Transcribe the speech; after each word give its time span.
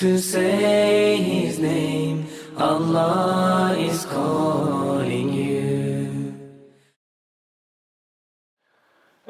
to 0.00 0.18
say 0.18 1.16
His 1.16 1.58
name. 1.58 2.26
Allah 2.58 3.76
is 3.78 4.04
calling 4.04 5.32
you. 5.32 5.56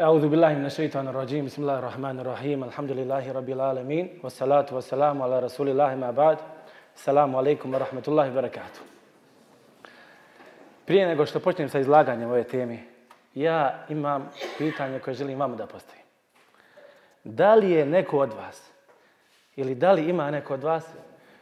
أعوذ 0.01 0.29
بالله 0.29 0.55
من 0.55 0.67
الشيطان 0.67 1.09
الرجيم 1.09 1.45
بسم 1.45 1.63
الله 1.63 1.79
الرحمن 1.79 2.21
الرحيم 2.21 2.65
الحمد 2.65 2.91
لله 2.93 3.33
رب 3.33 3.49
العالمين 3.49 4.21
والصلاة 4.23 4.67
والسلام 4.73 5.23
على 5.23 5.41
رسول 5.41 5.69
الله 5.69 5.95
ما 5.95 6.11
بعد 6.11 6.39
السلام 6.97 7.37
عليكم 7.37 7.75
ورحمة 7.75 8.03
الله 8.09 8.31
وبركاته 8.31 8.81
Prije 10.87 11.07
nego 11.07 11.27
što 11.27 11.41
počnem 11.41 11.69
sa 11.69 11.79
izlaganjem 11.79 12.31
ove 12.31 12.45
teme, 12.45 12.79
ja 13.35 13.85
imam 13.89 14.31
pitanje 14.59 14.99
koje 14.99 15.15
želim 15.15 15.39
vama 15.39 15.57
da 15.57 15.67
postavim. 15.67 16.05
Da 17.25 17.55
li 17.55 17.71
je 17.71 17.87
neko 17.87 18.19
od 18.19 18.33
vas, 18.33 18.70
ili 19.56 19.76
da 19.76 19.92
li 19.92 20.10
ima 20.10 20.32
neko 20.32 20.54
od 20.54 20.64
vas, 20.64 20.86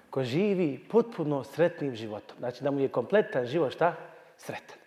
ko 0.10 0.24
živi 0.24 0.80
potpuno 0.92 1.44
sretnim 1.44 1.96
životom? 1.96 2.38
Znači 2.40 2.64
da 2.64 2.72
mu 2.72 2.80
je 2.80 2.88
kompletan 2.88 3.46
život 3.46 3.74
šta? 3.74 3.96
Sretan. 4.38 4.78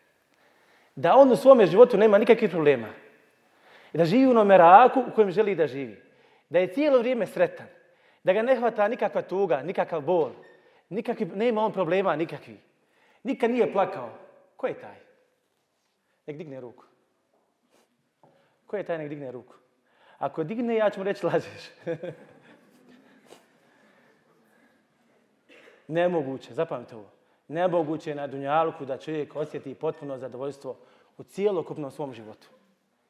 Da 0.97 1.17
on 1.17 1.33
u 1.33 1.37
svome 1.37 1.67
životu 1.67 1.97
nema 1.97 2.19
nikakvih 2.19 2.51
problema. 2.51 2.89
I 3.93 3.99
da 3.99 4.05
živi 4.05 4.27
u 4.27 4.31
onom 4.31 4.47
meraku 4.47 5.01
u 5.01 5.15
kojem 5.15 5.31
želi 5.31 5.55
da 5.55 5.67
živi. 5.67 6.03
Da 6.49 6.59
je 6.59 6.73
cijelo 6.73 6.99
vrijeme 6.99 7.27
sretan. 7.27 7.67
Da 8.25 8.33
ga 8.33 8.43
ne 8.43 8.57
hvata 8.57 8.89
nikakva 8.89 9.23
tuga, 9.23 9.63
nikakav 9.63 10.01
bol. 10.01 10.31
Nikakvi, 10.89 11.27
nema 11.35 11.65
on 11.65 11.73
problema 11.73 12.17
nikakvi. 12.17 12.57
Nikad 13.23 13.51
nije 13.51 13.73
plakao. 13.73 14.11
Ko 14.57 14.67
je 14.67 14.75
taj? 14.75 14.97
Nek 16.27 16.37
digne 16.37 16.61
ruku. 16.61 16.85
Ko 18.67 18.77
je 18.77 18.85
taj 18.85 18.99
nek 18.99 19.09
digne 19.09 19.33
ruku? 19.33 19.55
Ako 20.19 20.45
digne, 20.45 20.75
ja 20.75 20.91
ću 20.91 21.01
mu 21.01 21.05
reći 21.05 21.27
lažeš. 21.33 21.71
Nemoguće, 25.89 26.55
zapamite 26.55 26.97
ovo. 26.97 27.11
Nemoguće 27.49 28.11
je 28.11 28.15
na 28.15 28.27
Dunjalku 28.27 28.85
da 28.85 28.99
čovjek 28.99 29.37
osjeti 29.37 29.75
potpuno 29.75 30.19
zadovoljstvo 30.19 30.77
u 31.19 31.23
cijelokupnom 31.23 31.91
svom 31.91 32.15
životu. 32.15 32.49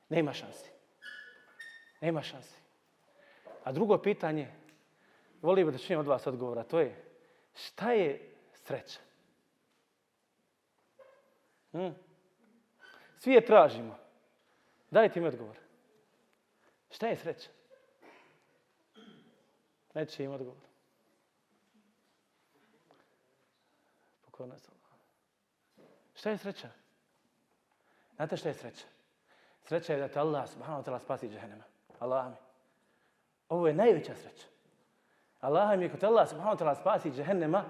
Nema 0.09 0.33
šansi. 0.33 0.71
Nema 2.01 2.23
šansi. 2.23 2.57
A 3.65 3.73
drugo 3.73 3.99
pitanje, 3.99 4.49
volim 5.43 5.71
da 5.71 5.79
čujem 5.79 6.01
od 6.01 6.07
vas 6.07 6.27
odgovora, 6.27 6.63
to 6.63 6.81
je 6.81 7.05
šta 7.55 7.93
je 7.93 8.31
sreća? 8.55 9.01
Hm? 11.73 11.89
Svi 13.19 13.33
je 13.33 13.47
tražimo. 13.47 13.99
Dajte 14.91 15.21
mi 15.21 15.27
odgovor. 15.27 15.57
Šta 16.91 17.07
je 17.07 17.17
sreća? 17.17 17.49
Neće 19.95 20.25
im 20.25 20.33
odgovor. 20.33 20.72
Pokorno 24.43 24.59
sam. 24.59 24.75
Šta 26.15 26.31
je 26.31 26.39
sreća? 26.39 26.69
Znate 28.17 28.37
šta 28.37 28.49
je 28.49 28.55
sreća? 28.55 28.85
Sreća 29.65 29.93
je 29.93 29.99
da 29.99 30.09
te 30.09 30.21
Allah 30.21 30.49
subhanahu 30.49 30.83
wa 30.83 30.87
ta'ala 30.87 30.99
spasi 30.99 31.29
džahennema. 31.29 31.65
Allah 31.99 32.27
mi. 32.29 32.37
Ovo 33.49 33.67
je 33.67 33.75
najveća 33.75 34.15
sreća. 34.15 34.47
Allah 35.41 35.79
mi 35.79 35.87
ako 35.87 35.97
te 35.97 36.07
Allah 36.07 36.29
subhanahu 36.29 36.57
wa 36.57 36.61
ta'ala 36.61 36.81
spasi 36.81 37.11
džahennema, 37.11 37.65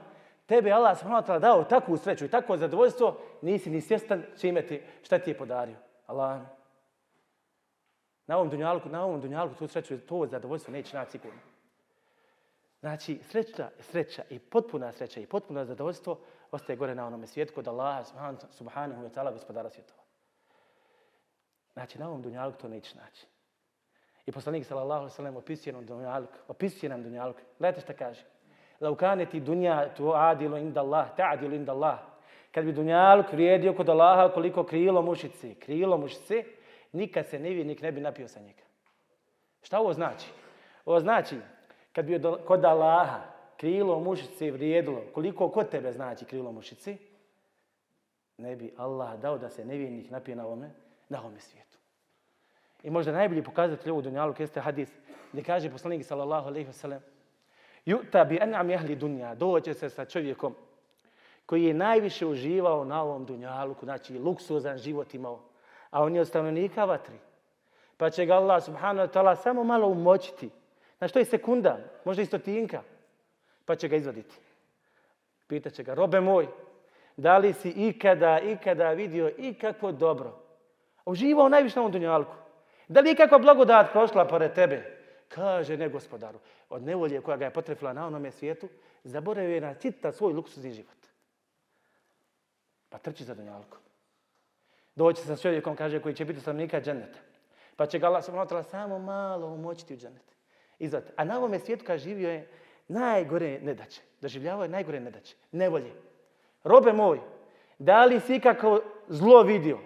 tebe 0.47 0.71
Allah 0.71 0.99
subhanahu 0.99 1.23
wa 1.23 1.27
ta'ala 1.27 1.41
dao 1.41 1.65
takvu 1.65 1.97
sreću 1.97 2.25
i 2.25 2.31
takvo 2.31 2.57
zadovoljstvo, 2.57 3.19
nisi 3.43 3.71
ni 3.71 3.81
svjestan 3.81 4.25
čime 4.41 4.67
ti, 4.67 4.83
šta 5.03 5.19
ti 5.19 5.31
je 5.31 5.39
podario. 5.39 5.77
Allah 6.07 6.41
mi. 6.41 6.47
Na 8.27 8.37
ovom 8.37 8.51
dunjalku, 8.51 8.89
na 8.89 9.05
ovom 9.05 9.21
dunjalku 9.21 9.55
tu 9.55 9.69
sreću, 9.69 9.99
to 9.99 10.27
zadovoljstvo 10.27 10.73
neće 10.73 10.97
naći 10.97 11.11
sigurno. 11.11 11.41
Znači, 12.81 13.21
sreća, 13.31 13.71
sreća 13.81 14.23
i 14.31 14.39
potpuna 14.39 14.93
sreća 14.93 15.21
i 15.21 15.27
potpuno 15.27 15.65
zadovoljstvo 15.65 16.19
ostaje 16.53 16.77
gore 16.77 16.95
na 16.95 17.07
onome 17.07 17.27
svijetu 17.27 17.55
kod 17.55 17.69
Allaha 17.69 18.05
subhanahu 18.51 19.03
wa 19.03 19.11
ta'ala 19.11 19.33
gospodara 19.33 19.71
svjetova. 19.71 20.03
Znači, 21.73 21.99
na 21.99 22.09
ovom 22.09 22.23
dunjalku 22.23 22.59
to 22.59 22.69
neće 22.69 22.97
naći. 22.97 23.27
I 24.27 24.33
poslanik 24.33 24.67
sallallahu 24.67 25.01
alejhi 25.01 25.23
ve 25.23 25.39
opisuje 25.39 25.73
nam 25.73 25.87
dunjaluk, 25.87 26.31
opisuje 26.49 26.91
nam 26.91 27.03
dunjaluk. 27.03 27.37
Gledajte 27.59 27.81
šta 27.81 27.93
kaže. 27.93 28.25
Lau 28.81 28.95
kaneti 28.95 29.41
dunja 29.41 29.95
tu 29.97 30.13
adilu 30.15 30.57
inda 30.57 30.81
Allah, 30.81 31.17
ta'adilu 31.17 31.55
inda 31.55 31.73
Allah. 31.73 31.99
Kad 32.53 32.65
bi 32.65 32.73
dunjaluk 32.73 33.33
vrijedio 33.33 33.75
kod 33.75 33.89
Allaha 33.89 34.33
koliko 34.35 34.65
krilo 34.65 35.03
mušice, 35.03 35.55
krilo 35.55 35.99
mušice, 35.99 36.45
nikad 36.93 37.27
se 37.27 37.39
nevinik 37.39 37.83
ne 37.83 37.93
bi 37.93 38.01
napio 38.01 38.29
sa 38.29 38.41
njega. 38.41 38.63
Šta 39.63 39.81
ovo 39.81 39.93
znači? 39.93 40.27
Ovo 40.85 41.01
znači, 41.01 41.37
kad 41.93 42.05
bi 42.05 42.21
kod 42.47 42.65
Allaha 42.65 43.32
krilo 43.63 44.01
mušice 44.01 44.51
vrijedilo, 44.51 45.03
koliko 45.15 45.49
kod 45.49 45.69
tebe 45.69 45.93
znači 45.93 46.25
krilo 46.25 46.53
mušice, 46.53 46.97
ne 48.39 48.57
bi 48.57 48.75
Allah 48.77 49.21
dao 49.21 49.39
da 49.39 49.51
se 49.51 49.65
nevijenih 49.65 50.13
napije 50.13 50.37
na 50.37 50.47
ovome, 50.47 50.71
na 51.09 51.21
ovome 51.21 51.41
svijetu. 51.41 51.79
I 52.83 52.91
možda 52.91 53.13
najbolji 53.13 53.43
pokazatelj 53.43 53.91
ovog 53.91 54.03
dunjalu 54.03 54.35
jeste 54.39 54.61
hadis 54.61 54.91
gdje 55.33 55.45
kaže 55.45 55.71
poslanik 55.71 56.05
sallallahu 56.05 56.49
alejhi 56.49 56.67
ve 56.67 56.73
sellem 56.73 57.01
Ju'ta 57.87 58.29
bi 58.29 58.39
an'am 58.39 58.75
ahli 58.75 58.97
dunja, 58.97 59.35
doće 59.35 59.75
se 59.75 59.91
sa 59.91 60.05
čovjekom 60.05 60.55
koji 61.47 61.65
je 61.65 61.75
najviše 61.75 62.27
uživao 62.27 62.85
na 62.85 63.03
ovom 63.03 63.25
dunjalu, 63.25 63.75
znači 63.83 64.19
luksuzan 64.19 64.79
život 64.79 65.15
imao, 65.15 65.41
a 65.91 66.03
on 66.03 66.15
je 66.15 66.21
od 66.21 66.29
stanovnika 66.29 66.85
vatri. 66.85 67.19
Pa 67.97 68.11
će 68.11 68.27
ga 68.27 68.35
Allah 68.35 68.65
subhanahu 68.65 69.09
wa 69.09 69.13
ta'ala 69.13 69.37
samo 69.37 69.65
malo 69.65 69.89
umočiti. 69.89 70.51
Znači 70.99 71.15
to 71.15 71.19
je 71.19 71.25
sekunda, 71.25 71.79
možda 72.05 72.23
i 72.23 72.27
stotinka, 72.27 72.83
pa 73.67 73.77
će 73.77 73.89
ga 73.89 73.97
izvaditi. 73.97 74.37
Pitaće 75.47 75.83
ga, 75.83 75.95
robe 75.95 76.21
moj, 76.21 76.49
da 77.17 77.39
li 77.39 77.53
si 77.53 77.71
ikada, 77.71 78.39
ikada 78.41 78.91
vidio 78.93 79.33
ikakvo 79.39 79.93
dobro? 79.93 80.39
Uživao 81.05 81.49
najviše 81.49 81.77
na 81.77 81.83
ovom 81.83 81.93
dunjalku. 81.93 82.35
Da 82.89 83.01
li 83.01 83.09
je 83.09 83.17
kakva 83.17 83.39
blagodat 83.39 83.93
prošla 83.93 84.27
pored 84.27 84.53
tebe? 84.55 84.99
Kaže, 85.29 85.77
ne 85.77 85.89
gospodaru, 85.89 86.39
od 86.69 86.83
nevolje 86.83 87.21
koja 87.21 87.37
ga 87.37 87.45
je 87.45 87.51
potrefila 87.53 87.93
na 87.93 88.07
onome 88.07 88.31
svijetu, 88.31 88.69
zaboravio 89.05 89.55
je 89.55 89.61
na 89.61 89.75
cita 89.75 90.13
svoj 90.13 90.33
luksuzni 90.33 90.73
život. 90.73 90.97
Pa 92.89 92.99
trči 92.99 93.25
za 93.25 93.35
dunjalkom. 93.35 93.79
Doći 94.95 95.23
sa 95.23 95.37
čovjekom, 95.37 95.77
kaže, 95.77 96.01
koji 96.01 96.15
će 96.15 96.25
biti 96.25 96.41
stanovnika 96.41 96.81
dženeta. 96.81 97.19
Pa 97.77 97.87
će 97.87 97.99
ga 97.99 98.07
Allah 98.07 98.25
samo 98.71 98.99
malo 98.99 99.47
umoćiti 99.47 99.95
u 99.95 99.97
dženet. 99.97 100.37
Izvat. 100.79 101.05
A 101.17 101.25
na 101.25 101.39
ovome 101.39 101.59
svijetu, 101.59 101.85
kaže, 101.87 102.05
živio 102.05 102.31
je 102.31 102.49
najgore 102.93 103.61
nedaće. 103.63 104.01
Doživljavao 104.21 104.63
je 104.63 104.69
najgore 104.69 105.01
nedaće. 105.01 105.37
Nevolje. 105.53 105.93
Robe 106.65 106.93
moj, 106.93 107.21
da 107.79 108.05
li 108.05 108.21
si 108.21 108.37
ikako 108.37 108.81
zlo 109.09 109.43
vidio? 109.43 109.79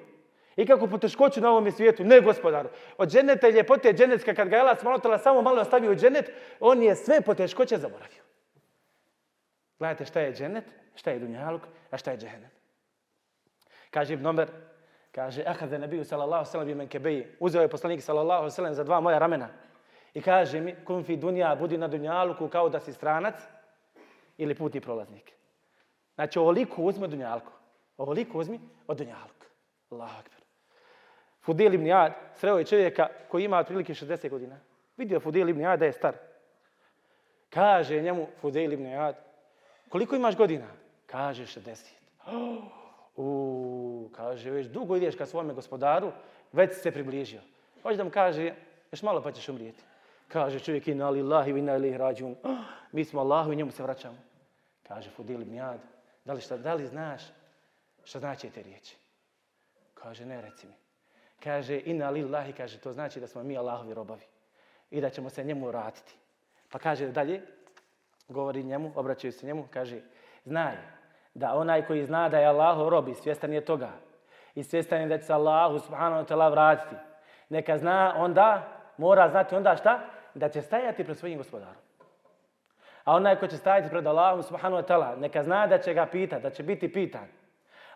I 0.56 0.66
kako 0.66 0.86
poteškoću 0.86 1.40
na 1.40 1.50
ovom 1.50 1.70
svijetu? 1.72 2.04
Ne, 2.04 2.20
gospodaru. 2.20 2.68
Od 2.98 3.10
dženeta 3.10 3.48
i 3.48 3.52
ljepote 3.52 3.92
dženetska, 3.92 4.34
kad 4.34 4.48
ga 4.48 4.56
je 4.56 4.62
Allah 4.62 4.78
smanotala 4.80 5.18
samo 5.18 5.42
malo 5.42 5.60
ostavio 5.60 5.92
u 5.92 5.94
dženet, 5.94 6.30
on 6.60 6.82
je 6.82 6.96
sve 6.96 7.20
poteškoće 7.20 7.76
zaboravio. 7.76 8.22
Gledajte 9.78 10.04
šta 10.04 10.20
je 10.20 10.34
dženet, 10.34 10.64
šta 10.94 11.10
je 11.10 11.18
dunjaluk, 11.18 11.62
a 11.90 11.96
šta 11.96 12.10
je 12.10 12.18
dženet. 12.18 12.50
Kaže 13.90 14.14
Ibn 14.14 14.26
Omer, 14.26 14.48
kaže, 15.12 15.42
ahad 15.46 15.70
da 15.70 15.78
nebiju 15.78 16.04
sallallahu 16.04 16.50
sallam 16.50 16.68
imen 16.68 16.88
kebeji, 16.88 17.26
uzeo 17.40 17.62
je 17.62 17.68
poslanik 17.68 18.02
sallallahu 18.02 18.50
sallam 18.50 18.74
za 18.74 18.84
dva 18.84 19.00
moja 19.00 19.18
ramena 19.18 19.48
I 20.16 20.22
kaže 20.22 20.60
mi, 20.60 20.74
kun 20.84 21.02
fi 21.04 21.16
dunja, 21.16 21.54
budi 21.54 21.76
na 21.78 21.88
dunjaluku 21.88 22.48
kao 22.48 22.68
da 22.68 22.80
si 22.80 22.92
stranac 22.92 23.34
ili 24.38 24.54
putni 24.54 24.80
prolaznik. 24.80 25.32
Znači, 26.14 26.38
ovoliko 26.38 26.82
uzmi 26.82 27.04
od 27.04 27.10
dunjalku. 27.10 27.52
Ovoliko 27.96 28.38
uzmi 28.38 28.60
od 28.86 28.96
dunjalku. 28.96 29.46
Allahu 29.90 30.18
akbar. 30.18 30.40
Fudil 31.42 31.74
ibn 31.74 31.86
Jad 31.86 32.12
sreo 32.34 32.58
je 32.58 32.64
čovjeka 32.64 33.08
koji 33.28 33.44
ima 33.44 33.58
otprilike 33.58 33.94
60 33.94 34.28
godina. 34.30 34.56
Vidio 34.96 35.20
Fudil 35.20 35.48
ibn 35.48 35.60
Jad 35.60 35.78
da 35.78 35.84
je 35.84 35.92
star. 35.92 36.14
Kaže 37.50 38.00
njemu 38.00 38.26
Fudil 38.40 38.72
ibn 38.72 38.86
Jad, 38.86 39.16
koliko 39.88 40.16
imaš 40.16 40.36
godina? 40.36 40.66
Kaže 41.06 41.42
60. 41.42 41.92
U, 43.16 44.10
kaže, 44.16 44.50
već 44.50 44.66
dugo 44.66 44.96
ideš 44.96 45.16
ka 45.16 45.26
svome 45.26 45.54
gospodaru, 45.54 46.12
već 46.52 46.74
se 46.74 46.90
približio. 46.90 47.40
Hoće 47.82 47.96
da 47.96 48.04
mu 48.04 48.10
kaže, 48.10 48.54
još 48.92 49.02
malo 49.02 49.22
pa 49.22 49.32
ćeš 49.32 49.48
umrijeti. 49.48 49.82
Kaže 50.28 50.60
čovjek, 50.60 50.88
inna 50.88 51.10
lillahi 51.10 51.52
wa 51.52 51.58
inna 51.58 51.76
ilaihi 51.76 51.98
rađun. 51.98 52.36
Mi 52.92 53.04
smo 53.04 53.20
Allahu 53.20 53.52
i 53.52 53.56
njemu 53.56 53.70
se 53.70 53.82
vraćamo. 53.82 54.18
Kaže 54.82 55.10
Fudil 55.10 55.42
ibn 55.42 55.54
Jad, 55.54 55.80
da 56.24 56.32
li, 56.32 56.40
šta, 56.40 56.56
da 56.56 56.74
li 56.74 56.86
znaš 56.86 57.22
šta 58.04 58.18
znači 58.18 58.50
te 58.50 58.62
riječi? 58.62 58.96
Kaže, 59.94 60.26
ne, 60.26 60.40
reci 60.40 60.66
mi. 60.66 60.72
Kaže, 61.44 61.80
inna 61.84 62.10
lillahi, 62.10 62.52
kaže, 62.52 62.78
to 62.78 62.92
znači 62.92 63.20
da 63.20 63.26
smo 63.26 63.42
mi 63.42 63.58
Allahovi 63.58 63.94
robovi. 63.94 64.24
I 64.90 65.00
da 65.00 65.10
ćemo 65.10 65.30
se 65.30 65.44
njemu 65.44 65.66
vratiti. 65.66 66.14
Pa 66.70 66.78
kaže 66.78 67.08
dalje, 67.08 67.42
govori 68.28 68.62
njemu, 68.62 68.92
obraćaju 68.94 69.32
se 69.32 69.46
njemu, 69.46 69.68
kaže, 69.70 70.00
znaj 70.44 70.76
da 71.34 71.54
onaj 71.54 71.86
koji 71.86 72.06
zna 72.06 72.28
da 72.28 72.38
je 72.38 72.46
Allahu 72.46 72.90
rob 72.90 73.08
i 73.08 73.14
svjestan 73.14 73.52
je 73.52 73.64
toga 73.64 73.90
i 74.54 74.62
svjestan 74.62 75.00
je 75.00 75.06
da 75.06 75.18
će 75.18 75.24
se 75.24 75.32
Allahu 75.32 75.78
subhanahu 75.78 76.22
wa 76.22 76.28
ta'ala 76.28 76.50
vratiti, 76.50 76.94
neka 77.48 77.78
zna 77.78 78.14
onda, 78.16 78.62
mora 78.96 79.28
znati 79.28 79.54
onda 79.54 79.76
šta? 79.76 80.00
Da 80.36 80.48
će 80.48 80.62
stajati 80.62 81.04
pred 81.04 81.18
svojim 81.18 81.38
gospodarom. 81.38 81.82
A 83.04 83.14
onaj 83.14 83.38
ko 83.40 83.46
će 83.46 83.56
stajati 83.56 83.90
pred 83.90 84.06
Allahom 84.06 84.42
subhanahu 84.42 84.82
wa 84.82 84.86
ta'ala, 84.88 85.20
neka 85.20 85.42
zna 85.42 85.66
da 85.66 85.78
će 85.78 85.94
ga 85.94 86.06
pitati, 86.06 86.42
da 86.42 86.50
će 86.50 86.62
biti 86.62 86.92
pitan. 86.92 87.28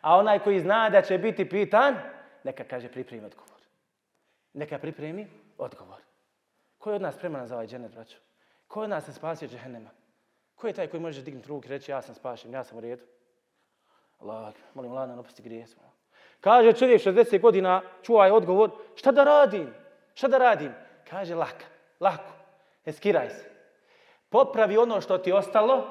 A 0.00 0.16
onaj 0.16 0.38
koji 0.38 0.60
zna 0.60 0.90
da 0.90 1.02
će 1.02 1.18
biti 1.18 1.48
pitan, 1.48 1.96
neka 2.44 2.64
kaže 2.64 2.88
pripremi 2.88 3.26
odgovor. 3.26 3.60
Neka 4.52 4.78
pripremi 4.78 5.26
odgovor. 5.58 6.00
Ko 6.78 6.90
je 6.90 6.96
od 6.96 7.02
nas 7.02 7.14
spreman 7.14 7.46
za 7.46 7.54
ovaj 7.54 7.66
džennet, 7.66 7.92
braću? 7.92 8.16
Ko 8.68 8.80
je 8.80 8.84
od 8.84 8.90
nas 8.90 9.04
se 9.04 9.12
spasio 9.12 9.48
džehennema? 9.48 9.90
Ko 10.54 10.66
je 10.66 10.72
taj 10.72 10.86
koji 10.86 11.00
može 11.00 11.22
dignuti 11.22 11.48
ruku 11.48 11.66
i 11.66 11.70
reći 11.70 11.90
ja 11.90 12.02
sam 12.02 12.14
spašen, 12.14 12.52
ja 12.52 12.64
sam 12.64 12.78
u 12.78 12.80
redu? 12.80 13.04
Allah, 14.20 14.54
molim 14.74 14.92
Allah, 14.92 15.08
ne 15.08 15.18
opusti 15.18 15.42
grije 15.42 15.66
smo. 15.66 15.82
Kaže 16.40 16.72
čovjek 16.72 17.02
60 17.02 17.40
godina, 17.40 17.82
čuvaj 18.02 18.30
odgovor, 18.30 18.70
šta 18.94 19.12
da 19.12 19.24
radim? 19.24 19.74
Šta 20.14 20.28
da 20.28 20.38
radim? 20.38 20.72
Kaže 21.10 21.34
laka, 21.34 21.66
lako, 22.00 22.40
Eskiraj 22.84 23.30
se. 23.30 23.50
Popravi 24.28 24.76
ono 24.76 25.00
što 25.00 25.18
ti 25.18 25.30
je 25.30 25.34
ostalo 25.34 25.86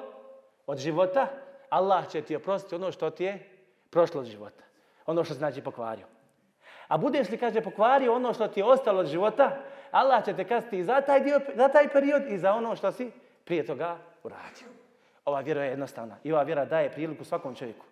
od 0.67 0.77
života, 0.77 1.27
Allah 1.69 2.07
će 2.07 2.21
ti 2.21 2.35
oprostiti 2.35 2.75
ono 2.75 2.91
što 2.91 3.09
ti 3.09 3.23
je 3.23 3.49
prošlo 3.89 4.21
od 4.21 4.27
života. 4.27 4.63
Ono 5.05 5.23
što 5.23 5.33
znači 5.33 5.61
pokvario. 5.61 6.05
A 6.87 6.97
budeš 6.97 7.29
li, 7.29 7.37
kaže, 7.37 7.61
pokvario 7.61 8.13
ono 8.13 8.33
što 8.33 8.47
ti 8.47 8.59
je 8.59 8.65
ostalo 8.65 8.99
od 8.99 9.07
života, 9.07 9.57
Allah 9.91 10.25
će 10.25 10.33
te 10.33 10.43
kazati 10.43 10.77
i 10.77 10.83
za 10.83 11.01
taj, 11.01 11.19
dio, 11.19 11.39
za 11.55 11.67
taj 11.67 11.89
period 11.89 12.23
i 12.29 12.37
za 12.37 12.53
ono 12.53 12.75
što 12.75 12.91
si 12.91 13.11
prije 13.45 13.65
toga 13.65 13.97
uradio. 14.23 14.67
Ova 15.25 15.39
vjera 15.39 15.63
je 15.63 15.69
jednostavna 15.69 16.17
i 16.23 16.31
ova 16.31 16.43
vjera 16.43 16.65
daje 16.65 16.91
priliku 16.91 17.23
svakom 17.23 17.55
čovjeku. 17.55 17.85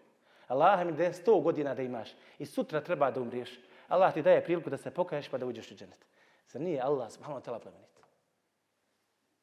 Allah 0.48 0.86
mi 0.86 0.92
daje 0.92 1.14
sto 1.14 1.40
godina 1.40 1.74
da 1.74 1.82
imaš 1.82 2.10
i 2.40 2.46
sutra 2.46 2.82
treba 2.82 3.12
da 3.12 3.22
umriješ. 3.22 3.60
Allah 3.88 4.14
ti 4.14 4.22
daje 4.22 4.44
priliku 4.44 4.70
da 4.70 4.78
se 4.78 4.92
pokaješ 4.92 5.30
pa 5.30 5.38
da 5.38 5.46
uđeš 5.46 5.72
u 5.72 5.76
dženet. 5.76 6.06
Zar 6.48 6.62
nije 6.62 6.82
Allah 6.82 7.12
subhanahu 7.12 7.42
wa 7.42 7.46
ta'ala 7.46 7.60
plemenit? 7.60 7.97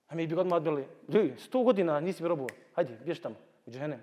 A 0.09 0.15
mi 0.15 0.27
bi 0.27 0.35
odmah 0.35 0.57
odbili, 0.57 0.87
ljudi, 1.09 1.35
sto 1.39 1.63
godina 1.63 2.01
nisi 2.01 2.23
mi 2.23 2.29
robuo, 2.29 2.49
hajde, 2.75 2.99
bješ 3.05 3.21
tamo, 3.21 3.37
u 3.67 3.71
džehennem. 3.71 4.03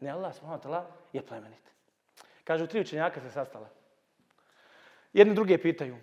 Ne, 0.00 0.10
Allah 0.10 0.34
subhanahu 0.34 0.62
wa 0.62 0.66
ta'ala 0.66 0.84
je 1.12 1.22
plemenit. 1.22 1.70
Kažu, 2.44 2.66
tri 2.66 2.80
učenjaka 2.80 3.20
se 3.20 3.30
sastala. 3.30 3.68
Jedni 5.12 5.34
druge 5.34 5.58
pitaju. 5.58 5.96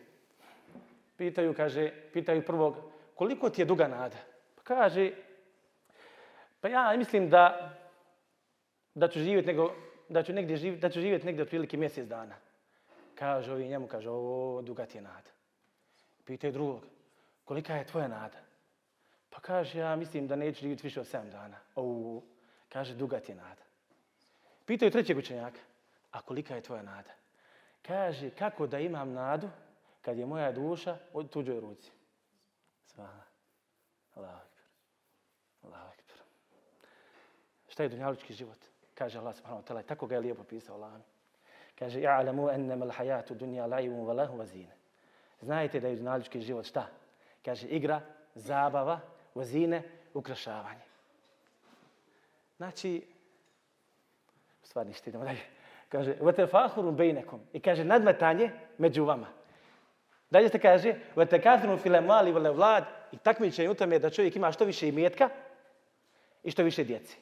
Pitaju, 1.17 1.53
kaže, 1.53 1.91
pitaju 2.13 2.45
prvog, 2.45 2.75
koliko 3.15 3.49
ti 3.49 3.61
je 3.61 3.65
duga 3.65 3.87
nada? 3.87 4.17
Pa 4.55 4.61
kaže, 4.63 5.11
pa 6.61 6.67
ja 6.67 6.93
mislim 6.97 7.29
da, 7.29 7.73
da 8.95 9.07
ću 9.07 9.19
živjeti 9.19 9.47
nego, 9.47 9.73
da 10.09 10.23
ću 10.23 10.33
negdje 10.33 10.57
živjeti, 10.57 10.81
da 10.81 10.89
ću 10.89 11.01
živjeti 11.01 11.25
negdje 11.25 11.43
otprilike 11.43 11.77
mjesec 11.77 12.07
dana. 12.07 12.35
Kaže 13.15 13.53
ovi 13.53 13.67
njemu, 13.67 13.87
kaže, 13.87 14.09
ovo 14.09 14.61
duga 14.61 14.85
ti 14.85 14.97
je 14.97 15.01
nada. 15.01 15.29
Pitaju 16.25 16.53
drugog, 16.53 16.85
kolika 17.45 17.75
je 17.75 17.87
tvoja 17.87 18.07
nada? 18.07 18.37
Pa 19.37 19.41
kaže, 19.41 19.79
ja 19.79 19.95
mislim 19.95 20.27
da 20.27 20.35
neću 20.35 20.59
živjeti 20.61 20.83
više 20.83 20.99
od 20.99 21.05
7 21.05 21.29
dana. 21.29 21.57
O, 21.75 22.21
kaže, 22.69 22.95
duga 22.95 23.19
ti 23.19 23.31
je 23.31 23.35
nada. 23.35 23.61
Pitaju 24.65 24.91
trećeg 24.91 25.17
učenjaka, 25.17 25.59
a 26.11 26.21
kolika 26.21 26.55
je 26.55 26.61
tvoja 26.61 26.81
nada? 26.81 27.11
Kaže, 27.81 28.29
kako 28.29 28.67
da 28.67 28.79
imam 28.79 29.13
nadu 29.13 29.49
kad 30.01 30.17
je 30.17 30.25
moja 30.25 30.51
duša 30.51 30.97
od 31.13 31.29
tuđoj 31.29 31.59
ruci? 31.59 31.91
Svala. 32.85 33.23
Allahu 34.15 34.37
akbar. 34.37 34.63
Allahu 35.63 35.87
akbar. 35.87 36.17
Šta 37.67 37.83
je 37.83 37.89
dunjalučki 37.89 38.33
život? 38.33 38.59
Kaže 38.93 39.19
Allah 39.19 39.35
subhanahu 39.35 39.63
wa 39.63 39.67
ta'ala. 39.67 39.83
Tako 39.83 40.07
ga 40.07 40.15
je 40.15 40.21
lijepo 40.21 40.43
pisao 40.43 40.75
Allah. 40.75 41.01
Kaže, 41.79 41.99
ja'alamu 41.99 42.53
ennama 42.53 42.85
l'hajatu 42.85 43.35
dunja 43.35 43.67
la'ivum 43.67 44.05
wa 44.05 44.15
lahu. 44.15 44.45
Znajte 45.41 45.79
da 45.79 45.87
je 45.87 45.95
dunjalučki 45.95 46.41
život 46.41 46.65
šta? 46.65 46.87
Kaže, 47.45 47.67
igra, 47.67 48.01
zabava, 48.35 48.99
vazine, 49.37 49.83
ukrašavanje. 50.13 50.85
Znači, 52.57 53.01
stvar 54.63 54.87
ništa, 54.87 55.09
idemo 55.09 55.23
dalje. 55.23 55.41
Kaže, 55.89 56.15
vete 56.21 56.47
fahurum 56.47 56.95
bejnekom. 56.95 57.39
I 57.53 57.59
kaže, 57.59 57.83
nadmetanje 57.83 58.51
među 58.77 59.05
vama. 59.05 59.27
Dalje 60.29 60.49
se 60.49 60.59
kaže, 60.59 60.95
vate 61.15 61.41
kathrum 61.41 61.77
file 61.79 62.01
mali 62.01 62.31
vole 62.31 62.51
vlad. 62.51 62.83
I 63.11 63.17
takmičenje 63.17 63.69
u 63.69 63.73
tome 63.73 63.99
da 63.99 64.09
čovjek 64.09 64.35
ima 64.35 64.51
što 64.51 64.65
više 64.65 64.87
imetka 64.87 65.29
i 66.43 66.51
što 66.51 66.63
više 66.63 66.83
djeci. 66.83 67.17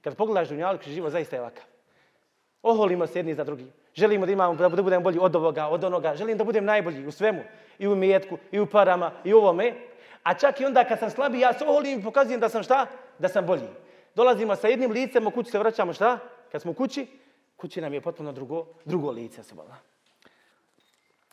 Kad 0.00 0.16
pogledaš 0.16 0.48
dunjalog, 0.48 0.82
živo 0.82 1.10
zaista 1.10 1.36
je 1.36 1.40
ovakav. 1.40 1.64
Oholimo 2.62 3.06
se 3.06 3.18
jedni 3.18 3.34
za 3.34 3.44
drugi. 3.44 3.66
Želimo 3.94 4.26
da 4.26 4.32
imamo 4.32 4.54
da 4.54 4.68
budemo 4.68 5.00
bolji 5.00 5.18
od 5.20 5.36
ovoga, 5.36 5.66
od 5.66 5.84
onoga. 5.84 6.14
Želim 6.16 6.38
da 6.38 6.44
budem 6.44 6.64
najbolji 6.64 7.06
u 7.06 7.10
svemu. 7.10 7.42
I 7.78 7.88
u 7.88 7.92
imetku, 7.92 8.38
i 8.52 8.60
u 8.60 8.66
parama, 8.66 9.12
i 9.24 9.34
u 9.34 9.38
ovome. 9.38 9.74
A 10.26 10.34
čak 10.34 10.60
i 10.60 10.64
onda 10.64 10.84
kad 10.84 10.98
sam 10.98 11.10
slabiji, 11.10 11.40
ja 11.40 11.52
se 11.52 11.64
oholim 11.64 12.00
i 12.00 12.02
pokazujem 12.02 12.40
da 12.40 12.48
sam 12.48 12.62
šta? 12.62 12.86
Da 13.18 13.28
sam 13.28 13.46
bolji. 13.46 13.68
Dolazimo 14.14 14.56
sa 14.56 14.68
jednim 14.68 14.90
licem, 14.90 15.26
u 15.26 15.30
kući 15.30 15.50
se 15.50 15.58
vraćamo 15.58 15.92
šta? 15.92 16.18
Kad 16.52 16.62
smo 16.62 16.70
u 16.70 16.74
kući, 16.74 17.06
kući 17.56 17.80
nam 17.80 17.94
je 17.94 18.00
potpuno 18.00 18.32
drugo, 18.32 18.66
drugo 18.84 19.10
lice. 19.10 19.42
Subala. 19.42 19.76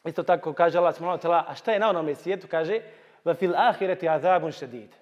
Isto 0.06 0.24
tako 0.24 0.54
kaže 0.54 0.78
Allah 0.78 0.96
subhanahu 0.96 1.18
wa 1.18 1.26
ta'ala, 1.26 1.44
a 1.48 1.56
šta 1.56 1.72
je 1.72 1.80
na 1.80 1.90
onom 1.90 2.16
svijetu? 2.16 2.48
Kaže, 2.48 2.82
va 3.26 3.34
fil 3.34 3.56
ahireti 3.56 4.10
azabun 4.10 4.52
šedid. 4.52 4.96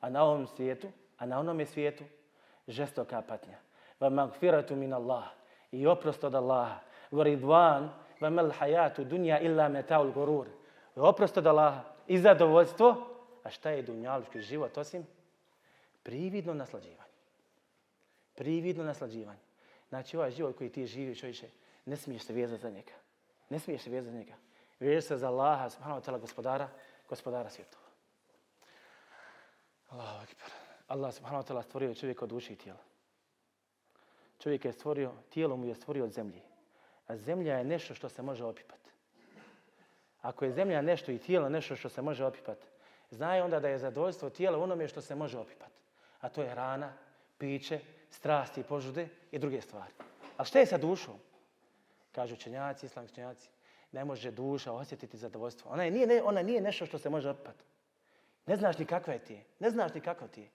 A 0.00 0.10
na 0.10 0.24
ovom 0.24 0.46
svijetu, 0.46 0.88
a 1.18 1.26
na 1.26 1.40
onom 1.40 1.66
svijetu, 1.66 2.04
žestoka 2.68 3.22
patnja. 3.22 3.58
Va 4.00 4.08
magfiratu 4.10 4.76
min 4.76 4.92
Allah. 4.92 5.24
I 5.72 5.86
oprost 5.86 6.24
od 6.24 6.34
Allaha. 6.34 6.80
Va 7.10 7.24
ridvan, 7.24 7.90
va 8.20 8.30
mel 8.30 8.50
hayatu 8.58 9.04
dunja 9.04 9.38
illa 9.40 9.68
metaul 9.68 10.12
gurur. 10.12 10.46
I 10.96 11.00
oprost 11.00 11.38
od 11.38 11.46
Allaha. 11.46 11.80
I 12.10 12.18
zadovoljstvo. 12.18 13.06
A 13.42 13.50
šta 13.50 13.70
je 13.70 13.82
dunjalučki 13.82 14.40
život 14.40 14.78
osim? 14.78 15.06
Prividno 16.02 16.54
naslađivanje. 16.54 17.14
Prividno 18.34 18.84
naslađivanje. 18.84 19.38
Znači 19.88 20.16
ovaj 20.16 20.30
život 20.30 20.56
koji 20.58 20.70
ti 20.70 20.86
živi 20.86 21.16
čovječe, 21.16 21.48
ne 21.84 21.96
smiješ 21.96 22.22
se 22.22 22.32
vezati 22.32 22.62
za 22.62 22.70
njega. 22.70 22.92
Ne 23.48 23.58
smiješ 23.58 23.82
se 23.82 23.90
vezati 23.90 24.12
za 24.12 24.18
njega. 24.18 24.34
Veži 24.80 25.02
se 25.02 25.16
za 25.16 25.28
Allaha, 25.28 25.70
subhanahu 25.70 26.00
wa 26.00 26.04
ta'ala, 26.04 26.20
gospodara, 26.20 26.68
gospodara 27.08 27.50
svjetova. 27.50 27.86
Allahu 29.88 30.22
akbar. 30.22 30.50
Allah 30.88 31.14
subhanahu 31.14 31.44
wa 31.44 31.48
ta'ala 31.48 31.62
stvorio 31.62 31.94
čovjeka 31.94 32.24
od 32.24 32.30
duše 32.30 32.52
i 32.52 32.56
tijela. 32.56 32.80
Čovjek 34.38 34.64
je 34.64 34.72
stvorio, 34.72 35.12
tijelo 35.30 35.56
mu 35.56 35.66
je 35.66 35.74
stvorio 35.74 36.04
od 36.04 36.12
zemlje. 36.12 36.40
A 37.06 37.16
zemlja 37.16 37.58
je 37.58 37.64
nešto 37.64 37.94
što 37.94 38.08
se 38.08 38.22
može 38.22 38.44
opipati. 38.44 38.79
Ako 40.22 40.44
je 40.44 40.52
zemlja 40.52 40.82
nešto 40.82 41.12
i 41.12 41.18
tijelo 41.18 41.48
nešto 41.48 41.76
što 41.76 41.88
se 41.88 42.02
može 42.02 42.24
opipati, 42.24 42.66
znaje 43.10 43.42
onda 43.42 43.60
da 43.60 43.68
je 43.68 43.78
zadovoljstvo 43.78 44.30
tijela 44.30 44.58
onome 44.58 44.88
što 44.88 45.00
se 45.00 45.14
može 45.14 45.38
opipati. 45.38 45.80
A 46.20 46.28
to 46.28 46.42
je 46.42 46.50
hrana, 46.50 46.92
piće, 47.38 47.80
strasti, 48.10 48.62
požude 48.62 49.08
i 49.30 49.38
druge 49.38 49.60
stvari. 49.60 49.92
A 50.36 50.44
šta 50.44 50.58
je 50.58 50.66
sa 50.66 50.78
dušom? 50.78 51.14
Kažu 52.12 52.34
učenjaci, 52.34 52.86
islamski 52.86 53.14
učenjaci, 53.14 53.48
ne 53.92 54.04
može 54.04 54.30
duša 54.30 54.72
osjetiti 54.72 55.16
zadovoljstvo. 55.16 55.70
Ona, 55.70 55.84
je, 55.84 55.90
nije, 55.90 56.06
ne, 56.06 56.22
ona 56.22 56.42
nije 56.42 56.60
nešto 56.60 56.86
što 56.86 56.98
se 56.98 57.10
može 57.10 57.30
opipati. 57.30 57.64
Ne 58.46 58.56
znaš 58.56 58.78
ni 58.78 58.84
kakva 58.84 59.12
je 59.12 59.24
ti 59.24 59.44
Ne 59.58 59.70
znaš 59.70 59.94
ni 59.94 60.00
kakva 60.00 60.28
ti 60.28 60.40
je. 60.40 60.50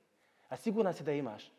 A 0.50 0.58
sigurna 0.58 0.94
si 0.94 1.04
da 1.04 1.12
imaš. 1.12 1.52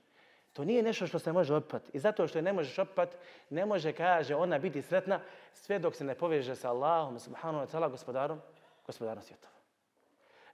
To 0.57 0.65
nije 0.65 0.83
nešto 0.83 1.07
što 1.07 1.19
se 1.19 1.33
može 1.33 1.55
opat. 1.55 1.83
I 1.93 1.99
zato 1.99 2.29
što 2.29 2.39
je 2.39 2.43
ne 2.43 2.53
možeš 2.53 2.79
opat, 2.79 3.17
ne 3.51 3.67
može, 3.67 3.93
kaže, 3.93 4.35
ona 4.35 4.59
biti 4.59 4.83
sretna 4.83 5.21
sve 5.53 5.79
dok 5.79 5.95
se 5.95 6.05
ne 6.05 6.15
poveže 6.15 6.57
sa 6.57 6.71
Allahom, 6.71 7.19
subhanahu 7.19 7.67
wa 7.67 7.69
ta'ala, 7.73 7.91
gospodarom, 7.91 8.41
gospodarom 8.87 9.23
svjetova. 9.23 9.53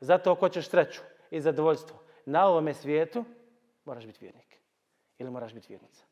Zato 0.00 0.32
ako 0.32 0.40
hoćeš 0.40 0.68
sreću 0.68 1.00
i 1.30 1.40
zadovoljstvo 1.40 1.99
na 2.26 2.47
ovome 2.47 2.75
svijetu, 2.75 3.25
moraš 3.85 4.06
biti 4.06 4.18
vjernik. 4.21 4.59
Ili 5.18 5.30
moraš 5.30 5.54
biti 5.54 5.68
vjernica. 5.68 6.04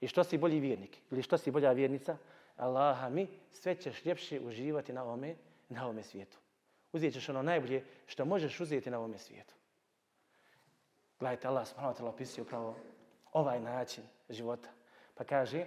I 0.00 0.08
što 0.08 0.24
si 0.24 0.38
bolji 0.38 0.60
vjernik? 0.60 0.98
Ili 1.10 1.22
što 1.22 1.38
si 1.38 1.50
bolja 1.50 1.72
vjernica? 1.72 2.16
Allaha 2.56 3.08
mi, 3.08 3.28
sve 3.50 3.74
ćeš 3.74 4.04
ljepše 4.04 4.40
uživati 4.40 4.92
na 4.92 5.02
ovome, 5.02 5.34
na 5.68 5.84
ovome 5.84 6.02
svijetu. 6.02 6.38
Uzijet 6.92 7.14
ćeš 7.14 7.28
ono 7.28 7.42
najbolje 7.42 7.84
što 8.06 8.24
možeš 8.24 8.60
uzeti 8.60 8.90
na 8.90 8.98
ovome 8.98 9.18
svijetu. 9.18 9.54
Gledajte, 11.20 11.48
Allah 11.48 11.66
subhanahu 11.66 11.94
wa 11.94 12.00
ta'ala 12.00 12.08
opisuje 12.08 12.42
upravo 12.42 12.76
ovaj 13.32 13.60
način 13.60 14.04
života. 14.28 14.68
Pa 15.14 15.24
kaže, 15.24 15.66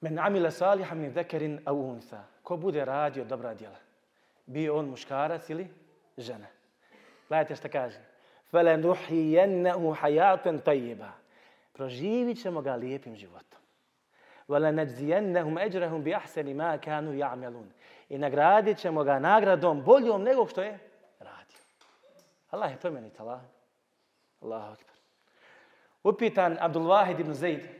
Men 0.00 0.18
amila 0.18 0.50
saliha 0.50 0.94
min 0.94 1.10
zekerin 1.10 1.60
au 1.64 1.90
unsa. 1.90 2.22
Ko 2.42 2.56
bude 2.56 2.84
radio 2.84 3.24
dobra 3.24 3.54
djela? 3.54 3.76
Bio 4.46 4.76
on 4.76 4.86
muškarac 4.86 5.50
ili 5.50 5.68
žena? 6.16 6.46
Gledajte 7.28 7.56
što 7.56 7.68
kaže. 7.68 7.98
Fele 8.50 8.76
nuhijennehu 8.76 9.92
hajaten 9.92 10.58
tajiba. 10.58 11.10
Proživit 11.72 12.42
ćemo 12.42 12.60
ga 12.60 12.74
lijepim 12.74 13.16
životom. 13.16 13.60
Vele 14.48 14.72
nadzijennehum 14.72 15.58
eđrehum 15.58 16.02
bi 16.02 16.14
ahseni 16.14 16.54
ma 16.54 16.78
kanu 16.78 17.12
ja'melun. 17.12 17.66
I 18.08 18.18
nagradit 18.18 18.78
ćemo 18.78 19.04
ga 19.04 19.18
nagradom 19.18 19.82
boljom 19.82 20.22
nego 20.22 20.46
što 20.46 20.62
je 20.62 20.78
radio. 21.18 21.58
Allah 22.50 22.70
je 22.70 22.80
plemenit, 22.80 23.20
Allah. 23.20 23.40
Allahu 24.40 24.72
akbar. 24.72 24.97
Upitan 26.02 26.56
Abdul 26.60 26.82
Wahid 26.82 27.20
ibn 27.20 27.34
Zaid. 27.34 27.78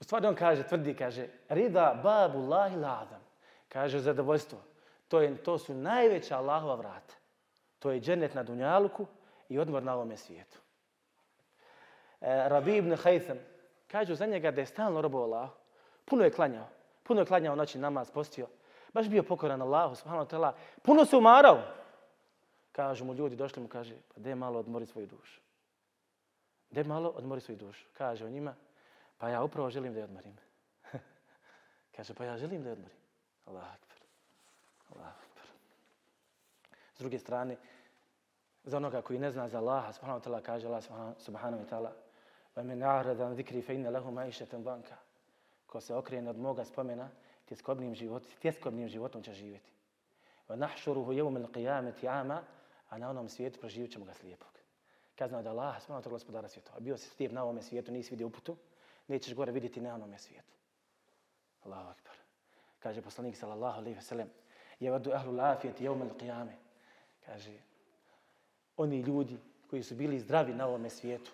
U 0.00 0.04
stvari 0.04 0.26
on 0.26 0.34
kaže, 0.34 0.62
tvrdi, 0.62 0.94
kaže, 0.94 1.28
rida 1.48 2.00
babu 2.02 2.38
lahi 2.38 2.76
ladam. 2.76 3.20
Kaže, 3.68 3.98
zadovoljstvo. 3.98 4.58
To, 5.08 5.20
je, 5.20 5.36
to 5.36 5.58
su 5.58 5.74
najveća 5.74 6.38
Allahova 6.38 6.74
vrata. 6.74 7.14
To 7.78 7.90
je 7.90 8.00
džennet 8.00 8.34
na 8.34 8.42
Dunjaluku 8.42 9.06
i 9.48 9.58
odmor 9.58 9.82
na 9.82 9.94
ovome 9.94 10.16
svijetu. 10.16 10.58
E, 12.20 12.48
Rabi 12.48 12.76
ibn 12.76 12.92
Haytham, 12.92 13.38
kažu 13.86 14.14
za 14.14 14.26
njega 14.26 14.50
da 14.50 14.60
je 14.60 14.66
stalno 14.66 15.00
robo 15.00 15.22
Allah. 15.22 15.50
Puno 16.04 16.24
je 16.24 16.30
klanjao. 16.30 16.68
Puno 17.02 17.20
je 17.20 17.26
klanjao 17.26 17.56
noći 17.56 17.78
namaz, 17.78 18.10
postio. 18.10 18.46
Baš 18.92 19.08
bio 19.08 19.22
pokoran 19.22 19.62
Allahu, 19.62 19.94
subhanahu 19.94 20.26
wa 20.26 20.30
ta'ala. 20.30 20.52
Puno 20.82 21.04
se 21.04 21.16
umarao. 21.16 21.62
Kažu 22.72 23.04
mu 23.04 23.14
ljudi, 23.14 23.36
došli 23.36 23.62
mu, 23.62 23.68
kaže, 23.68 23.94
pa 24.14 24.20
de 24.20 24.34
malo 24.34 24.58
odmori 24.58 24.86
svoju 24.86 25.06
dušu. 25.06 25.45
De 26.76 26.84
malo 26.84 27.08
odmori 27.08 27.40
svoju 27.40 27.58
dušu. 27.58 27.86
Kaže 27.92 28.24
o 28.24 28.28
njima, 28.30 28.54
pa 29.18 29.28
ja 29.28 29.42
upravo 29.42 29.70
želim 29.70 29.92
da 29.92 29.98
je 29.98 30.04
odmorim. 30.04 30.36
kaže, 31.96 32.14
pa 32.14 32.24
ja 32.24 32.36
želim 32.36 32.62
da 32.62 32.68
je 32.68 32.72
odmorim. 32.72 32.96
Allah 33.46 33.64
akbar. 33.64 33.98
Allah 34.92 35.08
akbar. 35.08 35.44
S 36.94 36.98
druge 36.98 37.18
strane, 37.18 37.56
za 38.64 38.76
onoga 38.76 39.02
koji 39.02 39.18
ne 39.18 39.30
zna 39.30 39.48
za 39.48 39.58
Allaha, 39.58 39.92
subhanahu 39.92 40.20
wa 40.20 40.24
ta'ala, 40.24 40.42
kaže 40.42 40.66
Allah 40.66 40.82
subhanahu 41.18 41.62
wa 41.64 41.68
ta'ala, 41.68 41.92
va 42.56 42.62
men 42.62 42.82
a'rada 42.82 43.26
an 43.26 43.34
zikri 43.34 43.62
fe 43.62 43.74
inna 43.74 43.90
lahu 43.90 44.10
ma'ishatan 44.10 44.62
banka. 44.62 44.96
Ko 45.66 45.80
se 45.80 45.94
okrene 45.94 46.30
od 46.30 46.38
moga 46.38 46.64
spomena, 46.64 47.08
tjeskobnim 47.44 47.94
život, 47.94 48.26
tjeskobnim 48.40 48.88
životom 48.88 49.22
će 49.22 49.32
živjeti. 49.32 49.70
Va 50.48 50.56
nahšuruhu 50.56 51.12
jevum 51.12 51.36
il 51.36 51.46
qiyameti 51.46 52.08
ama, 52.08 52.42
a 52.88 52.98
na 52.98 53.10
onom 53.10 53.28
svijetu 53.28 53.60
proživit 53.60 53.92
ćemo 53.92 54.04
ga 54.04 54.14
slijepog. 54.14 54.55
Kazna 55.16 55.38
od 55.38 55.46
Allaha, 55.46 55.80
smrano 55.80 56.02
to 56.02 56.10
gospodara 56.10 56.48
svjetova. 56.48 56.80
Bio 56.80 56.96
si 56.96 57.08
stijep 57.08 57.32
na 57.32 57.42
ovome 57.42 57.62
svijetu, 57.62 57.92
nisi 57.92 58.10
vidio 58.10 58.26
uputu, 58.26 58.56
nećeš 59.08 59.34
gore 59.34 59.52
vidjeti 59.52 59.80
na 59.80 59.94
onome 59.94 60.18
svijetu. 60.18 60.52
Allahu 61.64 61.90
akbar. 61.90 62.14
Kaže 62.78 63.02
poslanik 63.02 63.36
sallallahu 63.36 63.78
alaihi 63.78 63.98
wa 63.98 64.26
je 64.80 64.90
vadu 64.90 65.12
ahlu 65.12 65.32
lafijeti 65.32 65.84
jevum 65.84 66.10
qiyame. 66.20 66.52
Kaže, 67.26 67.52
oni 68.76 69.00
ljudi 69.00 69.38
koji 69.70 69.82
su 69.82 69.94
bili 69.94 70.20
zdravi 70.20 70.54
na 70.54 70.66
ovome 70.66 70.90
svijetu, 70.90 71.30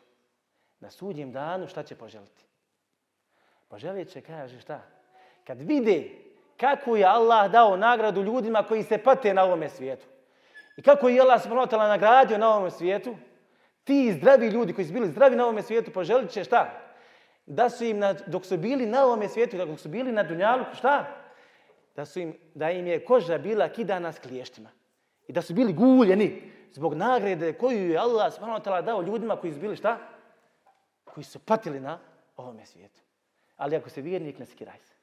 na 0.81 0.91
sudnjem 0.91 1.33
danu 1.33 1.69
šta 1.69 1.83
će 1.83 1.95
poželiti? 1.95 2.45
Poželit 3.69 4.09
će, 4.09 4.21
kaže 4.21 4.61
šta? 4.61 4.83
Kad 5.47 5.61
vide 5.61 6.11
kako 6.57 6.97
je 6.97 7.05
Allah 7.05 7.51
dao 7.51 7.77
nagradu 7.77 8.23
ljudima 8.23 8.63
koji 8.63 8.83
se 8.83 8.99
pate 8.99 9.35
na 9.35 9.45
ovome 9.45 9.69
svijetu. 9.69 10.07
I 10.77 10.83
kako 10.83 11.09
je 11.09 11.21
Allah 11.21 11.43
subhanahu 11.43 11.67
wa 11.67 11.71
ta'ala 11.71 11.89
nagradio 11.89 12.39
na 12.39 12.49
ovome 12.49 12.71
svijetu, 12.71 13.17
ti 13.85 14.13
zdravi 14.13 14.47
ljudi 14.47 14.73
koji 14.73 14.85
su 14.87 14.93
bili 14.93 15.09
zdravi 15.09 15.37
na 15.37 15.45
ovome 15.45 15.63
svijetu, 15.63 15.91
poželit 15.91 16.31
će 16.31 16.45
šta? 16.45 16.81
Da 17.47 17.71
su 17.71 17.85
im, 17.85 17.99
na, 17.99 18.13
dok 18.13 18.47
su 18.47 18.57
bili 18.57 18.87
na 18.87 19.05
ovome 19.05 19.29
svijetu, 19.29 19.57
dok 19.57 19.81
su 19.81 19.89
bili 19.89 20.13
na 20.13 20.23
dunjalu, 20.23 20.65
šta? 20.75 21.07
Da, 21.97 22.05
su 22.05 22.21
im, 22.21 22.35
da 22.55 22.71
im 22.71 22.87
je 22.87 23.05
koža 23.05 23.39
bila 23.39 23.69
kidana 23.69 24.13
s 24.13 24.19
kliještima. 24.19 24.71
I 25.29 25.33
da 25.33 25.43
su 25.43 25.55
bili 25.55 25.73
guljeni 25.73 26.53
zbog 26.73 26.95
nagrade 26.95 27.53
koju 27.53 27.91
je 27.91 27.99
Allah 27.99 28.33
subhanahu 28.35 28.61
wa 28.61 28.65
ta'ala 28.65 28.83
dao 28.83 29.03
ljudima 29.03 29.37
koji 29.37 29.53
su 29.53 29.61
bili 29.61 29.77
šta? 29.77 29.99
Koji 31.05 31.25
su 31.25 31.39
patili 31.39 31.81
na 31.81 31.99
ovome 32.37 32.67
svijetu. 32.67 33.01
Ali 33.57 33.77
ako 33.77 33.91
se 33.91 34.01
vjernik, 34.01 34.39
ne 34.39 34.47
sekiraj 34.47 34.79
se. 34.79 34.95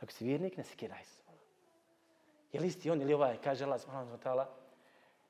Ako 0.00 0.12
si 0.12 0.24
vjernik, 0.24 0.56
ne 0.56 0.64
sekiraj 0.64 1.04
se. 1.04 1.22
Je 2.52 2.60
li 2.60 2.66
isti 2.66 2.90
on 2.90 3.02
ili 3.02 3.14
ovaj, 3.14 3.36
kaže 3.44 3.64
Allah 3.64 3.80
subhanahu 3.80 4.16
wa 4.16 4.18
ta'ala, 4.18 4.46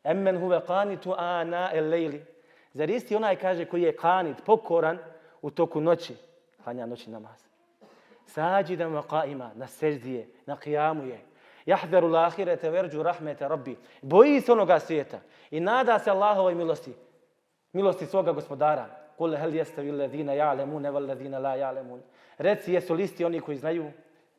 Emmen 0.04 0.38
huve 0.38 0.60
qanitu 0.66 1.14
ana 1.18 1.70
el 1.72 1.88
lejli. 1.88 2.24
Zar 2.72 2.90
isti 2.90 3.16
onaj 3.16 3.36
kaže 3.36 3.64
koji 3.64 3.82
je 3.82 3.96
kanit, 3.96 4.36
pokoran 4.46 4.98
u 5.42 5.50
toku 5.50 5.80
noći, 5.80 6.14
klanja 6.64 6.86
noći 6.86 7.10
namaz. 7.10 7.46
Sađidan 8.26 8.92
wa 8.92 9.02
qaima, 9.02 9.50
na 9.54 9.66
seždije, 9.66 10.28
na 10.46 10.56
qijamu 10.56 11.04
je. 11.04 11.20
Jahveru 11.66 12.08
lahirete 12.08 12.70
verđu 12.70 13.02
rahmete 13.02 13.48
rabbi. 13.48 13.76
Boji 14.02 14.40
se 14.40 14.52
onoga 14.52 14.78
svijeta 14.80 15.20
i 15.50 15.60
nada 15.60 15.98
se 15.98 16.10
Allahovoj 16.10 16.54
milosti, 16.54 16.94
milosti 17.72 18.06
svoga 18.06 18.32
gospodara. 18.32 18.86
Kul 19.18 19.36
hel 19.36 19.54
jeste 19.54 19.82
vi 19.82 19.90
ledina 19.90 20.32
ja'lemune 20.32 20.86
evo 20.86 20.98
ledina 20.98 21.38
la 21.38 21.56
ja'lemun. 21.56 22.00
Reci 22.38 22.72
jesu 22.72 22.94
listi 22.94 23.24
oni 23.24 23.40
koji 23.40 23.56
znaju 23.56 23.92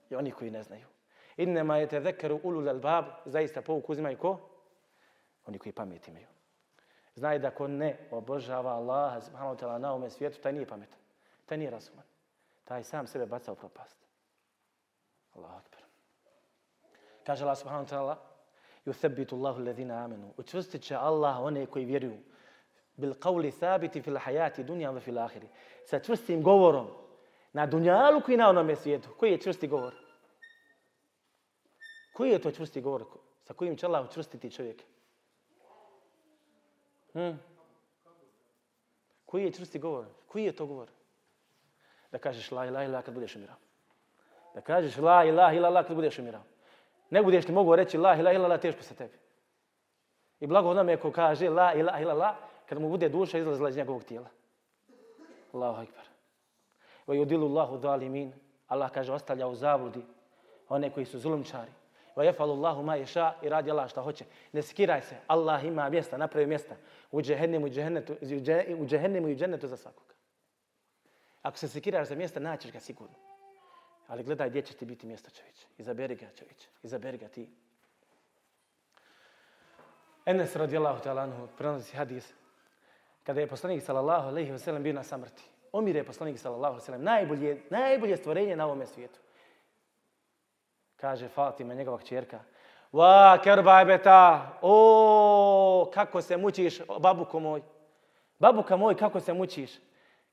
i 0.10 0.16
oni 0.16 0.32
koji 0.32 0.52
ne 0.52 0.63
znaju. 0.63 0.86
Innema 1.38 1.78
je 1.78 1.88
te 1.88 2.02
zekeru 2.02 2.40
ulul 2.44 2.70
albab, 2.70 3.06
zaista 3.25 3.62
pouk 3.62 3.90
uzimaju 3.90 4.18
ko? 4.18 4.40
Oni 5.46 5.60
koji 5.60 5.74
pamet 5.74 6.08
imaju. 6.08 6.33
Znaj 7.15 7.39
da 7.39 7.51
ko 7.51 7.67
ne 7.67 7.98
obožava 8.12 8.72
Allaha 8.72 9.22
subhanahu 9.22 9.55
wa 9.55 9.60
ta'ala 9.60 9.77
na 9.77 9.91
ovome 9.91 10.10
svijetu, 10.10 10.41
taj 10.41 10.53
nije 10.53 10.65
pametan. 10.65 11.00
Taj 11.46 11.58
nije 11.58 11.72
razuman. 11.72 12.03
Taj 12.63 12.84
sam 12.84 13.08
sebe 13.08 13.25
baca 13.25 13.51
u 13.51 13.55
propast. 13.55 13.98
Allahu 15.36 15.58
akbar. 15.58 15.82
Kaže 17.25 17.43
Allah 17.43 17.58
subhanahu 17.58 17.86
wa 17.86 17.89
ta'ala, 17.89 18.15
yuthabbitu 18.86 19.36
Allahu 19.36 19.60
alladhina 19.60 20.03
amanu. 20.03 20.34
Učvrstit 20.38 20.82
će 20.82 20.96
Allah 20.96 21.39
one 21.39 21.65
koji 21.65 21.86
vjeruju. 21.86 22.17
Bil 22.96 23.13
qawli 23.13 23.60
thabiti 23.60 24.01
fil 24.01 24.17
hayati 24.17 24.63
dunja 24.63 24.91
wa 24.91 25.00
fil 25.00 25.20
akhirah. 25.20 25.50
Sa 25.86 26.00
čvrstim 26.00 26.43
govorom 26.43 26.88
na 27.53 27.65
dunjalu 27.65 28.22
koji 28.22 28.38
na 28.38 28.50
onome 28.50 28.75
svijetu. 28.75 29.10
Koji 29.20 29.32
je 29.32 29.41
čvrsti 29.41 29.67
govor? 29.67 29.93
Koji 32.13 32.29
je 32.32 32.41
to 32.41 32.51
čvrsti 32.51 32.82
govor 32.82 33.05
sa 33.43 33.53
kojim 33.53 33.77
će 33.77 33.86
Allah 33.86 34.05
učvrstiti 34.05 34.51
čovjeka? 34.51 34.84
Hmm. 37.13 37.39
Koji 39.25 39.43
je 39.43 39.51
čvrsti 39.51 39.79
govor? 39.79 40.05
Koji 40.27 40.43
je 40.43 40.55
to 40.55 40.65
govor? 40.65 40.88
Da 42.12 42.17
kažeš 42.17 42.51
la 42.51 42.65
ilaha 42.65 42.86
illa 42.86 43.01
kad 43.01 43.13
budeš 43.13 43.36
umirao. 43.36 43.55
Da 44.55 44.62
kažeš 44.62 44.98
la 44.98 45.24
ilaha 45.25 45.53
ilaha 45.53 45.88
kad 45.88 45.96
budeš 45.96 46.20
umirao. 46.20 46.43
Ne 47.10 47.24
budeš 47.24 47.48
li 47.48 47.53
mogao 47.53 47.75
reći 47.75 47.98
la 47.98 48.15
ilaha 48.15 48.36
ilaha 48.36 48.58
teško 48.58 48.84
se 48.84 48.96
tebi. 48.96 49.17
I 50.39 50.48
blago 50.48 50.70
onome 50.70 50.98
ko 50.98 51.12
kaže 51.12 51.50
la 51.50 51.74
ilaha 51.74 52.01
ilaha 52.01 52.36
kad 52.70 52.82
mu 52.82 52.89
bude 52.89 53.10
duša 53.10 53.38
izlazila 53.38 53.70
iz 53.70 53.77
njegovog 53.77 54.03
tijela. 54.03 54.29
Allahu 55.53 55.82
akbar. 55.82 56.05
Wa 57.08 57.15
yudilu 57.15 57.50
Allahu 57.50 57.77
zalimin. 57.77 58.34
Allah 58.67 58.91
kaže 58.91 59.13
ostavlja 59.13 59.48
u 59.48 59.55
zabludi 59.55 60.05
one 60.70 60.89
koji 60.89 61.05
su 61.05 61.20
zulumčari. 61.20 61.72
Wa 62.15 62.24
yafalu 62.24 62.51
Allahu 62.51 62.84
ma 62.84 62.98
yasha 62.98 63.34
i 63.41 63.50
radi 63.50 63.72
Allah 63.72 63.89
šta 63.89 64.01
hoće. 64.01 64.25
Ne 64.51 64.62
skiraj 64.62 65.01
se. 65.01 65.15
Allah 65.27 65.65
ima 65.65 65.89
mjesta, 65.89 66.17
napravi 66.17 66.48
mjesta 66.48 66.75
u 67.12 67.22
džehennemu 67.22 67.67
i 67.67 67.72
džennetu, 67.72 68.15
u 68.77 68.86
džehennemu 68.86 69.27
i 69.29 69.36
džennetu 69.36 69.67
za 69.67 69.77
svakoga. 69.77 70.13
Ako 71.41 71.58
se 71.58 71.67
sekiraš 71.67 72.08
za 72.08 72.15
mjesta, 72.15 72.39
naćeš 72.39 72.72
ga 72.72 72.79
sigurno. 72.79 73.15
Ali 74.08 74.24
gledaj 74.24 74.50
gdje 74.50 74.62
će 74.62 74.74
ti 74.74 74.86
biti 74.86 75.08
mjesto 75.08 75.29
čovječ. 75.29 75.55
Izaberi 75.77 76.15
ga 76.15 76.27
čovječ. 76.39 76.67
Izaberi 76.84 77.17
ga 77.17 77.27
ti. 77.27 77.50
Enes 80.25 80.55
radijallahu 80.55 81.03
ta'ala 81.03 81.22
anhu 81.22 81.48
prenosi 81.58 81.98
hadis. 81.98 82.34
Kada 83.24 83.41
je 83.41 83.48
poslanik 83.48 83.84
sallallahu 83.84 84.27
alaihi 84.27 84.51
wa 84.51 84.58
sallam 84.58 84.84
bio 84.84 84.93
na 84.93 85.03
samrti. 85.03 85.43
Umire 85.74 86.00
je 86.00 86.03
poslanik 86.03 86.39
sallallahu 86.39 86.74
alaihi 86.74 86.82
wa 86.82 86.86
sallam. 86.86 87.03
Najbolje, 87.03 87.62
najbolje 87.70 88.17
stvorenje 88.17 88.55
na 88.55 88.65
ovome 88.65 88.86
svijetu. 88.86 89.20
Kaže 91.03 91.27
Fatima, 91.27 91.74
njegova 91.74 91.98
kćerka. 91.98 92.39
Va, 92.91 93.38
kerbajbeta, 93.43 94.50
o, 94.62 95.91
kako 95.93 96.22
se 96.22 96.38
mučiš, 96.38 96.79
babuko 97.00 97.39
moj. 97.39 97.62
Babuka 98.39 98.77
moj, 98.77 98.95
kako 98.95 99.19
se 99.19 99.33
mučiš. 99.33 99.72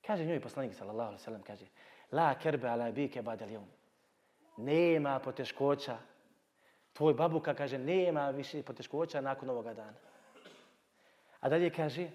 Kaže 0.06 0.24
njoj 0.24 0.40
poslanik, 0.40 0.74
sallallahu 0.74 1.06
alaihi 1.08 1.22
sallam, 1.22 1.42
kaže, 1.42 1.66
la 2.12 2.34
kerbe 2.34 2.68
ala 2.68 2.90
bike 2.90 3.22
badal 3.22 3.50
jom. 3.50 3.66
Nema 4.56 5.18
poteškoća 5.18 5.96
Tvoj 6.92 7.14
babuka, 7.14 7.54
kaže, 7.54 7.78
nema 7.78 8.30
više 8.30 8.62
poteškoća 8.62 9.20
nakon 9.20 9.50
ovoga 9.50 9.74
dana. 9.74 9.98
A 11.40 11.48
dalje 11.48 11.70
kaže, 11.70 12.08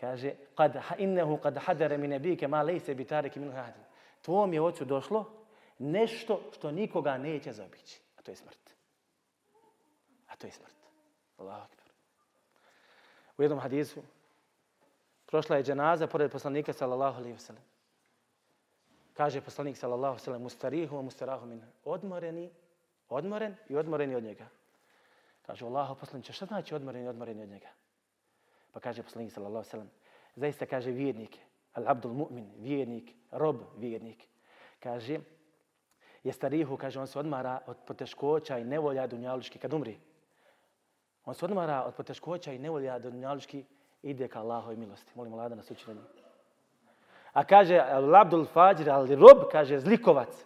kaže, 0.00 0.32
kad, 0.54 0.76
innehu 0.98 1.36
kad 1.36 1.56
hadere 1.56 1.98
min 1.98 2.10
nebike 2.10 2.48
ma 2.48 2.62
lejse 2.62 2.94
bitareki 2.94 3.40
min 3.40 3.52
hadin. 3.52 3.82
Tvom 4.22 4.52
je 4.52 4.60
ocu 4.60 4.84
došlo 4.84 5.45
nešto 5.78 6.40
što 6.52 6.70
nikoga 6.70 7.18
neće 7.18 7.52
zaobići. 7.52 8.00
A 8.18 8.22
to 8.22 8.30
je 8.30 8.36
smrt. 8.36 8.70
A 10.26 10.36
to 10.36 10.46
je 10.46 10.52
smrt. 10.52 10.74
Allahu 11.38 11.62
akbar. 11.62 11.86
U 13.38 13.42
jednom 13.42 13.60
hadisu 13.60 14.02
prošla 15.26 15.56
je 15.56 15.62
dženaza 15.62 16.06
pored 16.06 16.30
poslanika 16.30 16.72
sallallahu 16.72 17.18
alejhi 17.18 17.32
ve 17.32 17.38
sellem. 17.38 17.62
Kaže 19.14 19.40
poslanik 19.40 19.76
sallallahu 19.76 20.12
alejhi 20.12 20.20
ve 20.20 20.24
sellem 20.24 20.42
mustarihu 20.42 20.96
wa 20.96 21.02
mustarahu 21.02 21.46
min. 21.46 21.62
Odmoreni, 21.84 22.50
odmoren 23.08 23.56
i 23.68 23.76
odmoreni 23.76 24.14
od 24.14 24.22
njega. 24.22 24.48
Kaže 25.42 25.64
Allahu 25.64 25.94
poslanče, 25.94 26.32
šta 26.32 26.46
znači 26.46 26.74
odmoreni 26.74 27.04
i 27.04 27.08
odmoreni 27.08 27.42
od 27.42 27.48
njega? 27.48 27.68
Pa 28.72 28.80
kaže 28.80 29.02
poslanik 29.02 29.32
sallallahu 29.32 29.56
alejhi 29.56 29.68
ve 29.68 29.70
sellem, 29.70 29.90
zaista 30.36 30.66
kaže 30.66 30.90
vjernik, 30.90 31.38
al 31.72 31.88
abdul 31.88 32.12
mu'min, 32.12 32.50
vjernik, 32.58 33.12
rob 33.30 33.56
vjernik. 33.76 34.28
Kaže 34.80 35.20
je 36.26 36.32
starihu, 36.32 36.76
kaže 36.76 37.00
on 37.00 37.06
se 37.06 37.18
odmara 37.18 37.60
od 37.66 37.76
poteškoća 37.86 38.58
i 38.58 38.64
nevolja 38.64 39.06
dunjaluški 39.06 39.58
kad 39.58 39.72
umri. 39.72 39.98
On 41.24 41.34
se 41.34 41.44
odmara 41.44 41.84
od 41.86 41.94
poteškoća 41.94 42.52
i 42.52 42.58
nevolja 42.58 42.98
dunjaluški 42.98 43.64
ide 44.02 44.28
ka 44.28 44.40
Allahoj 44.40 44.76
milosti. 44.76 45.12
Molim 45.14 45.34
Allah 45.34 45.48
da 45.48 45.54
nas 45.54 45.70
učini. 45.70 46.00
A 47.32 47.44
kaže 47.44 47.78
Abdul 48.20 48.44
Fajr, 48.44 48.90
ali 48.90 49.14
rob, 49.14 49.46
kaže 49.52 49.78
zlikovac. 49.78 50.44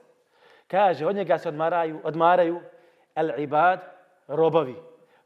Kaže, 0.66 1.06
od 1.06 1.16
njega 1.16 1.38
se 1.38 1.48
odmaraju, 1.48 2.00
odmaraju 2.04 2.60
el 3.14 3.40
ibad, 3.40 3.80
robovi, 4.28 4.76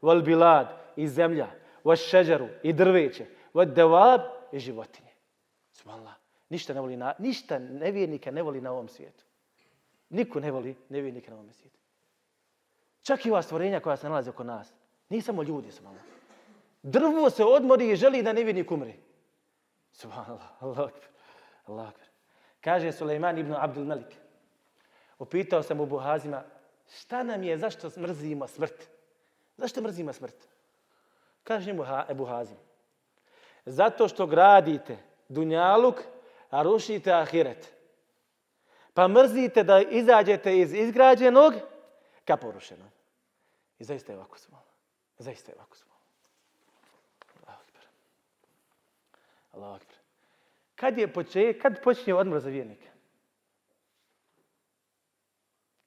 wal 0.01 0.23
bilad, 0.23 0.67
i 0.95 1.07
zemlja, 1.07 1.47
wal 1.83 2.09
šeđaru, 2.09 2.47
i 2.63 2.73
drveće, 2.73 3.25
wal 3.53 3.73
devab, 3.73 4.21
i 4.51 4.59
životinje. 4.59 5.11
Subhanallah. 5.73 6.13
Ništa 6.49 6.73
ne 6.73 6.81
voli 6.81 6.97
na, 6.97 7.13
ništa 7.19 7.59
nevjernika 7.59 8.31
ne 8.31 8.43
voli 8.43 8.61
na 8.61 8.71
ovom 8.71 8.87
svijetu. 8.87 9.24
Niko 10.09 10.39
ne 10.39 10.51
voli 10.51 10.75
nevjernike 10.89 11.31
na 11.31 11.37
ovom 11.37 11.51
svijetu. 11.51 11.79
Čak 13.01 13.25
i 13.25 13.31
ova 13.31 13.41
stvorenja 13.41 13.79
koja 13.79 13.97
se 13.97 14.09
nalaze 14.09 14.29
oko 14.29 14.43
nas. 14.43 14.73
Nije 15.09 15.21
samo 15.21 15.43
ljudi, 15.43 15.71
subhanallah. 15.71 16.05
Drvo 16.83 17.29
se 17.29 17.43
odmori 17.43 17.89
i 17.89 17.95
želi 17.95 18.23
da 18.23 18.33
nevjernik 18.33 18.71
umri. 18.71 18.99
Subhanallah. 19.91 20.63
Allah 20.63 20.79
akbar. 20.79 21.09
Allah 21.65 21.87
akbar. 21.87 22.07
Kaže 22.61 22.91
Suleiman 22.91 23.37
ibn 23.37 23.53
Abdul 23.53 23.85
Malik. 23.85 24.15
Upitao 25.19 25.63
sam 25.63 25.79
u 25.79 25.85
Buhazima, 25.85 26.43
šta 26.97 27.23
nam 27.23 27.43
je, 27.43 27.57
zašto 27.57 27.89
mrzimo 27.97 28.47
smrt? 28.47 28.89
Zašto 29.57 29.81
mrzimo 29.81 30.13
smrt? 30.13 30.35
Kaže 31.43 31.65
njemu 31.65 31.83
Ebu 32.09 32.25
Hazim. 32.25 32.57
Zato 33.65 34.07
što 34.07 34.27
gradite 34.27 34.97
dunjaluk, 35.29 36.01
a 36.49 36.63
rušite 36.63 37.11
ahiret. 37.11 37.73
Pa 38.95 39.07
mrzite 39.07 39.63
da 39.63 39.81
izađete 39.81 40.59
iz 40.59 40.73
izgrađenog 40.73 41.53
ka 42.25 42.37
porušenom. 42.37 42.87
I 43.79 43.83
zaista 43.83 44.11
je 44.11 44.17
ovako 44.17 44.39
smo. 44.39 44.61
Zaista 45.17 45.51
je 45.51 45.55
ovako 45.55 45.77
smo. 45.77 45.91
Allahu 47.41 47.61
akbar. 47.61 47.83
Allahu 49.51 49.75
akbar. 49.75 49.95
Kad 50.75 50.97
je 50.97 51.13
poče, 51.13 51.59
kad 51.59 51.83
počinje 51.83 52.13
odmor 52.13 52.39
za 52.39 52.49
vjernika? 52.49 52.89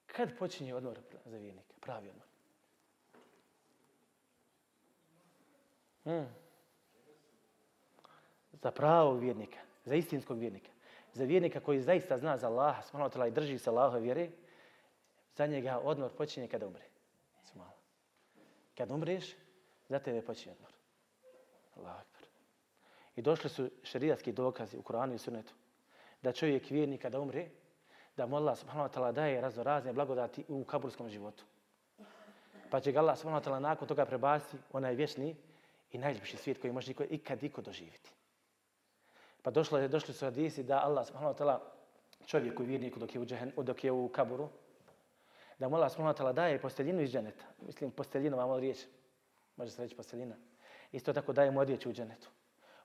Kad 0.06 0.38
počinje 0.38 0.74
odmor 0.74 0.98
za 1.24 1.36
vjernika? 1.36 1.74
Pravi 1.80 2.08
odmor. 2.08 2.26
Hmm. 6.04 6.34
Za 8.52 8.70
pravog 8.70 9.20
vjernika, 9.20 9.58
za 9.84 9.94
istinskog 9.94 10.38
vjernika, 10.38 10.70
za 11.12 11.24
vjernika 11.24 11.60
koji 11.60 11.80
zaista 11.80 12.18
zna 12.18 12.36
za 12.36 12.48
Allaha, 12.48 12.82
subhanahu 12.82 13.26
i 13.26 13.30
drži 13.30 13.58
se 13.58 13.70
Allahove 13.70 14.00
vjere, 14.00 14.30
za 15.34 15.46
njega 15.46 15.80
odmor 15.84 16.12
počinje 16.16 16.48
kada 16.48 16.66
umre. 16.66 16.84
Kad 18.76 18.90
umreš, 18.90 19.34
za 19.88 19.98
tebe 19.98 20.22
počinje 20.22 20.52
odmor. 20.52 20.70
Allah 21.76 22.00
akbar. 22.00 22.28
I 23.16 23.22
došli 23.22 23.50
su 23.50 23.70
šerijatski 23.82 24.32
dokazi 24.32 24.76
u 24.76 24.82
Koranu 24.82 25.14
i 25.14 25.18
Sunnetu 25.18 25.54
da 26.22 26.32
čovjek 26.32 26.70
vjernik 26.70 27.02
kada 27.02 27.20
umre, 27.20 27.48
da 28.16 28.26
mu 28.26 28.36
Allah 28.36 28.58
subhanahu 28.58 28.88
wa 28.88 28.94
ta'ala 28.94 29.12
daje 29.12 29.40
razno 29.40 29.62
razne 29.62 29.92
blagodati 29.92 30.44
u 30.48 30.64
kaburskom 30.64 31.08
životu. 31.08 31.44
Pa 32.70 32.80
će 32.80 32.92
ga 32.92 33.00
Allah 33.00 33.18
subhanahu 33.18 33.44
wa 33.44 33.48
ta'ala 33.48 33.58
nakon 33.58 33.88
toga 33.88 34.06
prebasti 34.06 34.56
onaj 34.72 34.94
vječni 34.94 35.36
i 35.92 35.98
najljepši 35.98 36.36
svijet 36.36 36.60
koji 36.60 36.72
može 36.72 36.92
ikad 37.10 37.42
iko 37.42 37.62
doživiti. 37.62 38.10
Pa 39.48 39.52
došlo 39.52 39.78
je, 39.78 39.88
došli 39.88 40.14
su 40.14 40.24
hadisi 40.24 40.62
da 40.62 40.82
Allah 40.84 41.06
subhanahu 41.06 41.34
wa 41.34 41.38
ta'ala 41.38 41.58
čovjeku 42.26 42.62
vjerniku 42.62 43.00
dok 43.00 43.14
je 43.14 43.20
u, 43.20 43.24
džehen, 43.24 43.52
dok 43.56 43.84
je 43.84 43.92
u 43.92 44.08
kaburu, 44.08 44.48
da 45.58 45.68
mu 45.68 45.76
Allah 45.76 45.92
subhanahu 45.92 46.14
wa 46.14 46.20
ta'ala 46.20 46.32
daje 46.32 46.60
posteljinu 46.60 47.00
iz 47.02 47.10
dženeta. 47.10 47.44
Mislim, 47.66 47.90
posteljinu, 47.90 48.36
vam 48.36 48.60
riječ, 48.60 48.78
može 49.56 49.70
se 49.70 49.82
reći 49.82 49.96
posteljina. 49.96 50.36
Isto 50.92 51.12
tako 51.12 51.32
daje 51.32 51.50
mu 51.50 51.60
odjeću 51.60 51.90
u 51.90 51.92
dženetu. 51.92 52.28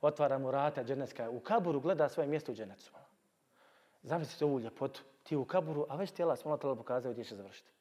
Otvara 0.01 0.37
mu 0.37 0.51
rata 0.51 0.83
dženecka. 0.83 1.29
U 1.29 1.39
kaburu 1.39 1.79
gleda 1.79 2.09
svoje 2.09 2.27
mjesto 2.27 2.51
u 2.51 2.55
dženetu. 2.55 2.91
Zamislite 4.03 4.45
ovu 4.45 4.59
ljepotu. 4.59 5.01
Ti 5.23 5.35
u 5.35 5.45
kaburu, 5.45 5.85
a 5.89 5.95
već 5.95 6.11
ti 6.11 6.23
Allah 6.23 6.37
subhanahu 6.37 6.61
wa 6.61 6.65
ta'ala 6.65 6.77
pokazao 6.77 7.11
gdje 7.11 7.23
će 7.23 7.35
završiti. 7.35 7.71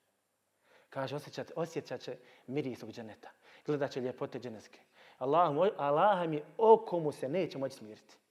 Kaže, 0.91 1.17
osjećat, 1.17 1.53
osjećat 1.57 2.01
će 2.01 2.17
miris 2.47 2.83
u 2.83 2.93
dženeta. 2.93 3.31
Gledat 3.67 3.91
će 3.91 4.01
ljepote 4.01 4.41
dženecke. 4.41 4.81
Allah, 5.19 5.73
Allah 5.77 6.29
mi 6.29 6.43
oko 6.59 6.99
mu 6.99 7.13
se 7.13 7.29
neće 7.29 7.59
moći 7.59 7.77
smiriti. 7.77 8.22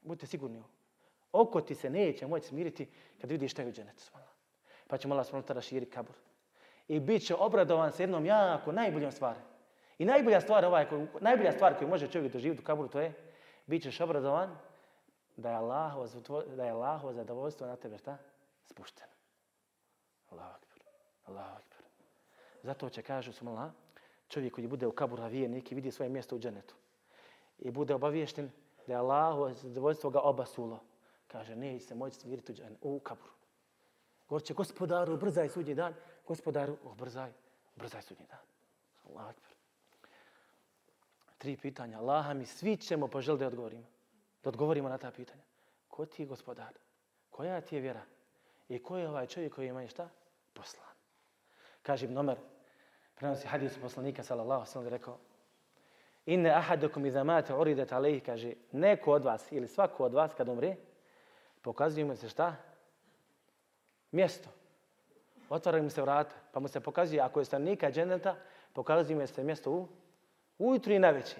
Budite 0.00 0.26
sigurni. 0.26 0.62
Oko 1.32 1.60
ti 1.60 1.74
se 1.74 1.90
neće 1.90 2.26
moći 2.26 2.46
smiriti 2.46 2.88
kad 3.20 3.30
vidiš 3.30 3.52
šta 3.52 3.62
je 3.62 3.68
u 3.68 3.72
dženetu. 3.72 4.04
Pa 4.86 4.96
će 4.96 5.08
Allah 5.08 5.26
subhanahu 5.26 5.48
wa 5.48 5.60
širi 5.60 5.86
kabur. 5.86 6.14
I 6.88 7.00
bit 7.00 7.26
će 7.26 7.34
obradovan 7.34 7.92
sa 7.92 8.02
jednom 8.02 8.26
jako 8.26 8.72
najboljom 8.72 9.12
stvari. 9.12 9.40
I 9.98 10.04
najbolja 10.04 10.40
stvar, 10.40 10.64
ovaj, 10.64 10.86
najbolja 11.20 11.52
stvar 11.52 11.78
koju 11.78 11.88
može 11.88 12.08
čovjek 12.08 12.32
doživjeti 12.32 12.62
u 12.62 12.64
kaburu, 12.64 12.88
to 12.88 13.00
je 13.00 13.12
bit 13.66 13.82
ćeš 13.82 14.00
obradovan 14.00 14.56
da 15.36 15.50
je 15.50 15.56
Allahovo, 15.56 16.06
da 16.56 16.64
je 16.64 16.70
Allahovo 16.70 17.12
zadovoljstvo 17.12 17.66
na 17.66 17.76
tebe 17.76 17.98
šta? 17.98 18.18
Spušteno. 18.66 19.12
Allahu 20.30 20.54
akbar. 20.54 20.78
Allahu 21.24 21.56
akbar. 21.56 21.78
Zato 22.62 22.88
će 22.88 23.02
kažu 23.02 23.32
smala, 23.32 23.72
čovjek 24.28 24.54
koji 24.54 24.66
bude 24.66 24.86
u 24.86 24.92
kaburu 24.92 25.26
vjernik 25.26 25.72
i 25.72 25.74
vidi 25.74 25.90
svoje 25.90 26.08
mjesto 26.08 26.36
u 26.36 26.38
dženetu. 26.38 26.74
I 27.58 27.70
bude 27.70 27.94
obaviješten 27.94 28.50
da 28.88 28.92
je 28.92 28.98
Allahu 28.98 29.54
zadovoljstvo 29.54 30.10
ga 30.10 30.20
obasulo. 30.20 30.80
Kaže, 31.26 31.56
neće 31.56 31.86
se 31.86 31.94
moći 31.94 32.16
smiriti 32.16 32.62
u, 32.80 32.96
u 32.96 33.00
kaburu. 33.00 33.32
Goće, 34.28 34.54
gospodaru, 34.54 35.16
brzaj 35.16 35.48
sudnji 35.48 35.74
dan. 35.74 35.94
Gospodaru, 36.26 36.76
brzaj, 36.98 37.32
brzaj 37.76 38.02
sudnji 38.02 38.26
dan. 38.30 38.40
Allahu 39.04 39.28
akbar 39.28 39.48
tri 41.38 41.56
pitanja. 41.56 41.98
Allaha 41.98 42.34
mi 42.34 42.46
svi 42.46 42.76
ćemo 42.76 43.08
poželiti 43.08 43.40
da 43.40 43.46
odgovorimo. 43.46 43.86
Da 44.44 44.48
odgovorimo 44.48 44.88
na 44.88 44.98
ta 44.98 45.10
pitanja. 45.10 45.42
Ko 45.88 46.06
ti 46.06 46.22
je 46.22 46.26
gospodar? 46.26 46.74
Koja 47.30 47.60
ti 47.60 47.74
je 47.74 47.80
vjera? 47.80 48.02
I 48.68 48.82
ko 48.82 48.98
je 48.98 49.08
ovaj 49.08 49.26
čovjek 49.26 49.54
koji 49.54 49.68
ima 49.68 49.88
šta? 49.88 50.08
Poslan. 50.52 50.94
Kaže 51.82 52.04
Ibn 52.04 52.18
Omer, 52.18 52.38
prenosi 53.14 53.46
hadis 53.46 53.78
poslanika, 53.80 54.22
sallallahu 54.22 54.66
sallam, 54.66 54.88
rekao, 54.88 55.18
Inne 56.28 56.50
ahadukum 56.50 57.06
iza 57.06 57.24
mate 57.24 57.54
uridat 57.54 57.92
alejhi, 57.92 58.20
kaže, 58.20 58.52
neko 58.72 59.12
od 59.12 59.24
vas 59.24 59.52
ili 59.52 59.68
svako 59.68 60.04
od 60.04 60.14
vas 60.14 60.34
kad 60.36 60.48
umre, 60.48 60.74
pokazuje 61.62 62.04
mu 62.04 62.16
se 62.16 62.28
šta? 62.28 62.56
Mjesto. 64.12 64.48
Otvara 65.48 65.82
mu 65.82 65.90
se 65.90 66.02
vrata, 66.02 66.34
pa 66.52 66.60
mu 66.60 66.68
se 66.68 66.80
pokazuje, 66.80 67.20
ako 67.20 67.40
je 67.40 67.44
stanika 67.44 67.90
dženeta, 67.90 68.36
pokazuje 68.72 69.16
mu 69.16 69.26
se 69.26 69.44
mjesto 69.44 69.72
u 69.72 69.88
ujutru 70.58 70.92
i 70.92 70.98
naveće, 70.98 71.36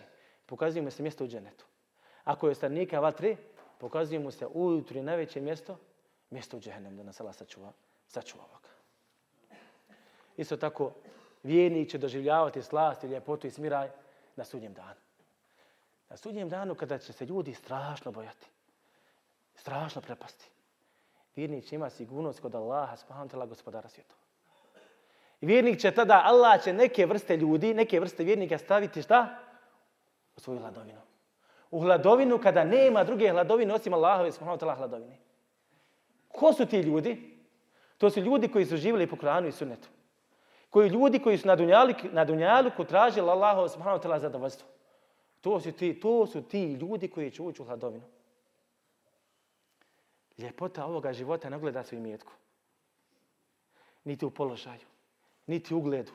pokazuje 0.47 0.83
mu 0.83 0.91
se 0.91 1.03
mjesto 1.03 1.25
u 1.25 1.29
dženetu. 1.29 1.65
Ako 2.25 2.49
je 2.49 2.55
stanika 2.55 3.01
vatre, 3.01 3.37
pokazuje 3.79 4.19
mu 4.19 4.31
se 4.31 4.47
ujutru 4.55 4.99
i 4.99 5.03
naveće 5.03 5.41
mjesto, 5.41 5.79
mjesto 6.31 6.57
u 6.57 6.61
džehennem, 6.61 6.97
da 6.97 7.03
nas 7.03 7.21
Allah 7.21 7.35
sačuva, 7.35 7.73
sačuva 8.07 8.45
ovoga. 8.45 8.69
Isto 10.37 10.57
tako, 10.57 10.93
vjernik 11.43 11.91
će 11.91 11.99
doživljavati 11.99 12.63
slast 12.63 13.05
i 13.05 13.07
ljepotu 13.07 13.47
i 13.47 13.51
smiraj 13.51 13.91
na 14.39 14.45
sudnjem 14.45 14.75
danu. 14.75 15.01
Na 16.09 16.17
sudnjem 16.17 16.49
danu 16.49 16.75
kada 16.75 16.99
će 16.99 17.13
se 17.13 17.27
ljudi 17.27 17.55
strašno 17.55 18.13
bojati, 18.13 18.47
strašno 19.55 20.03
prepasti, 20.03 20.51
vjernik 21.37 21.65
će 21.65 21.75
imati 21.75 21.97
sigurnost 21.97 22.41
kod 22.41 22.55
Allaha, 22.55 22.97
spahantela 22.97 23.47
gospodara 23.47 23.89
svjetova. 23.89 24.21
Vjernik 25.41 25.81
će 25.81 25.91
tada, 25.91 26.23
Allah 26.25 26.63
će 26.63 26.73
neke 26.73 27.07
vrste 27.07 27.37
ljudi, 27.37 27.75
neke 27.75 28.01
vrste 28.01 28.25
vjernika 28.25 28.59
staviti 28.59 29.03
šta? 29.03 29.39
U 30.37 30.41
svoju 30.41 30.59
hladovinu. 30.59 31.01
U 31.71 31.81
hladovinu 31.81 32.39
kada 32.39 32.65
nema 32.65 33.05
druge 33.05 33.31
hladovine 33.31 33.75
osim 33.75 33.95
Allahove 33.95 34.33
subhanahu 34.33 34.67
wa 34.67 34.77
hladovine. 34.77 35.19
Ko 36.29 36.53
su 36.53 36.67
ti 36.67 36.81
ljudi? 36.81 37.39
To 37.99 38.11
su 38.11 38.21
ljudi 38.21 38.49
koji 38.49 38.67
su 38.67 38.77
živjeli 38.77 39.07
po 39.07 39.17
Koranu 39.17 39.49
i 39.49 39.53
Sunnetu. 39.53 39.89
Koji 40.71 40.89
ljudi 40.89 41.19
koji 41.19 41.39
su 41.39 41.47
na 41.47 41.57
dunjalu, 41.57 41.95
na 42.13 42.25
dunjalu 42.25 42.71
ko 42.77 42.85
tražili 42.85 43.31
Allahu 43.31 43.69
subhanahu 43.69 43.99
wa 43.99 44.03
ta'ala 44.03 44.21
zadovoljstvo. 44.21 44.69
To 45.41 45.61
su, 45.61 45.73
ti, 45.73 46.01
to 46.01 46.27
su 46.27 46.43
ti 46.43 46.73
ljudi 46.73 47.09
koji 47.09 47.31
će 47.31 47.43
ući 47.43 47.63
u 47.63 47.65
hladovinu. 47.65 48.05
Ljepota 50.39 50.85
ovoga 50.85 51.13
života 51.13 51.49
ne 51.49 51.59
gleda 51.59 51.83
se 51.83 51.97
u 51.97 51.99
imetku. 51.99 52.33
Niti 54.05 54.27
u 54.27 54.31
položaju, 54.31 54.87
niti 55.47 55.75
u 55.75 55.79
ugledu, 55.79 56.13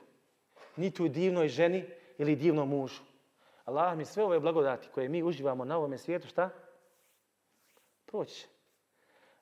niti 0.75 1.03
u 1.03 1.07
divnoj 1.07 1.47
ženi 1.47 1.85
ili 2.17 2.35
divnom 2.35 2.69
mužu. 2.69 3.01
Allah 3.65 3.97
mi 3.97 4.05
sve 4.05 4.23
ove 4.23 4.39
blagodati 4.39 4.87
koje 4.93 5.09
mi 5.09 5.23
uživamo 5.23 5.65
na 5.65 5.77
ovome 5.77 5.97
svijetu, 5.97 6.27
šta? 6.27 6.49
Proći 8.05 8.47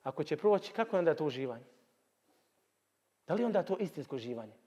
Ako 0.02 0.24
će 0.24 0.36
proći, 0.36 0.72
kako 0.72 0.96
je 0.96 0.98
onda 0.98 1.14
to 1.14 1.24
uživanje? 1.24 1.64
Da 3.26 3.34
li 3.34 3.44
onda 3.44 3.62
to 3.62 3.76
istinsko 3.78 4.16
uživanje? 4.16 4.61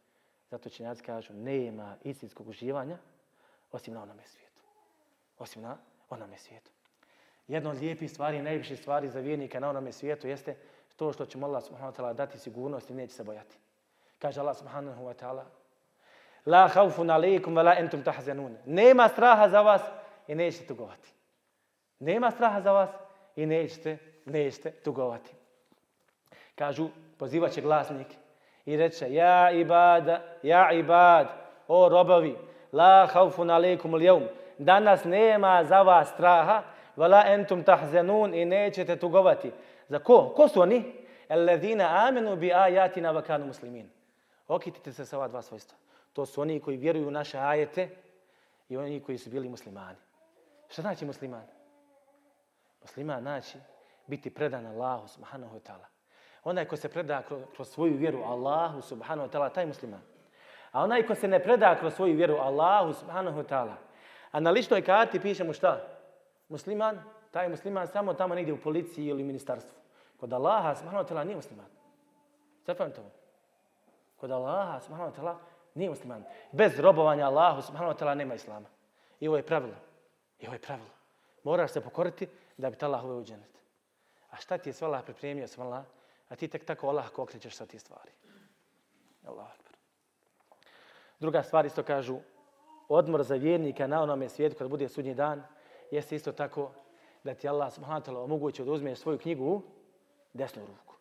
Zato 0.56 0.70
će 0.70 0.84
nas 0.84 1.02
kažu, 1.02 1.34
nema 1.34 1.96
istinskog 2.04 2.48
uživanja 2.48 2.98
osim 3.72 3.94
na 3.94 4.02
onome 4.02 4.24
svijetu. 4.26 4.62
Osim 5.40 5.62
na 5.62 5.78
onome 6.10 6.38
svijetu. 6.38 6.72
Jedna 7.48 7.70
od 7.70 7.78
lijepih 7.78 8.12
stvari, 8.12 8.42
najljepših 8.42 8.80
stvari 8.80 9.10
za 9.10 9.20
vjernika 9.20 9.60
na 9.60 9.70
onome 9.70 9.92
svijetu 9.92 10.28
jeste 10.28 10.56
to 10.96 11.14
što 11.14 11.26
će 11.26 11.38
Allah 11.44 11.64
subhanahu 11.64 11.94
wa 11.94 12.02
ta'ala 12.02 12.14
dati 12.14 12.40
sigurnost 12.40 12.90
i 12.90 12.94
neće 12.94 13.14
se 13.14 13.24
bojati. 13.24 13.58
Kaže 14.20 14.40
Allah 14.40 14.58
subhanahu 14.58 15.04
wa 15.04 15.14
ta'ala 15.14 15.44
La 16.46 16.68
haufun 16.68 17.10
alaikum 17.10 17.54
wa 17.56 17.64
la 17.64 17.76
entum 17.80 18.04
tahzanun. 18.04 18.58
Nema 18.66 19.08
straha 19.08 19.50
za 19.50 19.62
vas 19.62 19.82
i 20.28 20.36
nećete 20.36 20.68
tugovati. 20.68 21.14
Nema 22.00 22.32
straha 22.32 22.62
za 22.62 22.72
vas 22.72 22.90
i 23.36 23.46
nećete, 23.46 23.98
nećete 24.26 24.72
tugovati. 24.72 25.32
Kažu, 26.56 26.90
pozivaće 27.18 27.62
glasnik 27.62 28.08
i 28.66 28.78
reče 28.78 29.14
Ja 29.14 29.52
ibad, 29.52 30.22
ja 30.44 30.72
ibad, 30.72 31.28
o 31.68 31.90
robovi, 31.90 32.36
la 32.72 33.08
haufun 33.14 33.50
alaikum 33.50 33.94
al 33.94 34.22
Danas 34.58 35.04
nema 35.04 35.64
za 35.64 35.82
vas 35.82 36.10
straha, 36.10 36.64
vala 36.96 37.24
entum 37.28 37.64
tahzenun 37.64 38.34
i 38.34 38.46
nećete 38.46 38.96
tugovati. 38.96 39.52
Za 39.90 40.00
ko? 40.00 40.34
Ko 40.36 40.48
su 40.48 40.62
oni? 40.62 40.94
Alladhina 41.30 42.08
amenu 42.08 42.36
bi 42.36 42.54
ajatina 42.54 43.14
wa 43.14 43.22
kanu 43.22 43.46
muslimin. 43.46 43.90
Okitite 44.48 44.94
se 44.94 45.06
sa 45.06 45.18
ova 45.18 45.28
dva 45.28 45.42
svojstva. 45.42 45.78
To 46.14 46.26
su 46.26 46.42
oni 46.42 46.60
koji 46.60 46.78
vjeruju 46.78 47.08
u 47.08 47.12
naše 47.12 47.38
ajete 47.38 47.90
i 48.70 48.78
oni 48.78 49.00
koji 49.00 49.18
su 49.18 49.30
bili 49.30 49.50
muslimani. 49.50 49.98
Šta 50.70 50.82
znači 50.82 51.06
musliman? 51.06 51.48
Musliman 52.82 53.22
znači 53.22 53.58
biti 54.08 54.30
predan 54.30 54.66
Allahu 54.66 55.08
subhanahu 55.08 55.56
wa 55.56 55.62
ta'ala. 55.62 55.95
Onaj 56.46 56.66
ko 56.66 56.78
se 56.78 56.90
preda 56.90 57.22
kroz, 57.22 57.42
kroz 57.56 57.70
svoju 57.70 57.98
vjeru 57.98 58.24
Allahu 58.24 58.82
subhanahu 58.82 59.28
wa 59.28 59.32
ta'ala, 59.32 59.50
taj 59.50 59.66
musliman. 59.66 60.02
A 60.72 60.84
onaj 60.84 61.06
ko 61.06 61.16
se 61.16 61.28
ne 61.28 61.40
preda 61.40 61.76
kroz 61.80 61.94
svoju 61.94 62.16
vjeru 62.16 62.36
Allahu 62.36 62.94
subhanahu 62.94 63.40
wa 63.40 63.44
ta'ala, 63.44 63.76
a 64.32 64.40
na 64.40 64.52
ličnoj 64.52 64.82
karti 64.82 65.20
piše 65.20 65.44
mu 65.44 65.54
šta? 65.54 65.82
Musliman, 66.50 67.00
taj 67.32 67.50
musliman 67.50 67.88
samo 67.88 68.14
tamo 68.14 68.36
negdje 68.36 68.54
u 68.54 68.62
policiji 68.62 69.06
ili 69.06 69.24
ministarstvu. 69.24 69.78
Kod 70.18 70.34
Allaha 70.34 70.76
subhanahu 70.76 71.04
wa 71.04 71.08
ta'ala 71.10 71.24
nije 71.24 71.36
musliman. 71.36 71.66
Zapamite 72.66 72.96
to. 72.96 73.12
Kod 74.16 74.32
Allaha 74.32 74.80
subhanahu 74.80 75.12
wa 75.12 75.16
ta'ala 75.16 75.36
nije 75.74 75.90
musliman. 75.90 76.24
Bez 76.52 76.80
robovanja 76.80 77.28
Allahu 77.28 77.62
subhanahu 77.62 77.94
wa 77.94 78.00
ta'ala 78.00 78.16
nema 78.16 78.34
islama. 78.34 78.68
I 79.20 79.28
ovo 79.28 79.38
je 79.38 79.44
pravilo. 79.44 79.76
I 80.40 80.48
ovo 80.48 80.56
je 80.56 80.62
pravilo. 80.62 80.90
Moraš 81.44 81.72
se 81.72 81.82
pokoriti 81.82 82.28
da 82.58 82.70
bi 82.70 82.76
ta 82.76 82.86
Allah 82.86 83.04
uveo 83.04 83.18
u 83.18 83.24
dženet. 83.24 83.60
A 84.32 84.36
šta 84.38 84.58
ti 84.58 84.70
je 84.70 84.74
sve 84.74 84.88
Allah 84.88 85.04
pripremio, 85.04 85.48
sve 85.48 85.64
Allah? 85.64 85.84
A 86.30 86.36
ti 86.36 86.48
tek 86.48 86.66
tako 86.66 86.88
Allah 86.88 87.06
okrećeš 87.18 87.56
sa 87.56 87.66
ti 87.66 87.80
stvari. 87.80 88.12
Allah. 89.28 89.48
Druga 91.20 91.44
stvar 91.44 91.66
isto 91.66 91.84
kažu, 91.84 92.20
odmor 92.90 93.24
za 93.24 93.36
vjernika 93.36 93.88
na 93.88 94.02
onome 94.02 94.30
svijetu 94.30 94.56
kad 94.58 94.70
bude 94.70 94.90
sudnji 94.90 95.14
dan, 95.14 95.44
jeste 95.92 96.16
isto 96.16 96.32
tako 96.32 96.72
da 97.24 97.34
ti 97.34 97.48
Allah 97.48 97.74
subhanahu 97.74 98.02
wa 98.02 98.12
ta'ala 98.12 98.24
omogući 98.24 98.64
da 98.64 98.72
uzmeš 98.72 99.00
svoju 99.00 99.18
knjigu 99.18 99.46
u 99.46 99.62
desnu 100.34 100.62
ruku. 100.66 100.96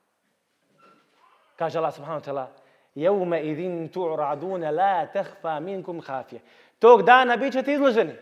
Kaže 1.56 1.78
Allah 1.78 1.94
subhanahu 1.94 2.20
wa 2.20 2.30
ta'ala, 2.30 2.46
jevme 2.94 3.42
idin 3.42 3.88
tu'radune 3.88 4.70
la 4.70 5.06
tehfa 5.06 5.60
minkum 5.60 6.00
hafje. 6.00 6.40
Tog 6.78 7.02
dana 7.02 7.36
bit 7.36 7.52
ćete 7.52 7.72
izloženi. 7.72 8.14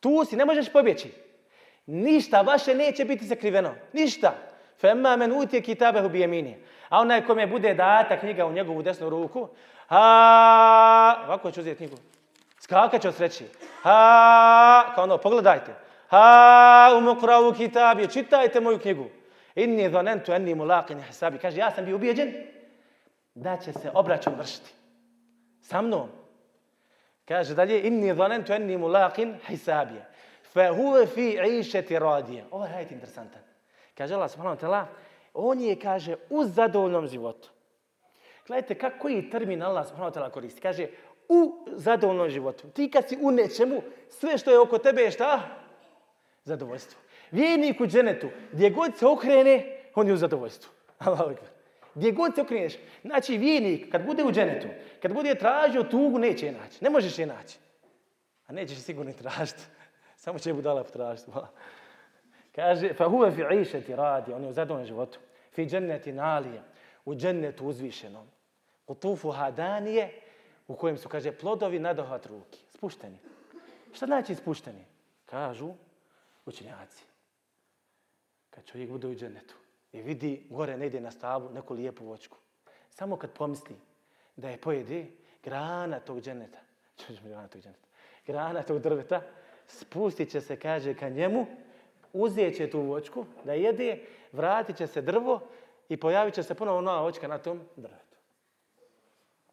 Tu 0.00 0.24
si, 0.24 0.36
ne 0.36 0.44
možeš 0.44 0.72
pobjeći. 0.72 1.12
Ništa 1.86 2.40
vaše 2.40 2.74
neće 2.74 3.04
biti 3.04 3.26
sakriveno. 3.26 3.74
Ništa. 3.92 4.53
Femma 4.84 5.16
men 5.16 5.32
utje 5.32 5.60
kitabehu 5.60 6.08
bi 6.08 6.20
jemini. 6.20 6.56
A 6.88 7.00
onaj 7.00 7.24
kome 7.26 7.46
bude 7.46 7.74
data 7.74 8.18
knjiga 8.20 8.46
u 8.46 8.52
njegovu 8.52 8.82
desnu 8.82 9.08
ruku, 9.10 9.48
ha, 9.88 11.24
ovako 11.26 11.50
ću 11.50 11.60
uzeti 11.60 11.76
knjigu. 11.76 11.96
Skakat 12.60 13.02
će 13.02 13.08
od 13.08 13.14
sreći. 13.14 13.46
Ha, 13.82 14.92
kao 14.94 15.04
ono, 15.04 15.18
pogledajte. 15.18 15.74
Ha, 16.08 16.94
u 16.98 17.00
mokravu 17.00 17.52
kitabije, 17.52 18.08
čitajte 18.08 18.60
moju 18.60 18.78
knjigu. 18.78 19.06
Inni 19.54 19.90
zonentu 19.90 20.32
enni 20.32 20.54
mulaqin 20.54 21.02
hisabi. 21.06 21.38
Kaže, 21.38 21.58
ja 21.58 21.70
sam 21.70 21.84
bio 21.84 21.96
ubijeđen 21.96 22.34
da 23.34 23.56
će 23.56 23.72
se 23.72 23.90
obračun 23.94 24.34
vršiti. 24.38 24.70
Sa 25.62 25.82
mnom. 25.82 26.08
Kaže 27.24 27.54
dalje, 27.54 27.82
inni 27.82 28.14
zonentu 28.14 28.52
enni 28.52 28.78
mulaqin 28.78 29.34
hisabije. 29.46 30.06
Fe 30.52 30.68
huve 30.68 31.06
fi 31.06 31.38
išeti 31.60 31.98
radije. 31.98 32.44
Ovo 32.50 32.64
je 32.64 32.86
interesantan. 32.90 33.53
Kaže 33.94 34.14
Allah 34.14 34.30
subhanahu 34.30 34.56
wa 34.56 34.60
ta'ala, 34.60 34.86
on 35.34 35.60
je, 35.60 35.76
kaže, 35.80 36.16
u 36.30 36.44
zadovoljnom 36.44 37.06
životu. 37.06 37.50
Gledajte 38.46 38.74
kako 38.74 38.98
koji 38.98 39.30
termin 39.30 39.62
Allah 39.62 39.86
subhanahu 39.88 40.14
wa 40.14 40.20
ta'ala 40.20 40.30
koristi. 40.30 40.60
Kaže, 40.60 40.88
u 41.28 41.66
zadovoljnom 41.72 42.30
životu. 42.30 42.70
Ti 42.70 42.90
kad 42.90 43.08
si 43.08 43.18
u 43.20 43.30
nečemu, 43.30 43.82
sve 44.08 44.38
što 44.38 44.50
je 44.50 44.60
oko 44.60 44.78
tebe 44.78 45.02
je 45.02 45.10
šta? 45.10 45.40
Zadovoljstvo. 46.44 47.00
Vjernik 47.30 47.80
u 47.80 47.86
dženetu, 47.86 48.28
gdje 48.52 48.70
god 48.70 48.98
se 48.98 49.06
okrene, 49.06 49.80
on 49.94 50.06
je 50.06 50.12
u 50.12 50.16
zadovoljstvu. 50.16 50.70
Allah 50.98 51.34
Gdje 51.94 52.12
god 52.12 52.34
se 52.34 52.42
okreneš. 52.42 52.74
Znači, 53.04 53.38
vjernik, 53.38 53.92
kad 53.92 54.06
bude 54.06 54.24
u 54.24 54.32
dženetu, 54.32 54.68
kad 55.02 55.12
bude 55.12 55.34
tražio 55.34 55.82
tugu, 55.82 56.18
neće 56.18 56.46
je 56.46 56.52
naći. 56.52 56.78
Ne 56.80 56.90
možeš 56.90 57.18
je 57.18 57.26
naći. 57.26 57.58
A 58.46 58.52
nećeš 58.52 58.78
sigurno 58.78 59.12
tražiti. 59.12 59.62
Samo 60.16 60.38
će 60.38 60.54
budala 60.54 60.84
potražiti. 60.84 61.30
Kaže, 62.54 62.94
fa 62.94 63.08
huve 63.08 63.32
fi 63.32 63.42
išeti 63.60 63.96
radi, 63.96 64.32
on 64.32 64.42
je 64.42 64.48
u 64.48 64.52
zadovoljnom 64.52 64.86
životu. 64.86 65.18
Fi 65.52 65.66
dženneti 65.66 66.12
nalije, 66.12 66.62
u 67.04 67.14
džennetu 67.14 67.66
uzvišenom. 67.66 68.26
U 68.86 68.94
tufu 68.94 69.30
hadanije, 69.30 70.20
u 70.68 70.76
kojem 70.76 70.98
su, 70.98 71.08
kaže, 71.08 71.32
plodovi 71.32 71.78
nadohvat 71.78 72.26
ruki. 72.26 72.58
Spušteni. 72.70 73.18
Šta 73.92 74.06
znači 74.06 74.34
spušteni? 74.34 74.84
Kažu 75.26 75.72
učenjaci. 76.46 77.04
Kad 78.50 78.64
čovjek 78.64 78.90
bude 78.90 79.08
u 79.08 79.14
džennetu 79.14 79.54
i 79.92 80.02
vidi 80.02 80.46
gore 80.50 80.76
negdje 80.76 81.00
na 81.00 81.10
stavu 81.10 81.50
neku 81.50 81.74
lijepu 81.74 82.04
vočku. 82.04 82.38
Samo 82.90 83.16
kad 83.16 83.32
pomisli 83.32 83.76
da 84.36 84.50
je 84.50 84.60
pojede 84.60 85.06
grana 85.42 86.00
tog 86.00 86.20
dženeta, 86.20 86.58
grana 87.24 87.48
tog 87.48 87.62
dženeta, 87.62 87.88
grana 88.26 88.62
tog 88.62 88.78
drveta, 88.78 89.22
spustit 89.66 90.30
će 90.30 90.40
se, 90.40 90.56
kaže, 90.56 90.94
ka 90.94 91.08
njemu, 91.08 91.46
uzet 92.14 92.56
će 92.56 92.70
tu 92.70 92.80
vočku 92.80 93.26
da 93.44 93.52
jede, 93.52 93.98
vratit 94.32 94.76
će 94.76 94.86
se 94.86 95.02
drvo 95.02 95.40
i 95.88 95.96
pojavit 95.96 96.34
će 96.34 96.42
se 96.42 96.54
ponovo 96.54 96.80
nova 96.80 97.00
vočka 97.00 97.28
na 97.28 97.38
tom 97.38 97.60
drvetu. 97.76 98.16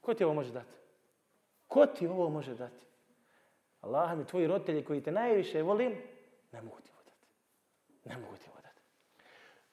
Ko 0.02 0.13
ti 0.13 0.24
ovo 0.24 0.34
može 0.34 0.52
dati? 0.52 0.74
Ko 1.67 1.86
ti 1.86 2.08
ovo 2.08 2.30
može 2.30 2.56
dati? 2.56 2.86
Allah 3.82 4.17
mi, 4.17 4.26
tvoji 4.26 4.47
roditelji 4.47 4.86
koji 4.86 5.02
te 5.02 5.12
najviše 5.12 5.62
volim, 5.62 5.95
ne 6.52 6.62
mogu 6.62 6.82
ti 6.82 6.89
ovo 6.93 7.04
dati. 7.06 7.28
Ne 8.06 8.17
mogu 8.17 8.38
ti 8.38 8.50
ovo 8.52 8.62
dati. 8.62 8.82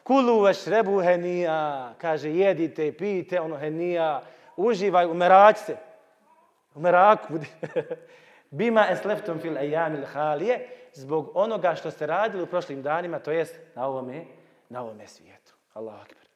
Kulu 0.03 0.41
vešrebu 0.43 1.01
henija, 1.03 1.95
kaže, 1.99 2.31
jedite, 2.31 2.87
i 2.87 2.93
pijte, 2.93 3.41
ono 3.41 3.57
henija, 3.57 4.23
uživaj, 4.57 5.07
umerać 5.07 5.59
se. 5.59 5.77
Umerak 6.75 7.31
budi. 7.31 7.47
Bima 8.51 8.87
esleftum 8.91 9.41
fil 9.41 9.57
ejamil 9.57 10.05
halije, 10.07 10.78
zbog 10.95 11.31
onoga 11.35 11.75
što 11.75 11.91
ste 11.91 12.07
radili 12.07 12.43
u 12.43 12.47
prošlim 12.47 12.83
danima, 12.83 13.19
to 13.19 13.31
jest 13.31 13.61
na 13.75 13.87
ovome, 13.87 14.25
na 14.69 14.83
ovome 14.83 15.07
svijetu. 15.07 15.55
Allahu 15.75 16.01
akbar. 16.01 16.29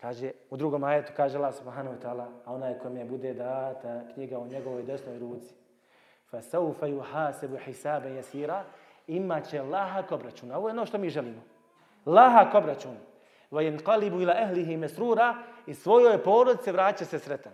Kaže, 0.00 0.30
u 0.50 0.56
drugom 0.56 0.84
ajetu 0.84 1.12
kaže 1.16 1.38
Allah 1.38 1.54
subhanahu 1.54 1.96
wa 1.96 2.02
ta'ala, 2.02 2.26
a 2.44 2.54
onaj 2.54 2.78
kome 2.78 3.04
bude 3.04 3.34
data 3.34 4.02
knjiga 4.14 4.38
u 4.38 4.46
njegovoj 4.46 4.82
desnoj 4.82 5.18
ruci, 5.18 5.54
fa 6.30 6.42
saufa 6.42 6.86
yuhasabu 6.86 7.58
hisaban 7.64 8.16
yasira 8.16 8.62
ima 9.06 9.40
će 9.40 9.62
lahak 9.62 10.12
obračun. 10.12 10.52
Ovo 10.52 10.68
je 10.68 10.72
ono 10.72 10.86
što 10.86 10.98
mi 10.98 11.10
želimo. 11.10 11.42
Lahak 12.06 12.54
obračun. 12.54 12.96
Va 13.50 13.62
yanqalibu 13.62 14.22
ila 14.22 14.34
ahlihi 14.42 14.76
masrura 14.76 15.34
i 15.66 15.74
svojoj 15.74 16.22
porodici 16.22 16.72
vraća 16.72 17.04
se 17.04 17.18
sretan. 17.18 17.52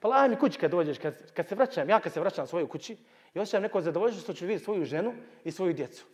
Pa 0.00 0.08
lahaj 0.08 0.28
mi 0.28 0.36
kući 0.36 0.58
kad 0.58 0.70
dođeš, 0.70 0.98
kad, 0.98 1.32
kad 1.32 1.48
se 1.48 1.54
vraćam, 1.54 1.88
ja 1.88 2.00
kad 2.00 2.12
se 2.12 2.20
vraćam 2.20 2.46
svojoj 2.46 2.68
kući, 2.68 2.96
i 3.34 3.38
osjećam 3.38 3.62
neko 3.62 3.80
zadovoljstvo 3.80 4.22
što 4.22 4.32
ću 4.32 4.44
vidjeti 4.44 4.64
svoju 4.64 4.84
ženu 4.84 5.14
i 5.44 5.52
svoju 5.52 5.72
djecu. 5.72 6.06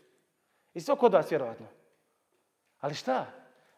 I 0.75 0.81
sve 0.81 0.97
kod 0.97 1.13
vas 1.13 1.31
vjerovatno. 1.31 1.67
Ali 2.81 2.95
šta? 2.95 3.27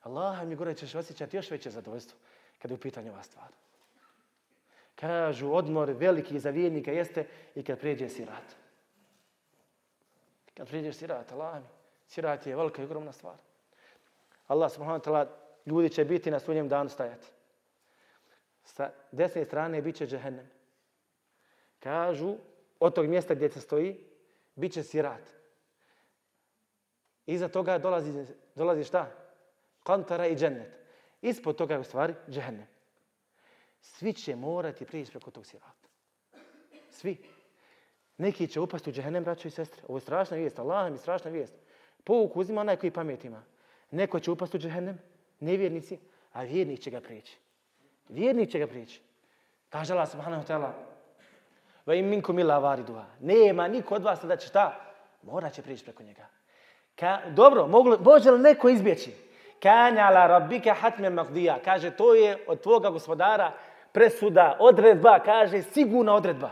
Allah 0.03 0.45
mi 0.45 0.55
gore 0.55 0.75
ćeš 0.75 0.95
osjećati 0.95 1.37
još 1.37 1.51
veće 1.51 1.71
zadovoljstvo 1.71 2.19
kada 2.59 2.75
je 2.75 2.77
u 2.77 2.81
pitanju 2.81 3.13
ova 3.13 3.23
stvar. 3.23 3.49
Kažu, 4.95 5.53
odmor 5.53 5.91
veliki 5.91 6.39
za 6.39 6.51
vjernika 6.51 6.93
jeste 6.93 7.27
i 7.55 7.63
kad 7.63 7.79
prijeđe 7.79 8.09
sirat. 8.09 8.57
Kad 10.57 10.69
prijeđeš 10.69 10.97
sirat, 10.97 11.33
Allah 11.33 11.63
mi. 11.63 11.69
Sirat 12.07 12.47
je 12.47 12.57
velika 12.57 12.83
i 12.83 12.85
ogromna 12.85 13.13
stvar. 13.13 13.37
Allah 14.47 14.73
subhanahu 14.73 15.01
wa 15.01 15.05
ta'ala, 15.05 15.27
ljudi 15.67 15.91
će 15.91 16.05
biti 16.05 16.31
na 16.31 16.41
sunjem 16.41 16.69
danu 16.69 16.89
stajati. 16.89 17.27
Sa 18.65 18.91
desne 19.13 19.45
strane 19.45 19.83
bit 19.83 19.97
će 19.97 20.07
džehennem. 20.07 20.51
Kažu, 21.79 22.37
od 22.81 22.95
tog 22.95 23.07
mjesta 23.07 23.35
gdje 23.35 23.51
se 23.51 23.61
stoji, 23.61 24.05
bit 24.55 24.73
će 24.73 24.83
sirat. 24.83 25.23
Iza 27.27 27.49
toga 27.49 27.79
dolazi, 27.79 28.27
dolazi 28.55 28.85
šta? 28.85 29.11
Kantara 29.83 30.27
i 30.27 30.37
džennet. 30.37 30.73
Ispod 31.23 31.57
toga 31.57 31.75
je 31.75 31.81
u 31.81 31.85
stvari 31.85 32.15
džehennem. 32.29 32.67
Svi 33.81 34.13
će 34.13 34.37
morati 34.37 34.85
prijeći 34.85 35.11
preko 35.11 35.31
tog 35.31 35.47
sirata. 35.47 35.89
Svi. 36.91 37.17
Neki 38.17 38.47
će 38.47 38.61
upasti 38.61 38.91
u 38.91 38.93
džehennem, 38.93 39.25
braćo 39.25 39.49
i 39.49 39.51
sestre. 39.51 39.83
Ovo 39.89 39.97
je 39.97 40.01
strašna 40.01 40.37
vijest. 40.37 40.59
Allah 40.59 40.93
mi 40.93 40.99
strašna 40.99 41.31
vijest. 41.31 41.55
Povuk 42.05 42.37
uzima 42.37 42.61
onaj 42.61 42.77
koji 42.77 42.91
pamet 42.91 43.25
ima. 43.25 43.43
Neko 43.91 44.21
će 44.21 44.31
upasti 44.31 44.57
u 44.57 44.61
džehennem, 44.61 44.99
nevjernici, 45.41 45.99
a 46.33 46.43
vjernik 46.43 46.81
će 46.81 46.91
ga 46.91 47.01
prijeći. 47.01 47.39
Vjernik 48.09 48.51
će 48.51 48.59
ga 48.59 48.67
prijeći. 48.67 49.01
Kaže 49.69 49.93
Allah 49.93 50.11
subhanahu 50.11 50.43
wa 50.43 50.49
ta'ala, 50.49 50.73
Va 51.89 51.95
im 51.95 52.07
minkum 52.07 52.39
illa 52.39 52.59
variduha. 52.59 53.05
Nema 53.21 53.69
niko 53.69 53.95
od 53.95 54.03
vas 54.03 54.21
da 54.25 54.37
će 54.37 54.49
šta? 54.49 54.81
Morat 55.23 55.53
će 55.53 55.63
prijeći 55.63 55.85
preko 55.85 56.03
njega. 56.03 56.27
Ka, 56.95 57.19
dobro, 57.31 57.67
moglo, 57.67 57.99
može 58.01 58.31
li 58.31 58.39
neko 58.39 58.69
izbjeći? 58.69 59.13
Kanja 59.63 60.11
la 60.11 60.27
rabbika 60.27 60.75
hatme 60.75 61.11
makdija. 61.11 61.59
Kaže, 61.65 61.91
to 61.91 62.15
je 62.15 62.45
od 62.47 62.61
tvoga 62.61 62.91
gospodara 62.91 63.53
presuda, 63.93 64.57
odredba, 64.61 65.19
kaže, 65.25 65.63
sigurna 65.63 66.15
odredba. 66.15 66.51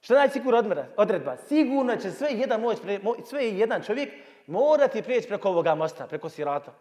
Šta 0.00 0.14
znači 0.14 0.32
sigurna 0.32 0.86
odredba? 0.96 1.36
Sigurno 1.36 1.96
će 1.96 2.10
sve 2.10 2.28
jedan, 2.30 2.60
moć, 2.60 2.78
sve 3.24 3.48
jedan 3.48 3.82
čovjek 3.82 4.12
morati 4.46 5.02
prijeći 5.02 5.28
preko 5.28 5.48
ovoga 5.48 5.74
mosta, 5.74 6.06
preko 6.06 6.28
sirata. 6.28 6.72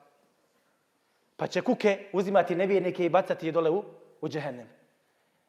Pa 1.38 1.48
će 1.48 1.62
kuke 1.62 2.10
uzimati 2.14 2.56
nevjernike 2.56 3.06
i 3.06 3.10
bacati 3.10 3.46
je 3.46 3.52
dole 3.52 3.70
u, 3.70 3.84
u 4.22 4.30
džehennem. 4.30 4.81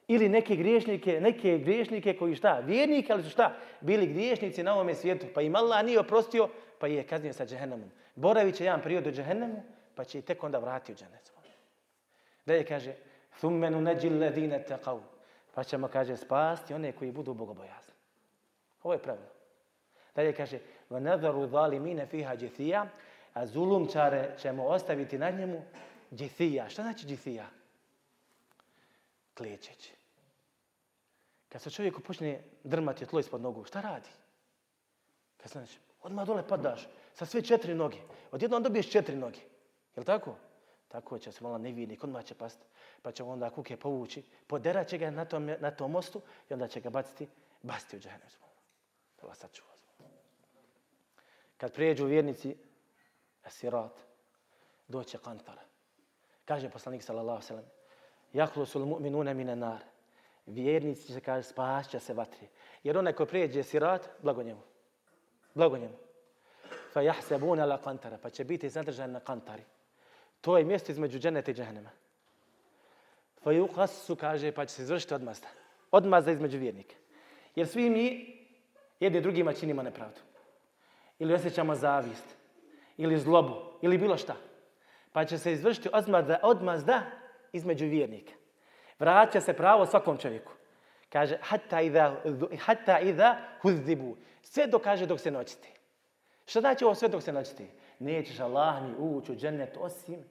Ili 0.08 0.28
neke 0.28 0.56
griješnike, 0.56 1.20
neke 1.20 1.58
griješnike 1.58 2.16
koji 2.16 2.34
šta? 2.34 2.58
Vjernike, 2.58 3.12
ali 3.12 3.22
su 3.22 3.30
šta? 3.30 3.56
Bili 3.80 4.06
griješnici 4.06 4.62
na 4.62 4.74
ovome 4.74 4.94
svijetu. 4.94 5.26
Pa 5.34 5.42
im 5.42 5.56
Allah 5.56 5.84
nije 5.84 6.00
oprostio, 6.00 6.48
pa 6.78 6.86
je 6.86 7.02
kaznio 7.02 7.32
sa 7.32 7.46
džehennemom. 7.46 7.90
Boravit 8.14 8.54
će 8.54 8.64
jedan 8.64 8.82
period 8.82 9.06
u 9.06 9.10
džehennemu, 9.10 9.62
pa 9.94 10.04
će 10.04 10.18
i 10.18 10.22
tek 10.22 10.44
onda 10.44 10.58
vratiti 10.58 10.92
u 10.92 10.96
dženet. 10.96 11.32
Da 12.46 12.54
je 12.54 12.64
kaže, 12.64 12.94
thummenu 13.38 13.80
neđil 13.80 14.18
ledine 14.18 14.64
teqav. 14.68 15.00
Pa 15.54 15.64
ćemo, 15.64 15.88
kaže, 15.88 16.16
spasti 16.16 16.74
one 16.74 16.92
koji 16.92 17.12
budu 17.12 17.34
bogobojazni. 17.34 17.94
Ovo 18.82 18.92
je 18.92 18.98
pravno. 18.98 19.26
Da 20.14 20.22
je 20.22 20.32
kaže, 20.32 20.58
va 20.90 21.00
nadharu 21.00 21.46
zalimine 21.46 22.06
fiha 22.06 22.36
džithija, 22.36 22.86
a 23.34 23.46
zulumčare 23.46 24.30
ćemo 24.38 24.64
ostaviti 24.64 25.18
na 25.18 25.30
njemu 25.30 25.62
džithija. 26.14 26.68
Šta 26.68 26.82
znači 26.82 27.06
džithija? 27.06 27.46
Klijećeći. 29.34 29.92
Kad 31.48 31.62
se 31.62 31.70
čovjeku 31.70 32.00
počne 32.00 32.42
drmati 32.64 33.06
tlo 33.06 33.20
ispod 33.20 33.40
nogu, 33.40 33.64
šta 33.64 33.80
radi? 33.80 34.08
Kad 35.36 35.50
znači, 35.50 35.78
odmah 36.02 36.26
dole 36.26 36.48
padaš 36.48 36.88
sa 37.14 37.26
sve 37.26 37.42
četiri 37.42 37.74
noge. 37.74 37.98
Odjednom 38.30 38.62
dobiješ 38.62 38.90
četiri 38.90 39.16
noge. 39.16 39.38
Je 39.96 40.00
li 40.00 40.04
tako? 40.04 40.36
Tako 40.88 41.18
će 41.18 41.32
se 41.32 41.44
malo 41.44 41.58
nevidnik, 41.58 42.04
odmah 42.04 42.24
će 42.24 42.34
pasti. 42.34 42.66
Pa 43.02 43.12
će 43.12 43.22
onda 43.22 43.50
kuke 43.50 43.76
povući, 43.76 44.22
poderat 44.46 44.88
će 44.88 44.98
ga 44.98 45.10
na 45.10 45.24
tom, 45.24 45.50
na 45.60 45.70
tom 45.70 45.90
mostu 45.90 46.20
i 46.50 46.52
onda 46.52 46.68
će 46.68 46.80
ga 46.80 46.90
baciti, 46.90 47.28
baciti 47.62 47.96
u 47.96 48.00
džahnem. 48.00 48.28
Da 49.20 49.26
vas 49.26 49.38
sačuva. 49.38 49.72
Kad 51.56 51.74
prijeđu 51.74 52.06
vjernici, 52.06 52.56
e, 53.44 53.50
sirat, 53.50 53.92
doće 54.88 55.18
kantara. 55.18 55.62
Kaže 56.44 56.70
poslanik 56.70 57.02
sallallahu 57.02 57.42
sallam, 57.42 57.64
Jahlu 58.32 58.66
sul 58.66 58.86
mu'minune 58.86 59.34
mine 59.34 59.56
nar. 59.56 59.80
Vjernici 60.46 61.12
će 61.12 61.20
kaže, 61.20 61.48
spašća 61.48 62.00
se 62.00 62.14
vatri. 62.14 62.48
Jer 62.82 62.98
onaj 62.98 63.12
ko 63.12 63.26
prijeđe 63.26 63.62
sirat, 63.62 64.08
blago 64.22 64.42
njemu. 64.42 64.60
Blago 65.54 65.78
njemu. 65.78 65.94
Fa 66.92 67.00
jahsebuna 67.00 67.64
la 67.64 67.78
kantara. 67.78 68.18
Pa 68.22 68.30
će 68.30 68.44
biti 68.44 68.68
zadržan 68.68 69.10
na 69.10 69.20
kantari. 69.20 69.62
To 70.40 70.58
je 70.58 70.64
mjesto 70.64 70.92
između 70.92 71.18
dženeta 71.18 71.50
i 71.50 71.54
džahnema. 71.54 71.90
Fa 73.42 73.50
yuqassu 73.50 74.16
kaže, 74.16 74.52
pa 74.52 74.66
će 74.66 74.74
se 74.74 74.82
izvršiti 74.82 75.14
odmazda. 75.14 75.48
Odmazda 75.90 76.32
između 76.32 76.58
vjernika. 76.58 76.94
Jer 77.54 77.68
svi 77.68 77.90
mi 77.90 78.36
jedni 79.00 79.20
drugima 79.20 79.52
činimo 79.52 79.82
nepravdu. 79.82 80.20
Ili 81.18 81.34
osjećamo 81.34 81.74
zavist. 81.74 82.24
Ili 82.96 83.18
zlobu. 83.18 83.54
Ili 83.82 83.98
bilo 83.98 84.16
šta. 84.16 84.36
Pa 85.12 85.24
će 85.24 85.38
se 85.38 85.52
izvršiti 85.52 85.88
odmazda, 85.92 86.40
odmazda 86.42 87.02
između 87.52 87.86
vjernika. 87.86 88.32
Vraća 88.98 89.40
se 89.40 89.52
pravo 89.52 89.86
svakom 89.86 90.18
čovjeku. 90.18 90.52
Kaže, 91.08 91.38
hatta 91.42 91.80
idha, 91.80 92.16
hatta 92.58 93.00
idha 93.00 93.36
huzzibu. 93.62 94.16
Sve 94.42 94.66
dok 94.66 94.82
kaže 94.82 95.06
dok 95.06 95.20
se 95.20 95.30
noćite. 95.30 95.68
Šta 96.46 96.60
znači 96.60 96.84
ovo 96.84 96.94
sve 96.94 97.08
dok 97.08 97.22
se 97.22 97.32
noćite? 97.32 97.66
Nećeš 97.98 98.40
Allah 98.40 98.82
mi 98.82 98.94
ući 98.98 99.32
u 99.32 99.36
džennet 99.36 99.76
osim 99.80 100.24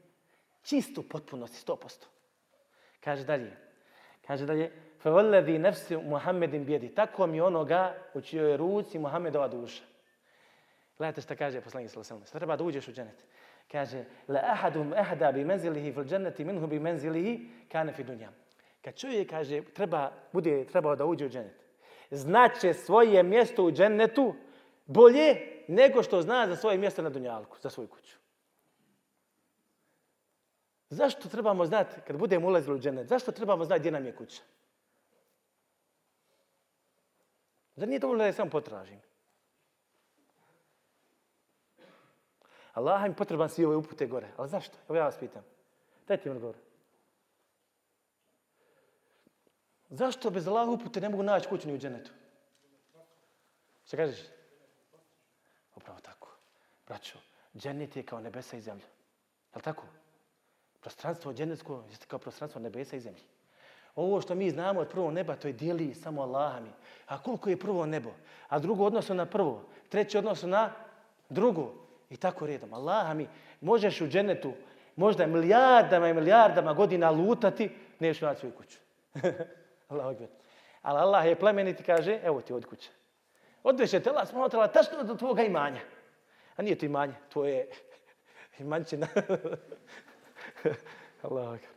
čistu 0.64 1.04
potpunosti, 1.10 1.58
sto 1.58 1.76
posto. 1.76 2.08
Kaže 3.00 3.26
dalje. 3.26 3.52
Kaže 4.28 4.46
dalje. 4.46 4.72
Favalladhi 5.00 5.60
nafsi 5.60 5.98
Muhammedin 5.98 6.66
bjedi. 6.66 6.96
Tako 6.96 7.28
mi 7.28 7.42
onoga 7.42 7.96
u 8.14 8.22
čijoj 8.22 8.58
ruci 8.58 9.00
Muhammedova 9.00 9.48
duša. 9.48 9.84
Gledajte 10.98 11.22
šta 11.22 11.36
kaže 11.36 11.62
poslanik 11.62 11.90
sallallahu 11.90 12.14
alejhi 12.14 12.34
ve 12.34 12.40
Treba 12.40 12.56
da 12.56 12.64
uđeš 12.64 12.88
u 12.88 12.92
džennet 12.92 13.26
kaže 13.72 14.06
la 14.28 14.40
ahadum 14.44 14.94
ahda 14.94 15.32
bi 15.32 15.46
manzilihi 15.46 15.94
fil 15.94 16.12
jannati 16.12 16.46
minhu 16.46 16.68
bi 16.68 16.80
manzilihi 16.80 17.50
kana 17.72 17.94
fi 17.94 18.04
dunya. 18.04 18.32
Kad 18.82 18.96
čovjek, 18.96 19.30
kaže 19.30 19.62
treba 19.74 20.12
bude 20.32 20.66
trebao 20.66 20.96
da 20.96 21.06
uđe 21.06 21.26
u 21.26 21.30
džennet. 21.30 21.56
Znaće 22.12 22.74
svoje 22.74 23.24
mjesto 23.24 23.64
u 23.64 23.72
džennetu 23.72 24.36
bolje 24.86 25.36
nego 25.68 26.04
što 26.04 26.22
zna 26.22 26.48
za 26.48 26.56
svoje 26.56 26.78
mjesto 26.78 27.02
na 27.02 27.10
dunjalku 27.10 27.58
za 27.62 27.70
svoju 27.70 27.88
kuću. 27.88 28.18
Zašto 30.90 31.30
trebamo 31.30 31.66
znati 31.66 32.02
kad 32.08 32.18
budemo 32.18 32.48
ulazili 32.48 32.76
u 32.76 32.80
džennet? 32.80 33.08
Zašto 33.08 33.32
trebamo 33.32 33.66
znati 33.66 33.80
gdje 33.80 33.92
nam 33.92 34.06
je 34.06 34.16
kuća? 34.16 34.42
Zar 37.76 37.88
nije 37.88 38.00
dovoljno 38.00 38.24
da 38.24 38.28
je 38.28 38.34
sam 38.34 38.50
potražim? 38.50 39.00
Allah 42.74 43.08
mi 43.08 43.16
potreban 43.16 43.50
svi 43.50 43.66
ove 43.66 43.76
upute 43.76 44.08
gore. 44.08 44.32
Ali 44.38 44.50
zašto? 44.50 44.78
Evo 44.90 44.98
ja 44.98 45.06
vas 45.06 45.18
pitam. 45.20 45.44
Dajte 46.08 46.30
mi 46.30 46.36
odgovor. 46.36 46.56
Zašto 49.90 50.30
bez 50.30 50.48
Allah 50.48 50.70
upute 50.70 51.02
ne 51.02 51.10
mogu 51.10 51.24
naći 51.24 51.50
kuću 51.50 51.68
ni 51.68 51.74
u 51.74 51.78
dženetu? 51.78 52.12
Šta 53.86 53.98
kažeš? 53.98 54.20
Upravo 55.76 56.00
tako. 56.00 56.28
Braćo, 56.88 57.18
dženet 57.56 57.96
je 57.96 58.04
kao 58.04 58.20
nebesa 58.20 58.58
i 58.58 58.62
zemlja. 58.62 58.86
Je 58.86 59.56
li 59.56 59.62
tako? 59.62 59.84
Prostranstvo 60.80 61.34
dženetsko 61.34 61.84
je 61.90 61.96
kao 62.08 62.20
prostranstvo 62.20 62.62
nebesa 62.62 62.96
i 62.96 63.00
zemlje. 63.00 63.22
Ovo 63.96 64.22
što 64.22 64.36
mi 64.36 64.50
znamo 64.50 64.80
od 64.80 64.90
prvog 64.90 65.14
neba, 65.14 65.36
to 65.36 65.48
je 65.48 65.54
dijeli 65.54 65.96
samo 65.96 66.22
Allah 66.22 66.64
mi. 66.64 66.72
A 67.08 67.22
koliko 67.22 67.50
je 67.50 67.60
prvo 67.60 67.86
nebo? 67.86 68.12
A 68.48 68.60
drugo 68.60 68.86
odnosno 68.86 69.16
na 69.16 69.26
prvo. 69.26 69.64
Treće 69.90 70.18
odnosno 70.18 70.50
na 70.50 70.72
drugo. 71.30 71.74
I 72.12 72.18
tako 72.18 72.46
redom. 72.46 72.74
Allah 72.74 73.16
mi, 73.16 73.28
možeš 73.62 74.02
u 74.02 74.08
dženetu 74.08 74.54
možda 74.96 75.28
milijardama 75.28 76.10
i 76.10 76.14
milijardama 76.14 76.74
godina 76.74 77.10
lutati, 77.10 77.70
neš 78.00 78.22
naći 78.22 78.40
svoju 78.40 78.54
kuću. 78.54 78.78
Allah 79.90 80.06
akbar. 80.06 80.28
Ali 80.82 81.00
Allah 81.00 81.26
je 81.26 81.36
plemeniti 81.36 81.84
kaže, 81.84 82.20
evo 82.24 82.42
ti 82.42 82.54
od 82.54 82.66
kuće. 82.66 82.90
Odveše 83.64 84.00
te 84.00 84.10
Allah 84.10 84.28
smotrala 84.28 84.68
tačno 84.68 85.04
do 85.04 85.16
tvoga 85.16 85.44
imanja. 85.44 85.82
A 86.56 86.62
nije 86.62 86.78
to 86.78 86.86
imanje, 86.86 87.14
to 87.34 87.46
je 87.46 87.70
imančina. 88.60 89.08
Allah 91.24 91.54
akbar. 91.54 91.70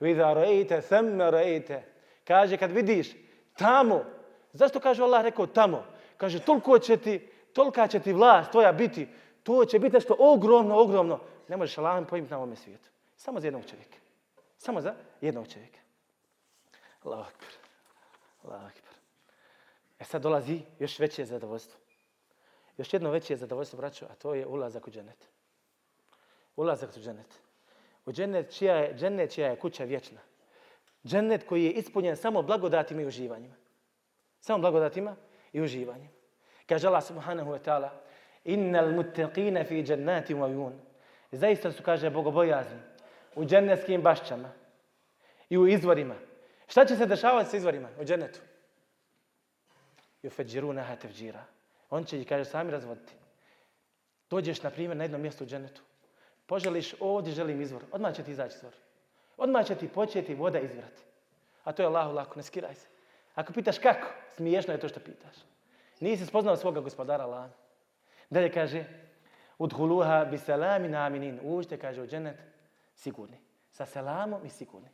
Vida 0.00 0.34
rejte, 0.34 0.80
themme 0.80 1.30
rejte. 1.30 1.82
Kaže, 2.24 2.56
kad 2.56 2.70
vidiš 2.70 3.08
tamo, 3.56 4.04
zašto 4.52 4.80
kaže 4.80 5.02
Allah 5.02 5.24
rekao 5.24 5.46
tamo? 5.46 5.84
Kaže, 6.16 6.40
toliko 6.40 6.78
će 6.78 6.96
ti, 6.96 7.28
tolika 7.52 7.86
će 7.86 8.00
ti 8.00 8.12
vlast 8.12 8.50
tvoja 8.50 8.72
biti, 8.72 9.08
To 9.48 9.64
će 9.64 9.78
biti 9.78 9.94
nešto 9.94 10.16
ogromno, 10.18 10.78
ogromno. 10.78 11.20
Ne 11.48 11.56
možeš 11.56 11.78
Allahom 11.78 12.06
pojmiti 12.06 12.30
na 12.30 12.36
ovome 12.36 12.56
svijetu. 12.56 12.88
Samo 13.16 13.40
za 13.40 13.46
jednog 13.46 13.64
čovjeka. 13.70 13.96
Samo 14.58 14.80
za 14.80 14.94
jednog 15.20 15.48
čovjeka. 15.52 15.78
Allahu 17.02 17.22
akbar. 17.22 17.48
Allahu 18.42 18.66
akbar. 18.66 18.92
E 19.98 20.04
sad 20.04 20.22
dolazi 20.22 20.60
još 20.78 20.98
veće 20.98 21.24
zadovoljstvo. 21.24 21.78
Još 22.76 22.92
jedno 22.92 23.10
veće 23.10 23.36
zadovoljstvo, 23.36 23.76
braćo, 23.76 24.06
a 24.10 24.14
to 24.14 24.34
je 24.34 24.46
ulazak 24.46 24.88
u 24.88 24.90
džennet. 24.90 25.28
Ulazak 26.56 26.90
u 26.96 27.00
džennet. 27.00 27.34
U 28.06 28.12
džennet 28.12 28.54
čija 28.56 28.76
je, 28.76 28.94
džennet 28.94 29.34
čija 29.34 29.48
je 29.48 29.58
kuća 29.58 29.84
vječna. 29.84 30.20
Džennet 31.04 31.48
koji 31.48 31.64
je 31.64 31.72
ispunjen 31.72 32.16
samo 32.16 32.42
blagodatima 32.42 33.02
i 33.02 33.06
uživanjima. 33.06 33.54
Samo 34.40 34.58
blagodatima 34.58 35.16
i 35.52 35.60
uživanjima. 35.60 36.10
Kaže 36.66 36.86
Allah 36.86 37.04
subhanahu 37.04 37.50
wa 37.50 37.58
ta'ala 37.64 38.07
Innal 38.44 38.92
muttaqina 38.92 39.64
fi 39.64 39.84
jannati 39.88 40.34
wa 40.34 40.48
yun. 40.48 40.72
Zaista 41.32 41.72
su, 41.72 41.82
kaže, 41.82 42.10
bogobojazni 42.10 42.80
u 43.34 43.44
džennetskim 43.44 44.02
bašćama 44.02 44.52
i 45.50 45.58
u 45.58 45.68
izvorima. 45.68 46.14
Šta 46.68 46.84
će 46.84 46.96
se 46.96 47.06
dešavati 47.06 47.50
sa 47.50 47.56
izvorima 47.56 47.88
u 48.00 48.04
džennetu? 48.04 48.40
Yufajjirunaha 50.22 50.96
tafjira. 50.96 51.44
On 51.90 52.04
će 52.04 52.20
ih, 52.20 52.28
kaže, 52.28 52.44
sami 52.44 52.70
razvoditi. 52.70 53.12
Dođeš, 54.30 54.62
na 54.62 54.70
primjer, 54.70 54.96
na 54.96 55.04
jedno 55.04 55.18
mjesto 55.18 55.44
u 55.44 55.46
džennetu. 55.46 55.82
Poželiš, 56.46 56.94
ovdje 57.00 57.32
želim 57.32 57.60
izvor. 57.60 57.82
Odmah 57.92 58.14
će 58.14 58.22
ti 58.22 58.30
izaći 58.30 58.56
izvor. 58.56 58.72
Odmah 59.36 59.66
će 59.66 59.74
ti 59.74 59.88
početi 59.88 60.34
voda 60.34 60.58
izvirati. 60.58 61.02
A 61.64 61.72
to 61.72 61.82
je 61.82 61.86
Allahu 61.86 62.14
lako, 62.14 62.36
ne 62.36 62.42
skiraj 62.42 62.74
se. 62.74 62.86
Ako 63.34 63.52
pitaš 63.52 63.78
kako, 63.78 64.08
smiješno 64.36 64.72
je 64.72 64.80
to 64.80 64.88
što 64.88 65.00
pitaš. 65.00 65.36
Nisi 66.00 66.26
spoznao 66.26 66.56
svoga 66.56 66.80
gospodara 66.80 67.24
Allah. 67.24 67.50
Dalje 68.30 68.52
kaže, 68.52 68.84
udhuluha 69.58 70.24
bi 70.24 70.38
salamin 70.38 70.94
aminin. 70.94 71.40
Uđite, 71.42 71.76
kaže, 71.76 72.02
u 72.02 72.06
džennet, 72.06 72.36
sigurni. 72.94 73.38
Sa 73.70 73.86
selamom 73.86 74.46
i 74.46 74.50
sigurni. 74.50 74.88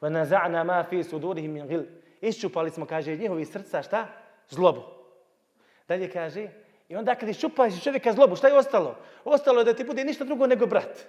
Wa 0.00 0.08
naza'na 0.10 0.64
ma 0.64 0.84
fi 0.84 1.04
sudurihim 1.04 1.52
min 1.52 1.66
ghil. 1.66 1.84
Iščupali 2.20 2.70
smo, 2.70 2.86
kaže, 2.86 3.16
njihovi 3.16 3.44
srca, 3.44 3.82
šta? 3.82 4.06
Zlobu. 4.48 4.82
Dalje 5.88 6.10
kaže, 6.10 6.48
i 6.88 6.96
onda 6.96 7.14
kad 7.14 7.28
iščupaš 7.28 7.82
čovjeka 7.82 8.12
zlobu, 8.12 8.36
šta 8.36 8.48
je 8.48 8.58
ostalo? 8.58 8.96
Ostalo 9.24 9.60
je 9.60 9.64
da 9.64 9.74
ti 9.74 9.84
bude 9.84 10.04
ništa 10.04 10.24
drugo 10.24 10.46
nego 10.46 10.66
brat. 10.66 11.06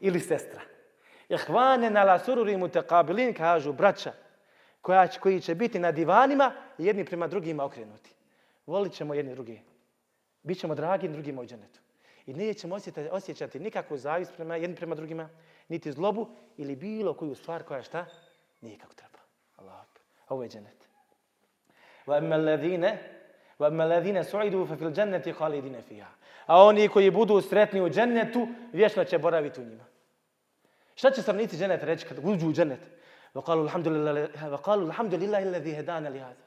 Ili 0.00 0.20
sestra. 0.20 0.60
Ihvane 1.28 1.90
na 1.90 2.04
la 2.04 2.18
sururi 2.18 2.56
mutakabilin, 2.56 3.34
kažu 3.34 3.72
braća, 3.72 4.12
koja 4.80 5.06
će, 5.06 5.20
koji 5.20 5.40
će 5.40 5.54
biti 5.54 5.78
na 5.78 5.92
divanima 5.92 6.52
jedni 6.78 7.04
prema 7.04 7.26
drugima 7.26 7.64
okrenuti. 7.64 8.10
Volit 8.66 8.92
ćemo 8.92 9.14
jedni 9.14 9.34
drugi. 9.34 9.60
Bićemo 10.43 10.75
dragi 10.75 11.07
drugima 11.07 11.41
u 11.41 11.45
dženetu. 11.45 11.79
I 12.25 12.33
nećemo 12.33 12.75
osjećati, 12.75 13.09
osjećati 13.11 13.59
nikakvu 13.59 13.97
zavist 13.97 14.33
prema 14.35 14.55
jedni 14.55 14.75
prema 14.75 14.95
drugima, 14.95 15.29
niti 15.67 15.91
zlobu 15.91 16.27
ili 16.57 16.75
bilo 16.75 17.13
koju 17.13 17.35
stvar 17.35 17.63
koja 17.63 17.83
šta? 17.83 18.05
Nije 18.61 18.77
kako 18.77 18.93
treba. 18.93 19.19
Allah. 19.55 19.85
Ovo 20.29 20.43
je 20.43 20.49
dženet. 20.49 20.87
Wa 22.05 22.17
amma 22.17 22.35
alladhina 22.35 22.97
wa 23.59 23.67
amma 23.67 23.83
alladhina 23.83 24.23
su'idu 24.23 24.67
fa 24.67 24.75
fil 24.77 24.91
jannati 24.97 25.33
khalidina 25.33 25.81
fiha. 25.81 26.09
A 26.45 26.63
oni 26.63 26.87
koji 26.87 27.11
budu 27.11 27.41
sretni 27.41 27.81
u 27.81 27.89
džennetu, 27.89 28.47
vječno 28.73 29.03
će 29.03 29.17
boraviti 29.17 29.61
u 29.61 29.65
njima. 29.65 29.85
Šta 30.95 31.11
će 31.11 31.21
stanovnici 31.21 31.57
dženeta 31.57 31.85
reći 31.85 32.05
kad 32.05 32.17
uđu 32.23 32.47
u 32.47 32.53
dženet? 32.53 32.79
وقالوا 33.37 33.63
الحمد 33.63 33.87
لله 33.87 34.51
وقالوا 34.53 34.87
الحمد 34.87 35.13
لله 35.13 35.43
الذي 35.43 35.79
هدانا 35.79 36.09
لهذا 36.09 36.43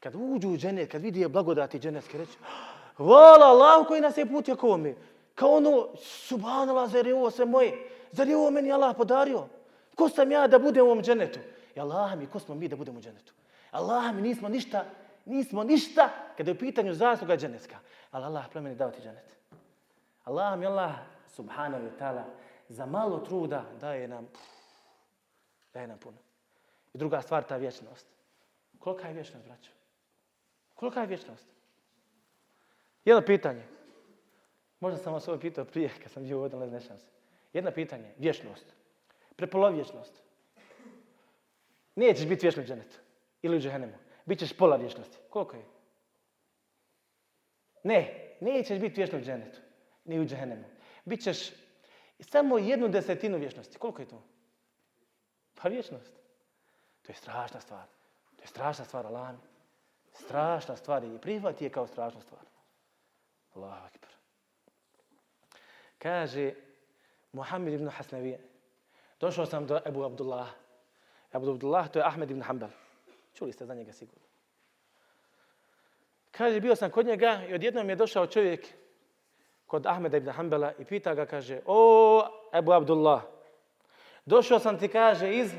kad 0.00 0.14
uđu 0.14 0.48
u 0.48 0.56
dženet 0.56 0.90
kad 0.90 1.02
vidi 1.02 1.20
je 1.20 1.28
blagodati 1.28 1.78
dženetske 1.78 2.18
reći 2.18 2.38
ah, 2.42 2.94
hvala 2.96 3.46
Allah 3.46 3.86
koji 3.86 4.00
nas 4.00 4.16
je 4.16 4.26
putio 4.26 4.56
k 4.56 4.64
ovome. 4.64 4.94
kao 5.34 5.56
ono 5.56 5.88
subhanallah 5.96 6.90
zar 6.90 7.06
je 7.06 7.14
ovo 7.14 7.30
sve 7.30 7.44
moje 7.44 7.90
zar 8.12 8.28
je 8.28 8.36
ovo 8.36 8.50
meni 8.50 8.72
Allah 8.72 8.96
podario 8.96 9.46
ko 9.94 10.08
sam 10.08 10.32
ja 10.32 10.46
da 10.46 10.58
budem 10.58 10.86
u 10.86 10.90
ovom 10.90 11.02
dženetu 11.02 11.38
i 11.74 11.80
Allah 11.80 12.18
mi 12.18 12.26
ko 12.26 12.38
smo 12.38 12.54
mi 12.54 12.68
da 12.68 12.76
budemo 12.76 12.98
u 12.98 13.02
dženetu 13.02 13.32
Allah 13.70 14.14
mi 14.14 14.22
nismo 14.22 14.48
ništa 14.48 14.84
nismo 15.24 15.64
ništa 15.64 16.08
kada 16.36 16.50
je 16.50 16.54
u 16.54 16.58
pitanju 16.58 16.94
zasluga 16.94 17.36
dženetska 17.36 17.76
ali 18.10 18.24
Allah 18.24 18.44
plemeni 18.52 18.76
dao 18.76 18.90
ti 18.90 19.02
dženet 19.02 19.38
Allah 20.24 20.58
mi 20.58 20.66
Allah 20.66 20.92
subhanahu 21.26 21.84
wa 21.84 21.94
ta'ala 21.98 22.24
za 22.68 22.86
malo 22.86 23.18
truda 23.18 23.64
daje 23.80 24.08
nam, 24.08 24.28
daje 25.74 25.86
nam 25.86 25.98
puno. 25.98 26.16
I 26.94 26.98
druga 26.98 27.22
stvar, 27.22 27.42
ta 27.42 27.56
vječnost. 27.56 28.06
Kolika 28.78 29.08
je 29.08 29.14
vječnost, 29.14 29.46
braćo? 29.46 29.70
Kolika 30.78 31.00
je 31.00 31.06
vječnost? 31.06 31.46
Jedno 33.04 33.22
pitanje. 33.22 33.62
Možda 34.80 34.98
sam 34.98 35.12
vas 35.12 35.28
ovo 35.28 35.38
pitao 35.38 35.64
prije, 35.64 35.90
kad 36.02 36.12
sam 36.12 36.22
bio 36.22 36.42
ovdje, 36.42 36.58
ali 36.58 36.70
ne 36.70 36.80
se. 36.80 36.94
Jedno 37.52 37.70
pitanje, 37.70 38.14
vječnost. 38.18 38.64
Prepolov 39.36 39.74
vječnost. 39.74 40.22
Nećeš 41.94 42.26
biti 42.26 42.46
vječni 42.46 42.62
u 42.62 42.66
dženetu. 42.66 42.96
Ili 43.42 43.56
u 43.56 43.60
džehennemu. 43.60 43.92
Bićeš 44.24 44.52
pola 44.52 44.76
vječnosti. 44.76 45.16
Koliko 45.30 45.56
je? 45.56 45.64
Ne, 47.82 48.30
nećeš 48.40 48.78
biti 48.78 49.00
vječno 49.00 49.18
u 49.18 49.22
dženetu. 49.22 49.58
Ni 50.04 50.20
u 50.20 50.24
džehennemu. 50.24 50.64
Bićeš 51.04 51.50
samo 52.20 52.58
jednu 52.58 52.88
desetinu 52.88 53.38
vječnosti. 53.38 53.78
Koliko 53.78 54.02
je 54.02 54.08
to? 54.08 54.22
Pa 55.54 55.68
vječnost. 55.68 56.12
To 57.02 57.12
je 57.12 57.16
strašna 57.16 57.60
stvar. 57.60 57.86
To 58.36 58.42
je 58.42 58.46
strašna 58.46 58.84
stvar, 58.84 59.06
Allah. 59.06 59.34
Strašna 60.18 60.76
stvar 60.76 61.04
i 61.04 61.18
prihvati 61.18 61.64
je 61.64 61.70
kao 61.70 61.86
strašna 61.86 62.20
stvar. 62.20 62.40
Allahu 63.54 63.86
akbar. 63.86 64.10
Kaže 65.98 66.54
Muhammed 67.32 67.74
ibn 67.74 67.88
Hasnavije. 67.88 68.40
Došao 69.20 69.46
sam 69.46 69.66
do 69.66 69.80
Ebu 69.86 70.04
Abdullah. 70.04 70.48
Ebu 71.34 71.50
Abdullah, 71.50 71.90
to 71.90 71.98
je 71.98 72.04
Ahmed 72.04 72.30
ibn 72.30 72.42
Hanbal. 72.42 72.68
Čuli 73.34 73.52
ste 73.52 73.66
za 73.66 73.74
njega 73.74 73.92
sigurno. 73.92 74.24
Kaže, 76.30 76.60
bio 76.60 76.76
sam 76.76 76.90
kod 76.90 77.06
njega 77.06 77.42
i 77.48 77.54
odjednom 77.54 77.88
je 77.90 77.96
došao 77.96 78.26
čovjek 78.26 78.66
kod 79.66 79.86
Ahmeda 79.86 80.16
ibn 80.16 80.30
Hanbala 80.30 80.72
i 80.78 80.84
pita 80.84 81.14
ga, 81.14 81.26
kaže, 81.26 81.60
o, 81.66 82.22
Ebu 82.54 82.72
Abdullah, 82.72 83.22
došao 84.26 84.58
sam 84.58 84.78
ti, 84.78 84.88
kaže, 84.88 85.34
iz, 85.34 85.52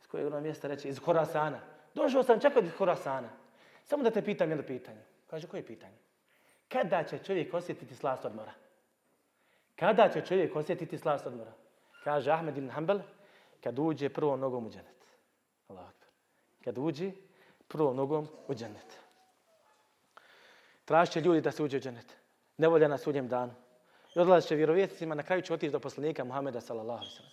iz 0.00 0.06
kojeg 0.10 0.26
ono 0.26 0.40
mjesta 0.40 0.68
reći, 0.68 0.88
iz 0.88 0.98
Horasana. 0.98 1.60
Došao 1.94 2.22
sam 2.22 2.40
čak 2.40 2.56
od 2.56 2.64
Horasana. 2.78 3.43
Samo 3.84 4.02
da 4.02 4.10
te 4.10 4.22
pitam 4.22 4.50
jedno 4.50 4.64
pitanje. 4.64 5.00
Kaže, 5.30 5.46
koje 5.46 5.58
je 5.60 5.66
pitanje? 5.66 5.96
Kada 6.68 7.04
će 7.04 7.18
čovjek 7.18 7.54
osjetiti 7.54 7.94
slast 7.94 8.24
odmora? 8.24 8.52
Kada 9.76 10.08
će 10.08 10.20
čovjek 10.20 10.56
osjetiti 10.56 10.98
slast 10.98 11.26
odmora? 11.26 11.52
Kaže 12.04 12.30
Ahmed 12.30 12.56
ibn 12.56 12.70
Hanbal, 12.70 13.00
kad 13.60 13.78
uđe 13.78 14.08
prvom 14.08 14.40
nogom 14.40 14.66
u 14.66 14.70
dženet. 14.70 15.04
Allah 15.68 15.86
Kad 16.64 16.78
uđe 16.78 17.12
prvom 17.68 17.96
nogom 17.96 18.28
u 18.48 18.54
dženet. 18.54 18.98
Traži 20.84 21.20
ljudi 21.20 21.40
da 21.40 21.50
se 21.50 21.62
uđe 21.62 21.76
u 21.76 21.80
dženet 21.80 22.16
nevolja 22.56 22.88
na 22.88 22.98
sudnjem 22.98 23.28
danu. 23.28 23.54
I 24.16 24.18
odlazit 24.18 24.48
će 24.48 24.54
vjerovjesnicima, 24.54 25.14
na 25.14 25.22
kraju 25.22 25.42
će 25.42 25.54
otići 25.54 25.72
do 25.72 25.80
poslanika 25.80 26.24
Muhameda 26.24 26.60
sallallahu 26.60 26.98
alaihi 26.98 27.16
sallam. 27.16 27.32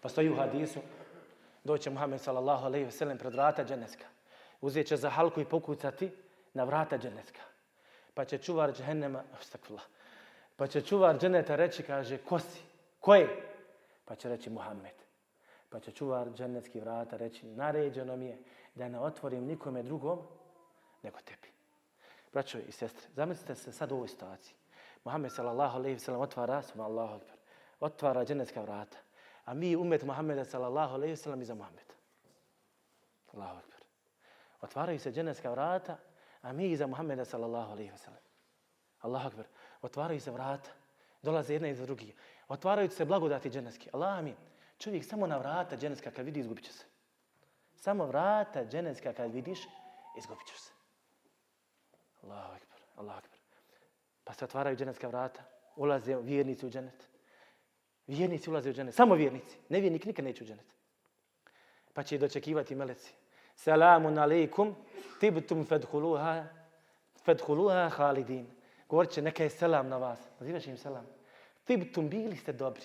Pa 0.00 0.08
stoji 0.08 0.30
u 0.30 0.36
hadisu, 0.36 0.80
doće 1.64 1.90
Muhammed 1.90 2.20
sallallahu 2.20 2.64
alaihi 2.64 2.90
sallam 2.90 3.18
pred 3.18 3.32
vrata 3.32 3.64
dženecka. 3.64 4.06
Uzet 4.60 4.86
će 4.86 4.96
za 4.96 5.10
halku 5.10 5.40
i 5.40 5.44
pokucati 5.44 6.10
na 6.54 6.64
vrata 6.64 6.98
dženecka. 6.98 7.40
Pa 8.14 8.24
će 8.24 8.38
čuvar 8.38 8.72
džehennema, 8.72 9.22
ostakvila, 9.40 9.82
pa 10.56 10.66
će 10.66 10.80
čuvar 10.82 11.18
dženeta 11.18 11.56
reći, 11.56 11.82
kaže, 11.82 12.18
ko 12.18 12.38
si? 12.38 12.60
Ko 13.00 13.14
je? 13.14 13.28
Pa 14.04 14.14
će 14.14 14.28
reći 14.28 14.50
Muhammed. 14.50 14.94
Pa 15.68 15.80
će 15.80 15.92
čuvar 15.92 16.30
dženetski 16.32 16.80
vrata 16.80 17.16
reći, 17.16 17.46
naređeno 17.46 18.16
mi 18.16 18.26
je 18.26 18.38
da 18.74 18.88
ne 18.88 19.00
otvorim 19.00 19.44
nikome 19.44 19.82
drugom 19.82 20.18
nego 21.02 21.18
tebi. 21.18 21.48
Braćo 22.32 22.58
i 22.58 22.72
sestre, 22.72 23.08
zamislite 23.14 23.54
se 23.54 23.72
sad 23.72 23.92
u 23.92 23.94
ovoj 23.94 24.08
situaciji. 24.08 24.54
Muhammed 25.04 25.32
sallallahu 25.32 25.78
alaihi 25.78 25.98
sallam 25.98 26.20
otvara, 26.20 26.62
subhanallahu 26.62 27.12
Allahu 27.12 27.24
otvara 27.80 28.24
dženecka 28.24 28.62
vrata. 28.62 28.98
A 29.44 29.54
mi 29.54 29.76
umet 29.76 30.02
Muhammeda 30.02 30.44
sallallahu 30.44 30.94
alaihi 30.94 31.16
sallam 31.16 31.42
iza 31.42 31.54
Muhammeda. 31.54 31.94
Allahu 33.32 33.58
akbar. 33.58 33.73
Otvaraju 34.64 34.98
se 34.98 35.12
dženevska 35.12 35.50
vrata, 35.50 35.96
a 36.42 36.52
mi 36.52 36.70
iza 36.70 36.86
Muhammeda 36.86 37.24
sallallahu 37.24 37.72
alaihi 37.72 37.96
sallam. 37.96 38.20
Allahu 39.00 39.26
akbar. 39.26 39.46
Otvaraju 39.82 40.20
se 40.20 40.30
vrata. 40.30 40.70
Dolaze 41.22 41.52
jedna 41.52 41.68
iza 41.68 41.86
drugih. 41.86 42.14
Otvaraju 42.48 42.90
se 42.90 43.04
blagodati 43.04 43.50
dženevski. 43.50 43.90
Allah 43.92 44.18
amin. 44.18 44.36
Čovjek 44.78 45.04
samo 45.04 45.26
na 45.26 45.38
vrata 45.38 45.76
dženevska 45.76 46.10
kad 46.10 46.24
vidi 46.24 46.40
izgubit 46.40 46.64
će 46.64 46.72
se. 46.72 46.84
Samo 47.76 48.06
vrata 48.06 48.64
dženevska 48.64 49.12
kad 49.12 49.32
vidiš, 49.32 49.58
izgubit 50.18 50.46
ćeš 50.46 50.58
se. 50.58 50.72
Allahu 52.22 52.54
akbar, 52.54 52.78
Allahu 52.96 53.18
akbar. 53.18 53.38
Pa 54.24 54.32
se 54.32 54.44
otvaraju 54.44 54.76
dženevska 54.76 55.08
vrata, 55.08 55.42
ulaze 55.76 56.16
vjernici 56.16 56.66
u 56.66 56.70
dženet. 56.70 57.08
Vjernici 58.06 58.50
ulaze 58.50 58.70
u 58.70 58.72
dženet, 58.72 58.94
samo 58.94 59.14
vjernici. 59.14 59.58
Nevjernik 59.68 60.04
nikad 60.04 60.24
neće 60.24 60.44
u 60.44 60.46
dženet. 60.46 60.66
Pa 61.92 62.02
će 62.02 62.18
dočekivati 62.18 62.74
meleci. 62.74 63.14
Selamun 63.54 64.18
alaikum, 64.18 64.74
tibtum 65.20 65.64
fedhuluha, 65.66 66.44
fedhuluha 67.24 67.88
halidin. 67.88 68.46
Govorit 68.88 69.10
će, 69.10 69.22
neka 69.22 69.42
je 69.42 69.50
selam 69.50 69.88
na 69.88 69.96
vas. 69.96 70.20
Nazivaš 70.40 70.66
im 70.66 70.76
selam. 70.76 71.06
Tibtum, 71.64 72.08
bili 72.08 72.36
ste 72.36 72.52
dobri. 72.52 72.84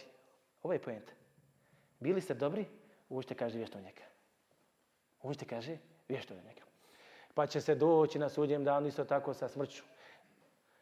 Ovo 0.63 0.73
je 0.73 0.81
pojenta. 0.81 1.11
Bili 1.99 2.21
ste 2.21 2.33
dobri, 2.33 2.65
uđite, 3.09 3.35
kaže, 3.35 3.57
vješto 3.57 3.79
njega. 3.79 4.03
Uđite, 5.21 5.45
kaže, 5.45 5.77
vješto 6.07 6.33
njega 6.33 6.69
pa 7.39 7.47
će 7.47 7.61
se 7.61 7.75
doći 7.75 8.19
na 8.19 8.29
sudnjem 8.29 8.63
danu 8.63 8.87
isto 8.87 9.05
tako 9.05 9.33
sa 9.33 9.47
smrću. 9.47 9.83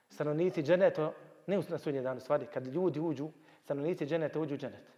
Stanovnici 0.09 0.63
dženeta, 0.63 1.11
ne 1.47 1.61
na 1.69 1.77
sudnjem 1.77 2.03
danu, 2.03 2.19
stvari, 2.19 2.47
kad 2.53 2.67
ljudi 2.67 2.99
uđu, 2.99 3.29
stanovnici 3.63 4.05
dženeta 4.05 4.39
uđu 4.39 4.55
u 4.55 4.57
dženet. 4.57 4.91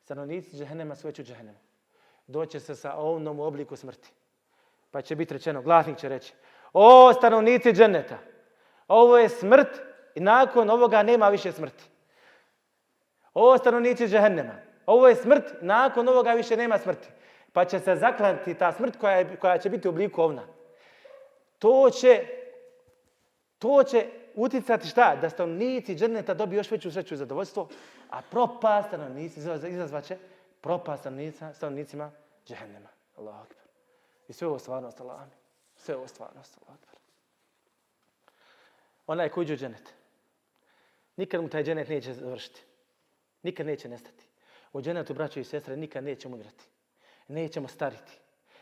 Stanovnici 0.00 0.56
džehennema 0.56 0.96
su 0.96 1.06
već 1.06 1.18
u 1.18 1.22
džehennemu 1.22 1.58
doće 2.32 2.60
se 2.60 2.74
sa 2.74 2.94
ovnom 2.94 3.40
u 3.40 3.44
obliku 3.44 3.76
smrti. 3.76 4.10
Pa 4.90 5.02
će 5.02 5.16
biti 5.16 5.34
rečeno, 5.34 5.62
glasnik 5.62 5.98
će 5.98 6.08
reći, 6.08 6.34
o 6.72 7.12
stanovnici 7.12 7.72
dženeta, 7.72 8.18
ovo 8.88 9.18
je 9.18 9.28
smrt 9.28 9.68
i 10.14 10.20
nakon 10.20 10.70
ovoga 10.70 11.02
nema 11.02 11.28
više 11.28 11.52
smrti. 11.52 11.84
O 13.34 13.58
stanovnici 13.58 14.08
džehennema, 14.08 14.54
ovo 14.86 15.08
je 15.08 15.16
smrt, 15.16 15.44
nakon 15.60 16.08
ovoga 16.08 16.32
više 16.32 16.56
nema 16.56 16.78
smrti. 16.78 17.08
Pa 17.52 17.64
će 17.64 17.80
se 17.80 17.96
zaklanti 17.96 18.54
ta 18.54 18.72
smrt 18.72 18.96
koja, 18.96 19.16
je, 19.16 19.36
koja 19.36 19.58
će 19.58 19.70
biti 19.70 19.88
u 19.88 19.90
obliku 19.90 20.22
ovna. 20.22 20.42
To 21.58 21.90
će, 21.90 22.26
to 23.58 23.82
će 23.84 24.06
uticati 24.34 24.88
šta? 24.88 25.16
Da 25.20 25.30
stanovnici 25.30 25.94
dženeta 25.94 26.34
dobiju 26.34 26.58
još 26.58 26.70
veću 26.70 26.92
sreću 26.92 27.14
i 27.14 27.16
zadovoljstvo, 27.16 27.68
a 28.10 28.20
propast 28.30 28.88
stanovnici 28.88 29.40
izazvaće 29.68 30.16
propast 30.60 31.06
stanovnicima 31.54 32.10
džehennema. 32.46 32.88
Allahu 33.16 33.42
akbar. 33.42 33.64
I 34.28 34.32
sve 34.32 34.48
ovo 34.48 34.58
stvarnost, 34.58 35.00
Allah. 35.00 35.28
Sve 35.76 35.96
ovo 35.96 36.08
stvarnost, 36.08 36.58
Allah. 36.62 36.78
Onaj 39.06 39.28
koji 39.28 39.44
uđe 39.44 39.54
u 39.54 39.56
dženet. 39.56 39.94
Nikad 41.16 41.42
mu 41.42 41.48
taj 41.48 41.64
dženet 41.64 41.88
neće 41.88 42.12
završiti. 42.12 42.62
Nikad 43.42 43.66
neće 43.66 43.88
nestati. 43.88 44.24
U 44.72 44.82
dženetu, 44.82 45.14
braćo 45.14 45.40
i 45.40 45.44
sestre, 45.44 45.76
nikad 45.76 46.04
nećemo 46.04 46.34
umirati. 46.34 46.64
Nećemo 47.28 47.68
stariti. 47.68 48.12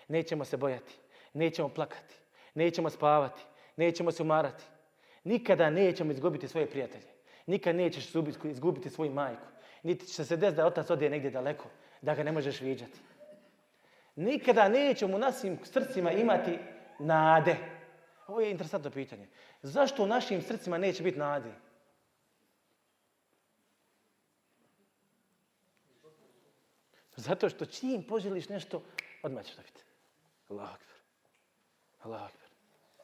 Nećemo 0.08 0.44
se 0.44 0.56
bojati. 0.56 0.94
Nećemo 1.32 1.68
plakati. 1.68 2.14
Nećemo 2.54 2.90
spavati. 2.90 3.42
Nećemo 3.76 4.12
se 4.12 4.22
umarati. 4.22 4.64
Nikada 5.24 5.70
nećemo 5.70 6.12
izgubiti 6.12 6.48
svoje 6.48 6.70
prijatelje. 6.70 7.06
Nikad 7.46 7.76
nećeš 7.76 8.14
izgubiti 8.44 8.90
svoju 8.90 9.12
majku. 9.12 9.46
Niti 9.82 10.06
će 10.06 10.24
se 10.24 10.36
desiti 10.36 10.56
da 10.56 10.66
otac 10.66 10.90
ode 10.90 11.10
negdje 11.10 11.30
daleko, 11.30 11.64
da 12.02 12.14
ga 12.14 12.22
ne 12.22 12.32
možeš 12.32 12.60
viđati. 12.60 12.98
Nikada 14.20 14.68
nećemo 14.68 15.16
u 15.16 15.18
našim 15.18 15.58
srcima 15.64 16.12
imati 16.12 16.58
nade. 16.98 17.56
Ovo 18.26 18.40
je 18.40 18.50
interesantno 18.50 18.90
pitanje. 18.90 19.28
Zašto 19.62 20.02
u 20.02 20.06
našim 20.06 20.42
srcima 20.42 20.78
neće 20.78 21.02
biti 21.02 21.18
nade? 21.18 21.52
Zato 27.16 27.48
što 27.48 27.66
čim 27.66 28.02
poželiš 28.02 28.48
nešto, 28.48 28.82
odmah 29.22 29.44
ćeš 29.44 29.56
dobiti. 29.56 29.82
Allah 30.48 30.70
akbar. 30.70 30.96
Allah 32.02 32.22
akbar. 32.22 32.48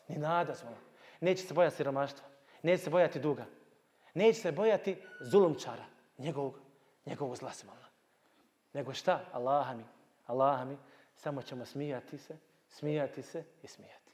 Ni 0.09 0.19
nada 0.19 0.55
smo. 0.55 0.77
Neće 1.21 1.43
se 1.43 1.55
bojati 1.55 1.77
siromaštva. 1.77 2.29
Neće 2.63 2.83
se 2.83 2.91
bojati 2.91 3.21
duga. 3.21 3.47
Neće 4.15 4.41
se 4.41 4.53
bojati 4.53 5.03
zulumčara. 5.21 5.85
Njegovog, 6.19 6.59
njegovog 7.07 7.37
zla 7.37 7.53
se 7.53 7.67
Nego 8.73 8.95
šta? 8.95 9.25
Allaha 9.33 9.75
mi. 9.75 9.85
Allaha 10.27 10.65
mi. 10.65 10.77
Samo 11.17 11.43
ćemo 11.43 11.65
smijati 11.65 12.19
se, 12.19 12.37
smijati 12.69 13.23
se 13.23 13.45
i 13.63 13.67
smijati. 13.67 14.13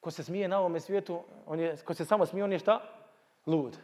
Ko 0.00 0.10
se 0.10 0.24
smije 0.24 0.48
na 0.48 0.58
ovome 0.58 0.80
svijetu, 0.80 1.22
on 1.46 1.60
je, 1.60 1.76
ko 1.76 1.94
se 1.94 2.04
samo 2.04 2.26
smije, 2.26 2.44
on 2.44 2.52
je 2.52 2.58
šta? 2.58 2.80
Lud. 3.46 3.78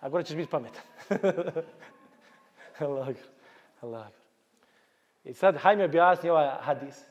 A 0.00 0.08
gore 0.08 0.24
ćeš 0.24 0.36
biti 0.36 0.50
pametan. 0.50 0.82
Allah. 2.78 3.08
Allah. 3.80 4.06
I 5.24 5.34
sad 5.34 5.56
hajme 5.56 5.84
objasni 5.84 6.30
ovaj 6.30 6.48
hadis. 6.60 7.04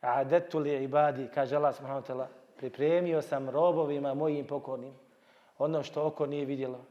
Adetu 0.00 0.58
li 0.58 0.84
ibadi, 0.84 1.28
kaže 1.34 1.56
Allah 1.56 1.74
subhanahu 1.74 2.02
wa 2.02 2.12
ta'ala, 2.12 2.26
pripremio 2.56 3.22
sam 3.22 3.50
robovima 3.50 4.14
mojim 4.14 4.46
pokornim 4.46 4.94
ono 5.58 5.82
što 5.82 6.06
oko 6.06 6.26
nije 6.26 6.44
vidjelo, 6.44 6.84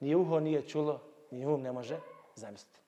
ni 0.00 0.14
uho 0.14 0.40
nije 0.40 0.68
čulo, 0.68 1.00
ni 1.30 1.46
um 1.46 1.62
ne 1.62 1.72
može 1.72 1.98
zamisliti. 2.34 2.79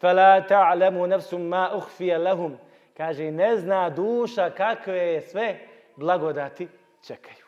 فَلَا 0.00 0.38
تَعْلَمُ 0.38 1.06
نَفْسُ 1.06 1.34
مَا 1.34 1.78
أُخْفِيَ 1.78 2.18
لَهُمْ 2.18 2.56
Kaže, 2.96 3.30
ne 3.30 3.56
zna 3.56 3.90
duša 3.90 4.50
kakve 4.50 5.20
sve 5.20 5.58
blagodati 5.96 6.68
čekaju. 7.06 7.44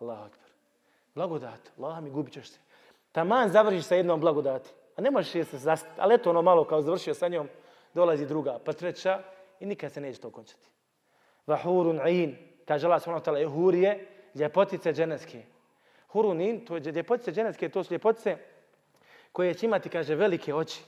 Allahu 0.00 0.24
akbar. 0.24 0.50
Blagodat, 1.14 1.60
Allah 1.78 2.02
mi 2.02 2.10
gubit 2.10 2.32
ćeš 2.34 2.48
se. 2.48 2.58
Taman 3.12 3.48
završiš 3.48 3.84
sa 3.84 3.94
jednom 3.94 4.20
blagodati. 4.20 4.70
A 4.96 5.00
ne 5.00 5.10
možeš 5.10 5.34
je 5.34 5.44
se 5.44 5.58
zastati. 5.58 6.00
Ali 6.00 6.14
eto 6.14 6.30
ono 6.30 6.42
malo 6.42 6.64
kao 6.64 6.82
završio 6.82 7.14
sa 7.14 7.28
njom, 7.28 7.48
dolazi 7.94 8.26
druga, 8.26 8.58
pa 8.64 8.72
treća 8.72 9.22
i 9.60 9.66
nikad 9.66 9.92
se 9.92 10.00
neće 10.00 10.20
to 10.20 10.30
končati. 10.30 10.66
Vahurun 11.46 12.00
in, 12.08 12.36
kaže 12.66 12.86
Allah 12.86 13.02
subhanahu 13.02 13.24
wa 13.24 13.32
ta'ala, 13.32 13.54
hurije, 13.54 14.06
ljepotice 14.34 14.92
dženevske. 14.92 15.42
Hurun 16.08 16.40
in, 16.40 16.64
to 16.64 16.76
je 16.76 16.92
ljepotice 16.92 17.32
dženevske, 17.32 17.68
to 17.68 17.84
su 17.84 17.94
ljepotice 17.94 18.36
koje 19.32 19.54
će 19.54 19.66
imati, 19.66 19.88
kaže, 19.88 20.14
velike 20.14 20.54
oči. 20.54 20.82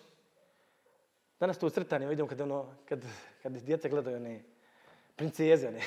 Danas 1.40 1.58
to 1.58 1.68
u 1.68 1.70
crtanju 1.70 2.10
vidim 2.10 2.28
kad, 2.28 2.42
ono, 2.42 2.74
kad, 2.86 3.06
kad 3.44 3.52
djece 3.52 3.90
gledaju 3.90 4.18
one 4.18 4.42
princeze. 5.16 5.72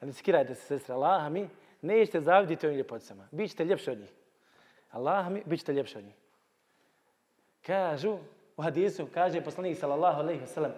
Ne? 0.00 0.08
ne 0.08 0.12
skirajte 0.12 0.54
se, 0.54 0.66
sestra. 0.66 0.94
Allah 0.94 1.32
mi, 1.32 1.48
nećete 1.82 2.20
zaviditi 2.20 2.66
ovim 2.66 2.78
ljepoticama. 2.78 3.28
Bićete 3.30 3.64
ljepši 3.64 3.90
od 3.90 3.98
njih. 3.98 4.12
Allah 4.90 5.30
mi, 5.30 5.42
bićete 5.46 5.72
ljepši 5.72 5.98
od 5.98 6.04
njih. 6.04 6.14
Kažu, 7.66 8.18
u 8.56 8.62
hadisu, 8.62 9.06
kaže 9.14 9.40
poslanik 9.40 9.78
sallallahu 9.78 10.20
alaihi 10.20 10.40
wa 10.40 10.46
sallam, 10.46 10.72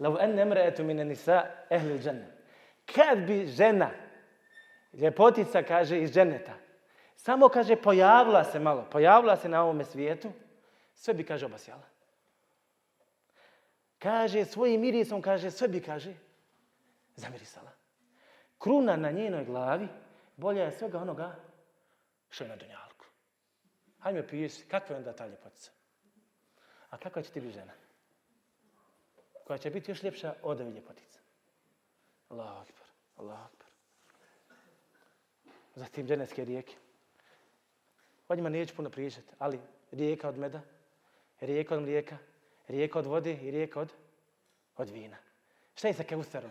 Lau 0.00 0.18
en 0.20 0.38
emreetu 0.38 0.84
mine 0.84 1.04
nisa 1.04 1.42
ehli 1.70 1.98
džene. 1.98 2.26
Kad 2.94 3.18
bi 3.26 3.46
žena, 3.46 3.90
ljepotica, 4.92 5.62
kaže, 5.62 6.00
iz 6.02 6.12
dženeta, 6.12 6.52
samo, 7.16 7.48
kaže, 7.48 7.76
pojavila 7.76 8.44
se 8.44 8.58
malo, 8.58 8.86
pojavila 8.90 9.36
se 9.36 9.48
na 9.48 9.62
ovome 9.62 9.84
svijetu, 9.84 10.32
sve 10.94 11.14
bi, 11.14 11.24
kaže, 11.24 11.46
obasjala. 11.46 11.93
Kaže, 14.04 14.44
svojim 14.44 14.80
mirisom, 14.80 15.22
kaže, 15.22 15.50
sve 15.50 15.68
bi, 15.68 15.80
kaže, 15.80 16.12
zamirisala. 17.16 17.72
Kruna 18.58 18.96
na 18.96 19.10
njenoj 19.10 19.44
glavi 19.44 19.88
bolja 20.36 20.64
je 20.64 20.72
svega 20.72 20.98
onoga 20.98 21.36
što 22.30 22.44
je 22.44 22.48
na 22.48 22.56
dunjalku. 22.56 23.06
Hajme 23.98 24.20
mi 24.20 24.26
opiješ, 24.26 24.52
kakva 24.68 24.94
je 24.94 24.98
onda 24.98 25.12
ta 25.12 25.26
ljepotica? 25.26 25.70
A 26.90 26.98
kakva 26.98 27.22
će 27.22 27.30
ti 27.30 27.40
biti 27.40 27.52
žena? 27.54 27.72
Koja 29.44 29.58
će 29.58 29.70
biti 29.70 29.90
još 29.90 30.02
ljepša 30.02 30.34
od 30.42 30.60
ove 30.60 30.70
ljepotice. 30.70 31.18
Allahu 32.28 32.60
akbar, 32.60 32.86
Allahu 33.16 33.44
akbar. 33.44 33.68
Zatim 35.74 36.06
dženevske 36.06 36.44
rijeke. 36.44 36.76
O 38.28 38.34
njima 38.34 38.48
neću 38.48 38.76
puno 38.76 38.90
pričati, 38.90 39.28
ali 39.38 39.60
rijeka 39.90 40.28
od 40.28 40.38
meda, 40.38 40.60
rijeka 41.40 41.74
od 41.74 41.82
mlijeka, 41.82 42.18
rijeka 42.68 42.98
od 42.98 43.06
vode 43.06 43.32
i 43.32 43.50
rijeka 43.50 43.80
od, 43.80 43.92
od 44.76 44.90
vina. 44.90 45.16
Šta 45.74 45.88
je 45.88 45.94
sa 45.94 46.02
Keutherom? 46.02 46.50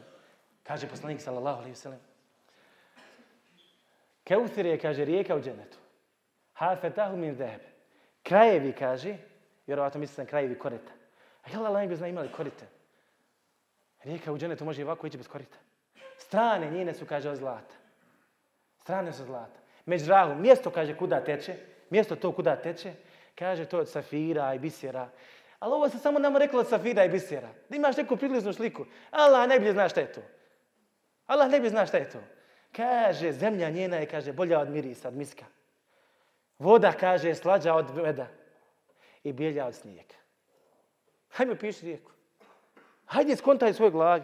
Kaže 0.64 0.88
poslanik 0.88 1.22
sallallahu 1.22 1.60
alaihi 1.60 1.76
sallam. 1.76 2.00
Keuther 4.24 4.66
je, 4.66 4.80
kaže, 4.80 5.06
rijeka 5.06 5.36
u 5.36 5.42
dženetu. 5.42 5.78
Hafetahu 6.54 7.18
min 7.18 7.36
dhebe. 7.36 7.68
Krajevi, 8.24 8.74
kaže, 8.74 9.18
vjerovatno 9.68 10.00
misli 10.00 10.16
sam 10.16 10.26
krajevi 10.26 10.60
korita. 10.60 10.92
A 11.44 11.50
jel 11.52 11.66
Allah 11.66 11.82
nego 11.82 11.96
zna 11.96 12.08
imali 12.08 12.32
korite? 12.32 12.66
Rijeka 14.04 14.32
u 14.32 14.38
dženetu 14.38 14.66
može 14.66 14.82
i 14.82 14.84
ovako 14.84 15.08
ići 15.08 15.18
bez 15.18 15.28
korita. 15.28 15.58
Strane 16.18 16.72
njene 16.72 16.94
su, 16.94 17.06
kaže, 17.06 17.30
od 17.30 17.38
zlata. 17.38 17.76
Strane 18.78 19.14
su 19.14 19.24
zlata. 19.24 19.60
Međrahu, 19.86 20.36
mjesto, 20.36 20.72
kaže, 20.72 20.98
kuda 20.98 21.24
teče, 21.24 21.56
mjesto 21.90 22.16
to 22.16 22.32
kuda 22.32 22.56
teče, 22.56 22.94
kaže, 23.36 23.66
to 23.66 23.80
od 23.80 23.90
safira 23.90 24.54
i 24.54 24.60
bisera. 24.60 25.10
Ali 25.64 25.74
ovo 25.74 25.90
se 25.90 26.00
samo 26.00 26.20
nam 26.20 26.38
reklo 26.38 26.60
od 26.60 26.68
safira 26.68 27.06
i 27.06 27.10
bisera. 27.10 27.50
Da 27.70 27.76
imaš 27.76 27.98
neku 27.98 28.18
priliznu 28.18 28.54
sliku. 28.54 28.86
Allah 29.12 29.48
najbolje 29.48 29.72
zna 29.72 29.90
šta 29.90 30.02
je 30.02 30.12
to. 30.12 30.22
Allah 31.26 31.52
najbolje 31.52 31.70
zna 31.70 31.86
šta 31.86 31.98
je 31.98 32.10
to. 32.10 32.20
Kaže, 32.76 33.32
zemlja 33.32 33.70
njena 33.70 33.98
je, 33.98 34.06
kaže, 34.06 34.34
bolja 34.34 34.60
od 34.60 34.70
mirisa, 34.70 35.08
od 35.08 35.14
miska. 35.14 35.46
Voda, 36.60 36.92
kaže, 36.92 37.36
slađa 37.36 37.74
od 37.76 37.96
meda. 37.96 38.28
I 39.24 39.34
bijelja 39.34 39.66
od 39.66 39.76
snijega. 39.76 40.16
Hajde 41.30 41.52
mi 41.52 41.60
piši 41.60 41.86
rijeku. 41.86 42.12
Hajde 43.06 43.36
skontaj 43.36 43.74
svoj 43.74 43.92
glavi. 43.92 44.24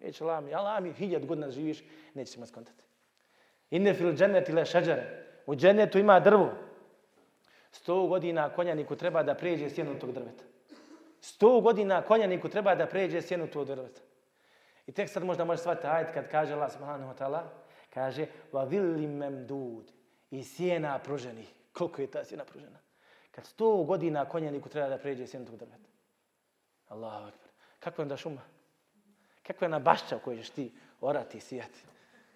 Neće 0.00 0.24
lami. 0.24 0.54
Allah 0.54 0.74
lami, 0.74 0.92
hiljad 0.92 1.26
godina 1.26 1.50
živiš, 1.50 1.84
neće 2.14 2.32
se 2.32 2.46
skontati. 2.46 2.84
Inne 3.70 3.94
fil 3.94 4.12
džennet 4.12 4.48
le 4.48 4.64
šađare. 4.64 5.26
U 5.46 5.54
džennetu 5.54 5.98
ima 5.98 6.20
drvo. 6.20 6.50
Sto 7.70 8.06
godina 8.06 8.50
konjaniku 8.50 8.96
treba 8.96 9.22
da 9.22 9.34
pređe 9.34 9.70
sjenu 9.70 9.98
tog 9.98 10.12
drveta. 10.12 10.51
Sto 11.22 11.60
godina 11.60 12.02
konjaniku 12.02 12.48
treba 12.48 12.74
da 12.74 12.86
pređe 12.86 13.22
sjenu 13.22 13.46
tog 13.46 13.66
drveta. 13.66 14.00
I 14.86 14.92
tek 14.92 15.08
sad 15.08 15.24
možda 15.24 15.44
može 15.44 15.60
shvatiti 15.62 15.86
ajet 15.86 16.08
kad 16.14 16.30
kaže 16.30 16.54
Allah 16.54 16.72
subhanahu 16.72 17.12
wa 17.12 17.18
ta'ala, 17.18 17.42
kaže 17.94 18.26
va 18.52 18.64
villi 18.64 19.46
dud 19.46 19.92
i 20.30 20.44
sjena 20.44 20.98
pruženi. 20.98 21.46
Koliko 21.72 22.02
je 22.02 22.10
ta 22.10 22.24
sjena 22.24 22.44
pružena? 22.44 22.78
Kad 23.30 23.46
sto 23.46 23.76
godina 23.76 24.24
konjaniku 24.24 24.68
treba 24.68 24.88
da 24.88 24.98
pređe 24.98 25.26
sjenu 25.26 25.46
tog 25.46 25.56
drveta. 25.56 25.88
Allahu 26.88 27.26
akbar. 27.26 27.48
Kako 27.78 28.02
je 28.02 28.04
onda 28.04 28.16
šuma? 28.16 28.42
Kako 29.42 29.64
je 29.64 29.68
na 29.68 29.78
bašća 29.78 30.16
u 30.16 30.20
kojoj 30.20 30.42
ćeš 30.42 30.50
ti 30.50 30.72
orati 31.00 31.38
i 31.38 31.40
sijati? 31.40 31.80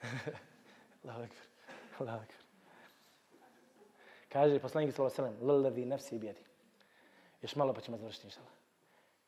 Allahu 1.03 1.23
akbar. 1.23 1.45
Allahu 1.99 2.19
akbar. 2.19 2.37
Kaže 4.29 4.59
poslanik 4.59 4.95
sallallahu 4.95 5.23
alejhi 5.23 5.35
ve 5.35 5.39
sellem: 5.39 5.57
"Lillazi 5.57 5.85
nafsi 5.85 6.19
bi 6.19 6.27
yadi." 6.27 6.43
Još 7.43 7.57
malo 7.57 7.75
pa 7.75 7.81
ćemo 7.81 7.97
završiti 7.97 8.27
inshallah. 8.27 8.56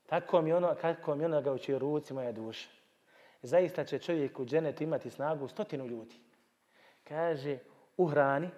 Tako 0.08 0.42
mi 0.42 0.52
ono, 0.52 0.74
kako 0.80 1.14
mi 1.14 1.24
onoga 1.24 1.52
u 1.52 1.58
čijoj 1.58 1.78
ruci 1.78 2.14
moja 2.14 2.32
duša. 2.32 2.68
Zaista 3.42 3.84
će 3.84 3.98
čovjek 3.98 4.40
u 4.40 4.46
dženetu 4.46 4.82
imati 4.82 5.10
snagu 5.10 5.48
stotinu 5.48 5.86
ljudi. 5.86 6.14
Kaže, 7.04 7.58
u 7.96 8.06
hrani, 8.06 8.50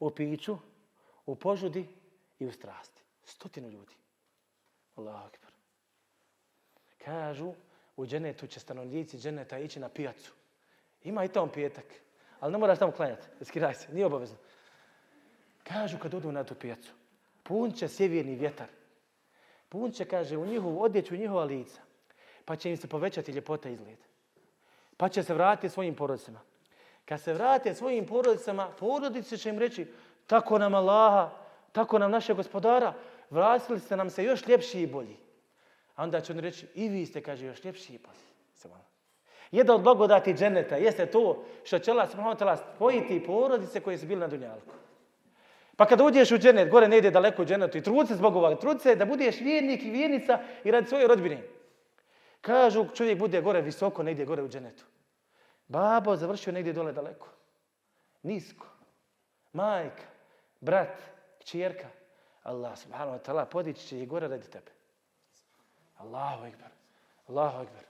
u 0.00 0.10
piću, 0.10 0.56
u 1.26 1.34
požudi 1.34 1.88
i 2.38 2.46
u 2.46 2.52
strasti. 2.52 3.02
Stotinu 3.24 3.68
ljudi. 3.68 3.94
Allahu 4.96 5.26
akbar. 5.26 5.50
Kažu, 7.04 7.54
u 7.96 8.06
dženetu 8.06 8.46
će 8.46 8.60
stanovnici 8.60 9.18
dženeta 9.18 9.58
ići 9.58 9.80
na 9.80 9.88
pijacu. 9.88 10.32
Ima 11.04 11.24
i 11.24 11.28
tamo 11.28 11.52
pijetak. 11.52 11.84
Ali 12.40 12.52
ne 12.52 12.58
moraš 12.58 12.78
tamo 12.78 12.92
klanjati. 12.92 13.28
Skiraj 13.44 13.74
se, 13.74 13.92
nije 13.92 14.06
obavezno. 14.06 14.36
Kažu 15.62 15.98
kad 15.98 16.14
odu 16.14 16.32
na 16.32 16.44
tu 16.44 16.54
pijacu. 16.54 16.92
Pun 17.42 17.72
će 17.72 17.88
sjeverni 17.88 18.36
vjetar. 18.36 18.77
Pun 19.68 19.92
će, 19.92 20.04
kaže, 20.04 20.36
u 20.36 20.46
njihovu 20.46 20.82
odjeću, 20.82 21.16
njihova 21.16 21.44
lica. 21.44 21.80
Pa 22.44 22.56
će 22.56 22.70
im 22.70 22.76
se 22.76 22.88
povećati 22.88 23.32
ljepota 23.32 23.68
izgled. 23.68 23.98
Pa 24.96 25.08
će 25.08 25.22
se 25.22 25.34
vratiti 25.34 25.68
svojim 25.68 25.94
porodicama. 25.94 26.40
Kad 27.04 27.20
se 27.20 27.34
vrate 27.34 27.74
svojim 27.74 28.06
porodicama, 28.06 28.68
porodice 28.78 29.36
će 29.36 29.48
im 29.48 29.58
reći 29.58 29.86
tako 30.26 30.58
nam 30.58 30.74
Allaha, 30.74 31.30
tako 31.72 31.98
nam 31.98 32.10
naše 32.10 32.34
gospodara, 32.34 32.94
vratili 33.30 33.80
ste 33.80 33.96
nam 33.96 34.10
se 34.10 34.24
još 34.24 34.46
ljepši 34.46 34.80
i 34.80 34.86
bolji. 34.86 35.16
A 35.96 36.02
onda 36.02 36.20
će 36.20 36.32
on 36.32 36.38
reći, 36.38 36.66
i 36.74 36.88
vi 36.88 37.06
ste, 37.06 37.22
kaže, 37.22 37.46
još 37.46 37.64
ljepši 37.64 37.94
i 37.94 37.98
bolji. 37.98 38.28
Jedna 39.50 39.74
od 39.74 39.82
blagodati 39.82 40.34
dženeta 40.34 40.76
jeste 40.76 41.06
to 41.06 41.44
što 41.64 41.78
će 41.78 41.90
Allah 41.90 42.08
spojiti 42.74 43.24
porodice 43.26 43.80
koje 43.80 43.98
su 43.98 44.06
bili 44.06 44.20
na 44.20 44.28
dunjalku. 44.28 44.74
Pa 45.78 45.86
kad 45.86 46.00
uđeš 46.00 46.30
u 46.30 46.38
dženet, 46.38 46.70
gore 46.70 46.88
ne 46.88 46.98
ide 46.98 47.10
daleko 47.10 47.42
u 47.42 47.44
dženetu 47.44 47.78
i 47.78 47.82
trud 47.82 48.08
se 48.08 48.14
zbog 48.14 48.36
ovoga, 48.36 48.56
trud 48.56 48.82
se 48.82 48.96
da 48.96 49.04
budeš 49.04 49.40
vjernik 49.40 49.82
i 49.82 49.90
vjernica 49.90 50.40
i 50.64 50.70
radi 50.70 50.88
svoje 50.88 51.06
rodbine. 51.06 51.42
Kažu, 52.40 52.86
čovjek 52.94 53.18
bude 53.18 53.40
gore 53.40 53.60
visoko, 53.60 54.02
ne 54.02 54.12
ide 54.12 54.24
gore 54.24 54.42
u 54.42 54.48
dženetu. 54.48 54.84
Babo 55.68 56.16
završio 56.16 56.52
negdje 56.52 56.72
dole 56.72 56.92
daleko. 56.92 57.28
Nisko. 58.22 58.66
Majka, 59.52 60.02
brat, 60.60 60.98
kćerka. 61.40 61.86
Allah 62.42 62.78
subhanahu 62.78 63.18
wa 63.18 63.22
ta'ala 63.22 63.44
podići 63.44 63.86
će 63.86 64.02
i 64.02 64.06
gore 64.06 64.28
radi 64.28 64.50
tebe. 64.50 64.70
Allahu 65.96 66.46
ekber. 66.46 66.70
Allahu 67.28 67.62
ekber. 67.62 67.84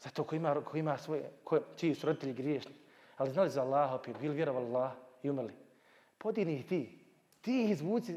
Zato 0.00 0.24
ko 0.24 0.34
ima, 0.36 0.54
ko 0.64 0.76
ima 0.76 0.98
svoje, 0.98 1.30
ko, 1.44 1.60
čiji 1.76 1.94
su 1.94 2.06
roditelji 2.06 2.32
griješni. 2.32 2.74
Ali 3.16 3.30
znali 3.30 3.50
za 3.50 3.62
Allaha, 3.62 3.94
opet, 3.94 4.18
bili 4.20 4.34
vjerovali 4.34 4.66
Allah 4.66 4.92
i 5.22 5.30
umrli. 5.30 5.63
Podini 6.24 6.54
ih 6.56 6.66
ti. 6.66 6.80
Ti 7.40 7.64
ih 7.64 7.70
izvuci 7.70 8.14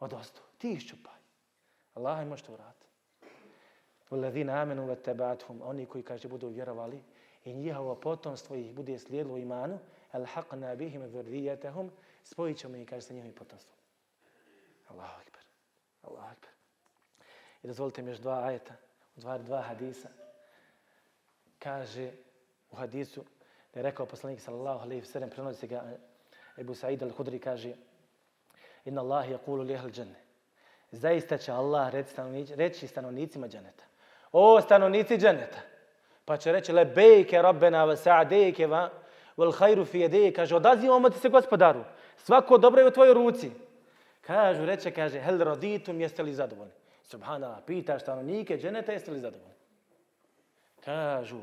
od 0.00 0.12
ostu. 0.12 0.42
Ti 0.58 0.70
ih 0.72 0.80
ščupaj. 0.80 1.18
Allah 1.98 2.20
im 2.22 2.28
može 2.28 2.52
uraditi. 2.52 2.86
Uledina 4.10 4.60
amenu 4.62 4.84
ve 4.86 4.94
tebathum. 4.96 5.58
Oni 5.64 5.86
koji 5.86 6.04
kaže 6.04 6.28
budu 6.28 6.48
vjerovali 6.48 7.00
i 7.44 7.54
njihovo 7.54 7.94
potomstvo 7.94 8.56
ih 8.56 8.74
bude 8.74 8.98
slijedilo 8.98 9.38
imanu. 9.38 9.78
Al 10.12 10.26
haqna 10.26 10.76
bihim 10.76 11.02
dhurriyyatahum. 11.02 11.90
Spojit 12.24 12.58
ćemo 12.58 12.76
ih, 12.76 12.88
kaže 12.88 13.06
sa 13.06 13.14
njihovim 13.14 13.34
potomstvom. 13.34 13.78
Allahu 14.88 15.20
akbar. 15.20 15.42
Allahu 16.02 16.26
akbar. 16.30 16.50
I 17.62 17.66
dozvolite 17.66 18.02
mi 18.02 18.10
još 18.10 18.18
dva 18.18 18.44
ajeta, 18.44 18.74
dva, 19.16 19.38
dva 19.38 19.62
hadisa. 19.62 20.08
Kaže 21.58 22.12
u 22.70 22.76
hadisu, 22.76 23.24
da 23.74 23.80
je 23.80 23.82
rekao 23.82 24.06
poslanik 24.06 24.40
sallallahu 24.40 24.80
alaihi 24.80 25.02
wa 25.02 25.12
sallam, 25.12 25.30
prenosi 25.30 25.66
ga 25.66 25.98
Ebu 26.58 26.74
Sa'id 26.74 27.02
al-Hudri 27.02 27.38
kaže 27.38 27.74
Inna 28.84 29.00
Allah 29.00 29.30
je 29.30 29.38
kulu 29.38 29.62
lijehal 29.62 29.90
džene. 29.90 30.22
Zaista 30.90 31.38
će 31.38 31.52
Allah 31.52 31.92
reći, 31.92 32.10
stanovnic, 32.10 32.50
reći 32.50 32.86
stanovnicima 32.86 33.48
dženeta. 33.48 33.84
O 34.32 34.60
stanovnici 34.60 35.18
dženeta. 35.18 35.58
Pa 36.24 36.36
će 36.36 36.52
reći 36.52 36.72
lebejke 36.72 37.42
rabbena 37.42 37.86
wa 37.86 37.96
sa'dejke 37.96 38.66
wa 38.66 38.88
vel 39.36 39.52
hajru 39.52 39.84
fi 39.84 39.98
yadayka 39.98 40.36
kaže 40.36 40.56
odazivamo 40.56 41.10
ti 41.10 41.18
se 41.18 41.28
gospodaru 41.28 41.84
svako 42.16 42.58
dobro 42.58 42.80
je 42.80 42.86
u 42.86 42.90
tvojoj 42.90 43.14
ruci 43.14 43.50
kažu 44.20 44.64
reče 44.64 44.90
kaže 44.90 45.20
hel 45.20 45.38
raditum 45.38 46.00
jeste 46.00 46.22
li 46.22 46.34
zadovoljni 46.34 46.72
Subhanallah, 47.02 47.58
pita 47.66 47.98
stanovnike 47.98 48.58
dženeta 48.58 48.92
jeste 48.92 49.10
li 49.10 49.20
zadovoljni 49.20 49.54
kažu 50.84 51.40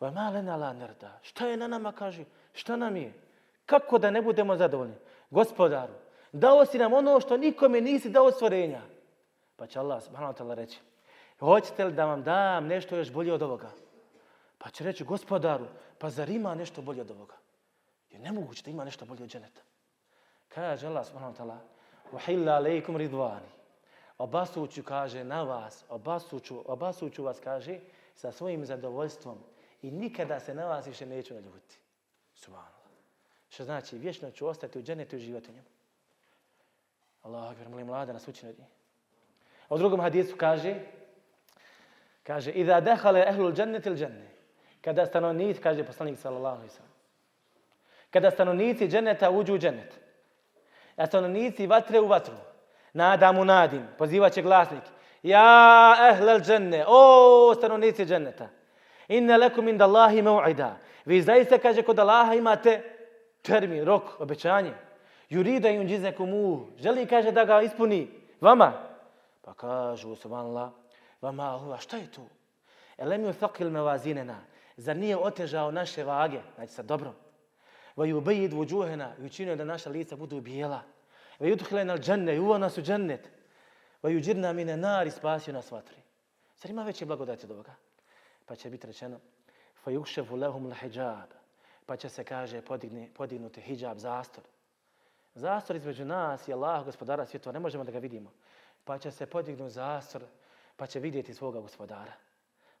wa 0.00 0.14
ma 0.14 0.30
lana 0.30 0.56
la 0.56 0.72
narda 0.72 1.18
šta 1.22 1.46
je 1.46 1.56
na 1.56 1.66
nama 1.68 1.92
kaže 1.92 2.24
šta 2.52 2.76
nam 2.76 2.96
je 2.96 3.12
Kako 3.68 3.98
da 3.98 4.10
ne 4.10 4.22
budemo 4.22 4.56
zadovoljni? 4.56 4.94
Gospodaru, 5.30 5.92
dao 6.32 6.64
si 6.66 6.78
nam 6.78 6.92
ono 6.92 7.20
što 7.20 7.36
nikome 7.36 7.80
nisi 7.80 8.08
dao 8.08 8.30
stvorenja. 8.30 8.80
Pa 9.56 9.66
će 9.66 9.78
Allah 9.78 10.02
subhanahu 10.02 10.32
wa 10.32 10.38
ta'ala 10.38 10.54
reći, 10.54 10.80
hoćete 11.38 11.84
li 11.84 11.92
da 11.92 12.06
vam 12.06 12.22
dam 12.22 12.66
nešto 12.66 12.96
još 12.96 13.12
bolje 13.12 13.32
od 13.32 13.42
ovoga? 13.42 13.70
Pa 14.58 14.70
će 14.70 14.84
reći, 14.84 15.04
gospodaru, 15.04 15.66
pa 15.98 16.10
zar 16.10 16.30
ima 16.30 16.54
nešto 16.54 16.82
bolje 16.82 17.00
od 17.00 17.10
ovoga? 17.10 17.34
Je 18.10 18.18
nemoguće 18.18 18.62
da 18.64 18.70
ima 18.70 18.84
nešto 18.84 19.04
bolje 19.04 19.22
od 19.22 19.30
dženeta. 19.30 19.60
Kaže 20.48 20.86
Allah 20.86 21.06
subhanahu 21.06 21.34
wa 21.34 21.38
ta'ala, 21.42 21.58
uhilla 22.12 22.52
alaikum 22.52 22.96
ridvani. 22.96 23.52
Obasuću 24.18 24.82
kaže 24.82 25.24
na 25.24 25.42
vas, 25.42 25.84
obasuću, 25.88 26.62
obasuću 26.64 27.24
vas 27.24 27.40
kaže 27.44 27.80
sa 28.14 28.32
svojim 28.32 28.64
zadovoljstvom 28.64 29.38
i 29.82 29.90
nikada 29.90 30.40
se 30.40 30.54
na 30.54 30.66
vas 30.66 30.86
više 30.86 31.06
neću 31.06 31.34
naljutiti. 31.34 31.78
Subhanahu. 32.34 32.77
Što 33.48 33.64
znači, 33.64 33.98
vječno 33.98 34.30
ću 34.30 34.46
ostati 34.46 34.78
u 34.78 34.82
dženetu 34.82 35.16
i 35.16 35.18
živati 35.18 35.50
u 35.50 35.54
njemu. 35.54 35.66
Allah, 37.22 37.50
akbar, 37.50 37.68
molim 37.68 37.86
mlada 37.86 38.12
nas 38.12 38.28
učinu 38.28 38.52
na 38.52 38.56
dnje. 38.56 38.66
A 39.68 39.74
u 39.74 39.78
drugom 39.78 40.00
hadisu 40.00 40.36
kaže, 40.36 40.74
kaže, 42.22 42.50
Iza 42.50 42.80
dehale 42.80 43.24
ehlul 43.28 43.52
džennet 43.52 43.86
il 43.86 43.96
dženne. 43.96 44.28
Kada 44.80 45.06
stanovnici, 45.06 45.60
kaže 45.60 45.84
poslanik 45.84 46.18
sallallahu 46.18 46.56
alaihi 46.56 46.72
sallam. 46.72 46.92
Kada 48.10 48.30
stanovnici 48.30 48.88
dženeta 48.88 49.30
uđu 49.30 49.54
u 49.54 49.58
dženet. 49.58 50.00
A 50.96 51.06
stanovnici 51.06 51.66
vatre 51.66 52.00
u 52.00 52.06
vatru. 52.06 52.34
Nadamu 52.92 53.44
nadim, 53.44 53.86
pozivaće 53.98 54.42
glasnik. 54.42 54.82
Ja 55.22 55.96
ehlel 56.12 56.40
dženne, 56.40 56.84
o 56.88 57.54
stanovnici 57.54 58.06
dženeta. 58.06 58.48
Inne 59.08 59.36
lekum 59.36 59.68
inda 59.68 59.84
Allahi 59.84 60.22
mu'ida, 60.22 60.76
Vi 61.04 61.22
zaista, 61.22 61.58
kaže, 61.58 61.82
kod 61.82 61.98
Allaha 61.98 62.34
imate 62.34 62.97
termin, 63.48 63.84
rok, 63.84 64.20
obećanje. 64.20 64.74
Jurida 65.28 65.70
i 65.70 65.78
unđize 65.78 66.12
komu, 66.12 66.66
želi 66.78 67.06
kaže 67.06 67.32
da 67.32 67.44
ga 67.44 67.62
ispuni 67.62 68.08
vama. 68.40 68.72
Pa 69.42 69.54
kažu, 69.54 70.16
subhanallah, 70.16 70.70
vama, 71.20 71.58
huva, 71.58 71.78
šta 71.78 71.96
je 71.96 72.10
tu? 72.12 72.26
Elem 72.98 73.24
ju 73.24 73.32
thakil 73.32 73.70
me 73.70 73.80
vazinena, 73.80 74.40
zar 74.76 74.96
nije 74.96 75.16
otežao 75.16 75.70
naše 75.70 76.04
vage, 76.04 76.40
znači 76.54 76.72
sa 76.72 76.82
dobro. 76.82 77.14
Va 77.96 78.06
ju 78.06 78.20
bejid 78.20 78.52
i 78.52 79.24
učinio 79.24 79.56
da 79.56 79.64
naša 79.64 79.90
lica 79.90 80.16
budu 80.16 80.40
bijela. 80.40 80.82
Va 81.38 81.46
ju 81.46 81.56
tuhilena 81.56 81.92
al 81.92 81.98
dženne, 81.98 82.36
i 82.36 82.38
uva 82.38 82.58
nas 82.58 82.78
u 82.78 82.82
džennet. 82.82 83.30
Va 84.02 84.10
džirna 84.10 84.52
mine 84.52 84.76
nar 84.76 85.06
i 85.06 85.10
spasio 85.10 85.54
nas 85.54 85.70
vatri. 85.70 85.96
Zar 86.56 86.70
ima 86.70 86.82
veće 86.82 87.06
blagodati 87.06 87.46
od 87.46 87.50
ovoga? 87.50 87.74
Pa 88.46 88.56
će 88.56 88.70
biti 88.70 88.86
rečeno, 88.86 89.20
fa 89.74 89.90
yukšefu 89.90 90.38
lehum 90.40 90.66
lahijab, 90.66 91.37
pa 91.88 91.96
će 91.96 92.08
se, 92.08 92.24
kaže, 92.24 92.60
podigni, 92.60 93.08
podignuti 93.14 93.60
hijab, 93.60 93.98
zastor. 93.98 94.44
Zastor 95.34 95.76
između 95.76 96.04
nas 96.04 96.48
i 96.48 96.52
Allah, 96.52 96.84
gospodara 96.84 97.26
svjetova, 97.26 97.52
ne 97.52 97.60
možemo 97.60 97.84
da 97.84 97.92
ga 97.92 97.98
vidimo. 97.98 98.32
Pa 98.84 98.98
će 98.98 99.10
se 99.10 99.26
podignuti 99.26 99.72
zastor, 99.72 100.22
pa 100.76 100.86
će 100.86 101.00
vidjeti 101.00 101.34
svoga 101.34 101.60
gospodara. 101.60 102.12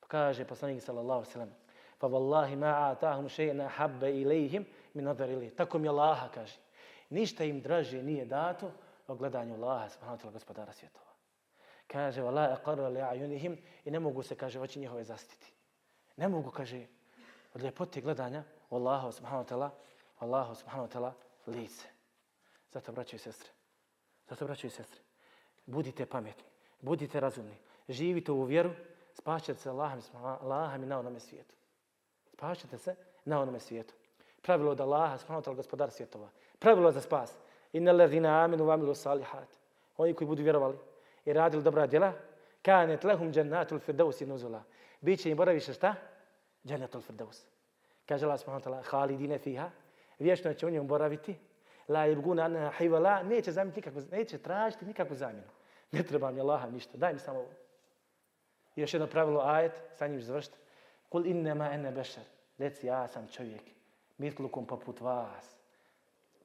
Pa 0.00 0.06
kaže 0.06 0.44
poslanik 0.44 0.82
sallallahu 0.82 1.24
sallam, 1.24 1.54
fa 1.98 2.06
vallahi 2.06 2.56
ma 2.56 2.90
atahum 2.90 3.28
še'na 3.28 3.68
habbe 3.68 4.12
ilihim 4.12 4.66
min 4.94 5.04
nadar 5.04 5.30
ilih. 5.30 5.54
Tako 5.54 5.78
mi 5.78 5.88
Allaha 5.88 6.28
kaže. 6.28 6.58
Ništa 7.10 7.44
im 7.44 7.60
draže 7.60 8.02
nije 8.02 8.24
dato 8.24 8.70
o 9.06 9.14
gledanju 9.14 9.54
Allaha, 9.54 9.88
subhanahu 9.88 10.28
wa 10.28 10.32
gospodara 10.32 10.72
svjetova. 10.72 11.12
Kaže, 11.86 12.22
vallahi 12.22 12.52
aqarra 12.52 12.88
li 12.88 13.00
a'yunihim 13.00 13.56
i 13.84 13.90
ne 13.90 14.00
mogu 14.00 14.22
se, 14.22 14.36
kaže, 14.36 14.60
oči 14.60 14.78
njihove 14.78 15.04
zastiti. 15.04 15.52
Ne 16.16 16.28
mogu, 16.28 16.50
kaže, 16.50 16.86
od 17.54 17.62
ljepote 17.62 18.00
gledanja 18.00 18.44
Allahu 18.70 19.12
subhanahu 19.12 19.44
wa 19.44 19.48
ta'ala, 19.48 19.70
Allahu 20.18 20.54
subhanahu 20.54 20.88
wa 20.88 20.92
ta'ala 20.92 21.12
lice. 21.46 21.86
Zato, 22.72 22.92
braćo 22.92 23.16
i 23.16 23.18
sestre, 23.18 23.50
zato, 24.28 24.44
braćo 24.44 24.66
i 24.66 24.70
sestre, 24.70 25.00
budite 25.66 26.06
pametni, 26.06 26.44
budite 26.80 27.20
razumni, 27.20 27.56
živite 27.88 28.32
u 28.32 28.42
vjeru, 28.42 28.70
spašćete 29.14 29.60
se 29.60 29.70
Allahom, 29.70 30.00
Allahom 30.14 30.82
i 30.82 30.86
na 30.86 30.98
onome 30.98 31.20
svijetu. 31.20 31.54
Spašćete 32.32 32.78
se 32.78 32.94
na 33.24 33.40
onome 33.40 33.60
svijetu. 33.60 33.94
Pravilo 34.42 34.70
od 34.70 34.80
Allaha, 34.80 35.18
subhanahu 35.18 35.42
wa 35.42 35.46
ta'ala, 35.46 35.56
gospodar 35.56 35.90
svjetova. 35.90 36.28
Pravilo 36.58 36.92
za 36.92 37.00
spas. 37.00 37.34
Inna 37.72 37.92
ladhina 37.92 38.44
aminu 38.44 38.64
wa 38.64 38.94
salihat. 38.94 39.48
Oni 39.96 40.14
koji 40.14 40.28
budu 40.28 40.42
vjerovali 40.42 40.78
i 41.24 41.32
radili 41.32 41.62
dobra 41.62 41.86
djela, 41.86 42.12
kanet 42.62 43.04
lahum 43.04 43.32
džennatul 43.32 43.78
firdausi 43.78 44.26
nuzula. 44.26 44.62
Biće 45.00 45.30
im 45.30 45.36
boraviše 45.36 45.74
šta? 45.74 45.94
Džennatul 46.66 47.00
firdausi. 47.00 47.46
Kaže 48.08 48.24
Allah 48.24 48.40
subhanahu 48.40 48.64
wa 48.64 48.70
ta'ala, 48.70 48.82
halidine 48.90 49.38
fiha, 49.38 49.70
vječno 50.18 50.54
će 50.54 50.66
u 50.66 50.70
njemu 50.70 50.86
boraviti, 50.86 51.36
la 51.88 52.06
ibguna 52.06 52.44
anha 52.44 52.70
hivala, 52.78 53.22
neće 53.22 53.52
zamiti 53.52 53.76
nikakvu, 53.76 54.02
neće 54.10 54.38
tražiti 54.38 54.86
nikakvu 54.86 55.16
zamjenu. 55.16 55.48
Ne 55.92 56.02
treba 56.02 56.30
mi 56.30 56.40
Allaha 56.40 56.70
ništa, 56.70 56.98
daj 56.98 57.12
mi 57.12 57.18
samo 57.18 57.38
ovo. 57.38 57.50
I 58.76 58.80
još 58.80 58.94
jedno 58.94 59.06
pravilo 59.06 59.40
ajet, 59.40 59.72
sa 59.92 60.06
njim 60.06 60.22
završiti. 60.22 60.58
Kul 61.08 61.26
innema 61.26 61.72
ene 61.72 61.92
bešar. 61.92 62.24
Reci, 62.58 62.86
ja 62.86 63.08
sam 63.08 63.28
čovjek, 63.28 63.62
mitlukom 64.18 64.66
poput 64.66 65.00
vas. 65.00 65.56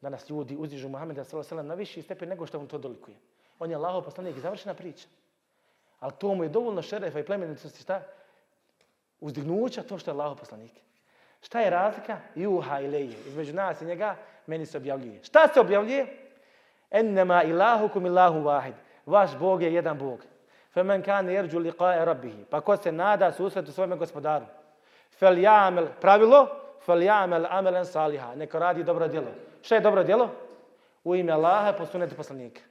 Danas 0.02 0.30
ljudi 0.30 0.56
uzdižu 0.60 0.90
Muhammeda 0.90 1.24
s.a.v. 1.24 1.64
na 1.64 1.74
viši 1.74 2.02
stepen 2.02 2.30
nego 2.30 2.46
što 2.46 2.60
mu 2.60 2.68
to 2.68 2.78
dolikuje. 2.78 3.18
On 3.60 3.70
je 3.70 3.76
Allahov 3.76 4.04
poslanik 4.04 4.38
i 4.38 4.40
završena 4.40 4.74
priča. 4.74 5.08
Ali 6.00 6.14
to 6.20 6.36
mu 6.36 6.44
je 6.44 6.50
dovoljno 6.50 6.82
šerefa 6.82 7.20
i 7.20 7.26
plemenitosti 7.26 7.82
šta? 7.82 8.04
Uzdignuća 9.20 9.84
to 9.84 9.98
što 9.98 10.12
je 10.12 10.14
Allahov 10.14 10.38
poslanik. 10.38 10.72
Šta 11.44 11.62
je 11.62 11.70
razlika? 11.70 12.18
Juha 12.36 12.80
i 12.80 12.88
leje. 12.88 13.18
Između 13.28 13.54
nas 13.54 13.82
i 13.82 13.86
njega 13.86 14.16
meni 14.48 14.66
se 14.66 14.78
objavljuje. 14.78 15.20
Šta 15.24 15.48
se 15.48 15.60
objavljuje? 15.60 16.08
Ennema 16.92 17.44
ilahukum 17.44 18.06
ilahu 18.06 18.42
vahid. 18.44 18.74
Vaš 19.06 19.38
Bog 19.38 19.64
je 19.64 19.74
jedan 19.74 19.98
Bog. 19.98 20.20
Femen 20.74 21.02
kane 21.02 21.34
jerđu 21.34 21.60
liqae 21.60 22.06
rabbihi. 22.06 22.46
Pa 22.50 22.62
ko 22.62 22.78
se 22.78 22.92
nada 22.92 23.32
susretu 23.32 23.72
svojom 23.72 23.98
gospodaru. 23.98 24.46
Fel 25.12 25.38
jamel 25.38 25.88
pravilo, 26.02 26.48
fel 26.86 27.04
jamel 27.04 27.46
amelen 27.50 27.86
saliha. 27.86 28.36
Neko 28.36 28.60
radi 28.60 28.84
dobro 28.84 29.08
djelo. 29.08 29.32
Šta 29.62 29.76
je 29.76 29.82
dobro 29.82 30.04
djelo? 30.04 30.30
U 31.04 31.16
ime 31.16 31.32
Allaha 31.32 31.74
posunete 31.74 32.16
poslanika. 32.16 32.62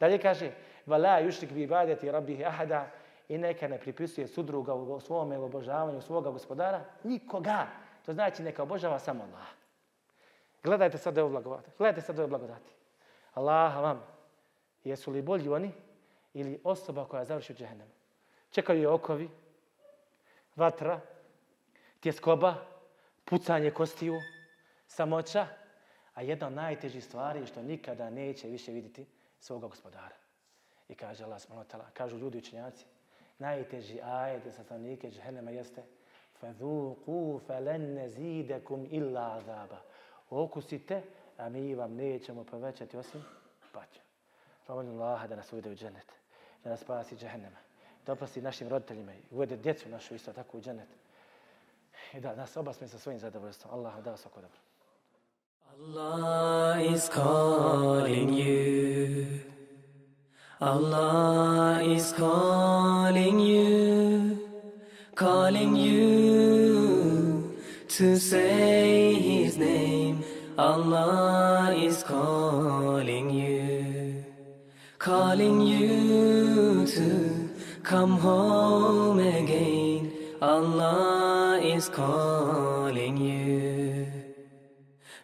Dalje 0.00 0.18
kaže, 0.18 0.50
vala 0.86 1.20
yushrik 1.22 1.52
bi 1.52 1.62
ibadati 1.62 2.10
rabbihi 2.10 2.44
ahada 2.44 2.86
i 3.28 3.38
neka 3.38 3.68
ne 3.68 3.78
pripisuje 3.78 4.26
sudruga 4.26 4.74
u 4.74 5.00
svome 5.00 5.38
obožavanju 5.38 6.00
svoga 6.00 6.30
gospodara, 6.30 6.80
nikoga. 7.02 7.66
To 8.06 8.12
znači 8.12 8.42
neka 8.42 8.62
obožava 8.62 8.98
samo 8.98 9.24
Allah. 9.24 9.46
Gledajte 10.62 10.98
sad 10.98 11.18
ovo 11.18 11.28
blagodati. 11.28 11.70
Gledajte 11.78 12.00
sad 12.00 12.18
ovo 12.18 12.28
blagodati. 12.28 12.70
Allah 13.34 13.82
vam, 13.82 14.02
jesu 14.84 15.10
li 15.10 15.22
bolji 15.22 15.48
oni 15.48 15.72
ili 16.34 16.60
osoba 16.64 17.04
koja 17.04 17.24
završi 17.24 17.52
u 17.52 17.56
džehennemu? 17.56 17.90
Čekaju 18.50 18.80
je 18.80 18.88
okovi, 18.88 19.28
vatra, 20.56 21.00
tjeskoba, 22.00 22.54
pucanje 23.24 23.70
kostiju, 23.70 24.14
samoća, 24.86 25.46
a 26.14 26.22
jedna 26.22 26.46
od 26.46 26.52
najtežih 26.52 27.04
stvari 27.04 27.40
je 27.40 27.46
što 27.46 27.62
nikada 27.62 28.10
neće 28.10 28.48
više 28.48 28.72
vidjeti 28.72 29.06
svoga 29.38 29.66
gospodara. 29.66 30.16
I 30.88 30.94
kaže 30.94 31.24
Allah 31.24 31.40
s.w.t. 31.40 31.78
kažu 31.92 32.18
ljudi 32.18 32.38
učenjaci, 32.38 32.84
najteži 33.38 34.00
ajed 34.02 34.42
za 34.44 34.64
stanovnike 34.64 35.10
džehennema 35.10 35.50
jeste 35.50 35.82
فَذُوقُوا 36.41 37.39
فَلَنْ 37.47 37.81
نَزِيدَكُمْ 37.99 38.85
إِلَّا 38.91 39.19
عَذَابًا 39.19 39.79
Okusite, 40.29 41.01
a 41.37 41.49
mi 41.49 41.75
vam 41.75 41.95
nećemo 41.95 42.43
povećati 42.43 42.97
osim 42.97 43.23
patnju. 43.71 44.01
Pomolim 44.67 45.01
Allaha 45.01 45.27
da 45.27 45.35
nas 45.35 45.53
uvede 45.53 45.69
u 45.71 45.75
džennet, 45.75 46.11
da 46.63 46.69
nas 46.69 46.79
spasi 46.79 47.15
džehennema, 47.15 47.57
da 48.05 48.13
oprosti 48.13 48.41
našim 48.41 48.67
roditeljima 48.67 49.13
i 49.13 49.21
uvede 49.31 49.57
djecu 49.57 49.89
našu 49.89 50.15
isto 50.15 50.33
tako 50.33 50.57
u 50.57 50.61
džennet. 50.61 50.87
I 52.13 52.19
da 52.19 52.35
nas 52.35 52.57
obasme 52.57 52.87
sa 52.87 52.97
svojim 52.97 53.19
zadovoljstvom. 53.19 53.73
Allah 53.73 54.03
da 54.03 54.17
svako 54.17 54.41
dobro. 54.41 54.59
Allah 55.77 56.93
is 56.93 57.09
calling 57.09 58.29
you. 58.29 59.39
Allah 60.59 61.81
is 61.97 62.13
calling 62.17 63.39
you. 63.39 64.37
Calling 65.15 65.75
you 65.75 66.10
To 67.92 68.16
say 68.16 69.12
his 69.12 69.58
name. 69.58 70.24
Allah 70.56 71.74
is 71.76 72.02
calling 72.02 73.28
you. 73.28 74.24
Calling 74.98 75.60
you 75.60 76.86
to 76.86 77.50
come 77.82 78.12
home 78.12 79.18
again. 79.18 80.10
Allah 80.40 81.60
is 81.62 81.90
calling 81.90 83.18
you. 83.18 84.06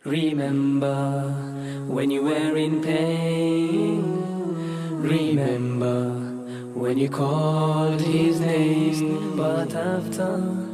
Remember 0.04 1.22
when 1.88 2.10
you 2.10 2.22
were 2.22 2.54
in 2.54 2.82
pain. 2.82 4.02
Remember 5.00 6.10
when 6.74 6.98
you 6.98 7.08
called 7.08 8.02
his 8.02 8.40
name. 8.40 9.36
But 9.38 9.74
after 9.74 10.67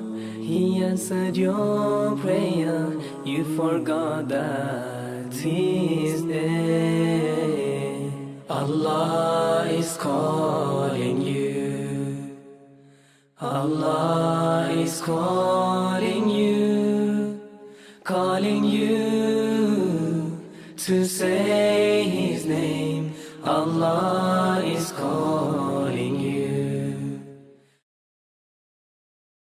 he 0.45 0.85
answered 0.85 1.37
your 1.37 2.17
prayer, 2.17 2.93
you 3.25 3.45
forgot 3.57 4.29
that 4.29 5.33
he 5.33 6.13
there. 6.27 8.11
Allah 8.51 9.67
is 9.71 9.97
calling 9.97 11.23
you. 11.23 12.37
Allah 13.41 14.69
is 14.77 15.01
calling 15.01 16.29
you, 16.29 17.41
calling 18.05 18.65
you 18.65 20.41
to 20.77 21.05
say 21.07 21.74